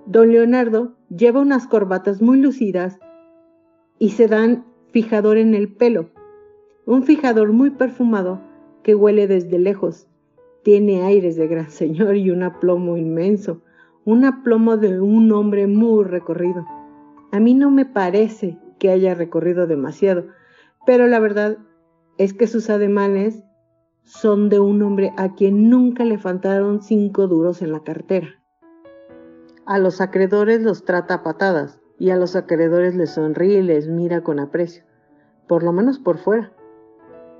Don 0.08 0.32
Leonardo 0.32 0.94
lleva 1.10 1.38
unas 1.38 1.66
corbatas 1.66 2.22
muy 2.22 2.40
lucidas 2.40 2.98
y 3.98 4.12
se 4.12 4.26
dan 4.26 4.64
fijador 4.90 5.36
en 5.36 5.54
el 5.54 5.70
pelo, 5.70 6.08
un 6.86 7.02
fijador 7.02 7.52
muy 7.52 7.68
perfumado 7.68 8.40
que 8.82 8.94
huele 8.94 9.26
desde 9.26 9.58
lejos. 9.58 10.08
Tiene 10.62 11.02
aires 11.02 11.36
de 11.36 11.46
gran 11.46 11.68
señor 11.68 12.16
y 12.16 12.30
un 12.30 12.42
aplomo 12.42 12.96
inmenso, 12.96 13.60
un 14.06 14.24
aplomo 14.24 14.78
de 14.78 14.98
un 14.98 15.30
hombre 15.30 15.66
muy 15.66 16.04
recorrido. 16.04 16.64
A 17.30 17.38
mí 17.38 17.52
no 17.52 17.70
me 17.70 17.84
parece 17.84 18.56
que 18.78 18.88
haya 18.88 19.14
recorrido 19.14 19.66
demasiado, 19.66 20.24
pero 20.86 21.06
la 21.06 21.18
verdad 21.18 21.58
es 22.16 22.32
que 22.32 22.46
sus 22.46 22.70
ademanes 22.70 23.44
son 24.04 24.48
de 24.48 24.58
un 24.58 24.80
hombre 24.80 25.12
a 25.18 25.34
quien 25.34 25.68
nunca 25.68 26.06
le 26.06 26.16
faltaron 26.16 26.80
cinco 26.80 27.26
duros 27.26 27.60
en 27.60 27.72
la 27.72 27.80
cartera. 27.80 28.37
A 29.68 29.78
los 29.78 30.00
acreedores 30.00 30.62
los 30.62 30.86
trata 30.86 31.12
a 31.12 31.22
patadas 31.22 31.78
y 31.98 32.08
a 32.08 32.16
los 32.16 32.36
acreedores 32.36 32.96
les 32.96 33.10
sonríe 33.10 33.58
y 33.58 33.62
les 33.62 33.86
mira 33.86 34.22
con 34.22 34.40
aprecio, 34.40 34.82
por 35.46 35.62
lo 35.62 35.74
menos 35.74 35.98
por 35.98 36.16
fuera. 36.16 36.54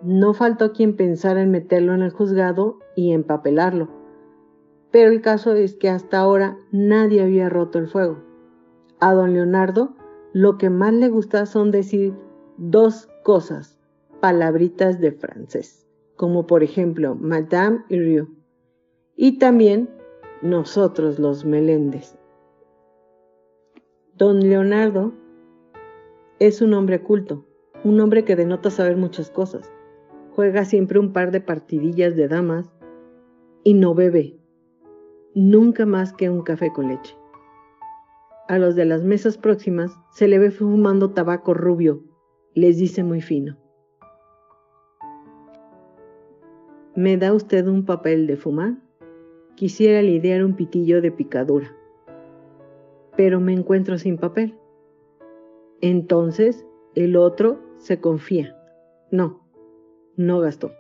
No 0.03 0.35
faltó 0.35 0.75
quien 0.75 0.95
pensara 0.95 1.41
en 1.41 1.51
meterlo 1.51 1.95
en 1.95 2.03
el 2.03 2.11
juzgado 2.11 2.81
y 2.95 3.13
empapelarlo, 3.13 3.89
pero 4.91 5.11
el 5.11 5.23
caso 5.23 5.55
es 5.55 5.75
que 5.75 5.89
hasta 5.89 6.19
ahora 6.19 6.59
nadie 6.71 7.23
había 7.23 7.49
roto 7.49 7.79
el 7.79 7.89
fuego. 7.89 8.19
A 9.01 9.15
don 9.15 9.33
Leonardo 9.33 9.97
lo 10.35 10.59
que 10.59 10.69
más 10.69 10.93
le 10.93 11.09
gusta 11.09 11.47
son 11.47 11.71
decir 11.71 12.13
dos 12.59 13.09
cosas, 13.25 13.81
palabritas 14.21 15.01
de 15.01 15.13
francés, 15.13 15.87
como 16.15 16.47
por 16.47 16.63
ejemplo 16.63 17.15
Madame 17.15 17.87
Rieu, 17.89 18.29
y 19.17 19.39
también 19.39 19.89
nosotros 20.43 21.19
los 21.19 21.47
Meléndez. 21.47 22.18
Don 24.19 24.41
Leonardo 24.41 25.13
es 26.41 26.61
un 26.61 26.75
hombre 26.75 27.01
culto, 27.01 27.47
un 27.85 28.01
hombre 28.01 28.25
que 28.25 28.35
denota 28.35 28.69
saber 28.69 28.97
muchas 28.97 29.31
cosas. 29.31 29.73
Juega 30.35 30.65
siempre 30.65 30.99
un 30.99 31.13
par 31.13 31.31
de 31.31 31.41
partidillas 31.41 32.17
de 32.17 32.27
damas 32.27 32.69
y 33.63 33.75
no 33.75 33.95
bebe, 33.95 34.37
nunca 35.37 35.87
más 35.87 36.13
que 36.13 36.31
un 36.31 36.43
café 36.43 36.73
con 36.73 36.89
leche. 36.89 37.17
A 38.49 38.59
los 38.59 38.75
de 38.75 38.87
las 38.87 39.05
mesas 39.05 39.39
próximas 39.39 39.97
se 40.11 40.27
le 40.27 40.41
ve 40.41 40.51
fumando 40.51 41.13
tabaco 41.13 41.55
rubio, 41.55 42.03
les 42.55 42.77
dice 42.77 43.05
muy 43.05 43.21
fino. 43.21 43.57
¿Me 46.97 47.17
da 47.19 47.33
usted 47.33 47.69
un 47.69 47.85
papel 47.85 48.27
de 48.27 48.37
fumar? 48.37 48.83
Quisiera 49.55 50.03
lidiar 50.03 50.43
un 50.43 50.57
pitillo 50.57 51.01
de 51.01 51.13
picadura 51.13 51.79
pero 53.19 53.41
me 53.41 53.53
encuentro 53.53 53.99
sin 53.99 54.17
papel. 54.17 54.55
Entonces 55.81 56.65
el 56.95 57.17
otro 57.17 57.59
se 57.77 58.01
confía. 58.01 58.57
No, 59.11 59.45
no 60.17 60.39
gastó. 60.39 60.71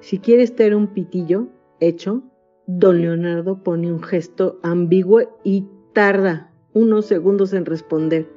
Si 0.00 0.18
quieres 0.18 0.56
tener 0.56 0.74
un 0.74 0.88
pitillo 0.88 1.46
hecho, 1.78 2.24
don 2.66 3.02
Leonardo 3.02 3.62
pone 3.62 3.92
un 3.92 4.02
gesto 4.02 4.58
ambiguo 4.64 5.38
y 5.44 5.68
tarda 5.92 6.52
unos 6.74 7.06
segundos 7.06 7.52
en 7.52 7.66
responder. 7.66 8.28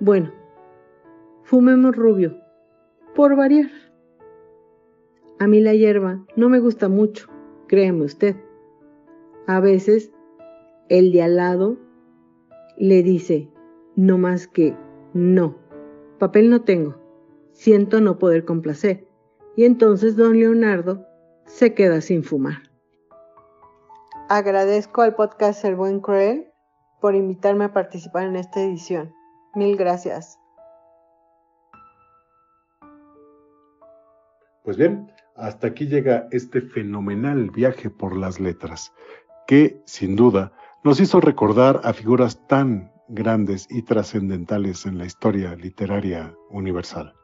Bueno, 0.00 0.32
fumemos 1.42 1.94
rubio, 1.94 2.38
por 3.14 3.36
variar. 3.36 3.70
A 5.38 5.46
mí 5.46 5.60
la 5.60 5.74
hierba 5.74 6.24
no 6.34 6.48
me 6.48 6.60
gusta 6.60 6.88
mucho, 6.88 7.28
créeme 7.66 8.06
usted. 8.06 8.36
A 9.46 9.60
veces 9.60 10.10
el 10.88 11.12
de 11.12 11.22
al 11.22 11.36
lado 11.36 11.87
le 12.78 13.02
dice, 13.02 13.50
no 13.96 14.18
más 14.18 14.46
que, 14.46 14.76
no, 15.12 15.56
papel 16.18 16.50
no 16.50 16.62
tengo, 16.62 16.96
siento 17.52 18.00
no 18.00 18.18
poder 18.18 18.44
complacer. 18.44 19.06
Y 19.56 19.64
entonces 19.64 20.16
don 20.16 20.38
Leonardo 20.38 21.04
se 21.46 21.74
queda 21.74 22.00
sin 22.00 22.22
fumar. 22.22 22.62
Agradezco 24.28 25.02
al 25.02 25.14
podcast 25.14 25.64
El 25.64 25.74
Buen 25.74 26.00
Cruel 26.00 26.52
por 27.00 27.14
invitarme 27.14 27.64
a 27.64 27.72
participar 27.72 28.24
en 28.24 28.36
esta 28.36 28.62
edición. 28.62 29.12
Mil 29.54 29.76
gracias. 29.76 30.38
Pues 34.62 34.76
bien, 34.76 35.10
hasta 35.34 35.68
aquí 35.68 35.86
llega 35.86 36.28
este 36.30 36.60
fenomenal 36.60 37.50
viaje 37.50 37.88
por 37.88 38.16
las 38.16 38.38
letras, 38.38 38.92
que 39.46 39.80
sin 39.86 40.14
duda 40.14 40.52
nos 40.84 41.00
hizo 41.00 41.20
recordar 41.20 41.80
a 41.84 41.92
figuras 41.92 42.46
tan 42.46 42.92
grandes 43.08 43.66
y 43.70 43.82
trascendentales 43.82 44.86
en 44.86 44.98
la 44.98 45.06
historia 45.06 45.54
literaria 45.56 46.34
universal. 46.50 47.14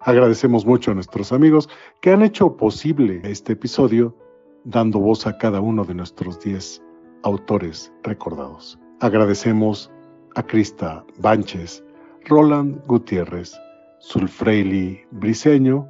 Agradecemos 0.00 0.64
mucho 0.64 0.92
a 0.92 0.94
nuestros 0.94 1.32
amigos 1.32 1.68
que 2.00 2.10
han 2.10 2.22
hecho 2.22 2.56
posible 2.56 3.20
este 3.24 3.52
episodio 3.52 4.16
dando 4.64 4.98
voz 4.98 5.26
a 5.26 5.36
cada 5.36 5.60
uno 5.60 5.84
de 5.84 5.94
nuestros 5.94 6.40
10 6.40 6.82
autores 7.22 7.92
recordados. 8.02 8.78
Agradecemos 9.00 9.90
a 10.36 10.42
Crista 10.42 11.04
Banches, 11.18 11.84
Roland 12.24 12.82
Gutiérrez, 12.86 13.58
Sulfreili 13.98 15.02
Briseño, 15.10 15.86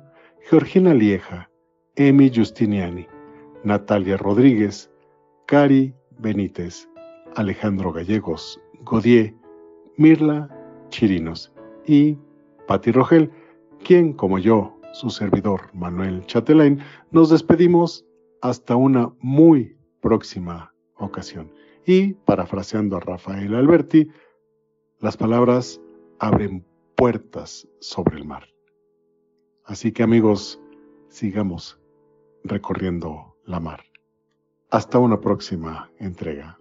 Georgina 0.49 0.95
Lieja, 0.95 1.49
Emi 1.95 2.33
Justiniani, 2.35 3.07
Natalia 3.63 4.17
Rodríguez, 4.17 4.91
Cari 5.47 5.95
Benítez, 6.21 6.89
Alejandro 7.37 7.93
Gallegos, 7.93 8.61
Godier, 8.85 9.35
Mirla 9.97 10.49
Chirinos 10.89 11.53
y 11.87 12.19
Patti 12.67 12.93
Rogel, 12.93 13.31
quien, 13.85 14.13
como 14.13 14.39
yo, 14.39 14.77
su 14.93 15.11
servidor 15.11 15.71
Manuel 15.73 16.25
Chatelain, 16.27 16.81
nos 17.11 17.31
despedimos 17.31 18.05
hasta 18.43 18.77
una 18.77 19.13
muy 19.21 19.77
próxima 20.01 20.75
ocasión. 20.97 21.53
Y, 21.87 22.15
parafraseando 22.15 22.97
a 22.97 23.01
Rafael 23.01 23.55
Alberti, 23.55 24.09
las 24.99 25.17
palabras 25.17 25.81
abren 26.19 26.65
puertas 26.97 27.67
sobre 27.81 28.19
el 28.19 28.27
mar. 28.27 28.45
Así 29.65 29.93
que 29.93 30.03
amigos, 30.03 30.61
sigamos 31.09 31.81
recorriendo 32.45 33.37
la 33.45 33.61
mar. 33.61 33.90
Hasta 34.73 35.01
una 35.01 35.21
próxima 35.21 35.91
entrega. 35.99 36.60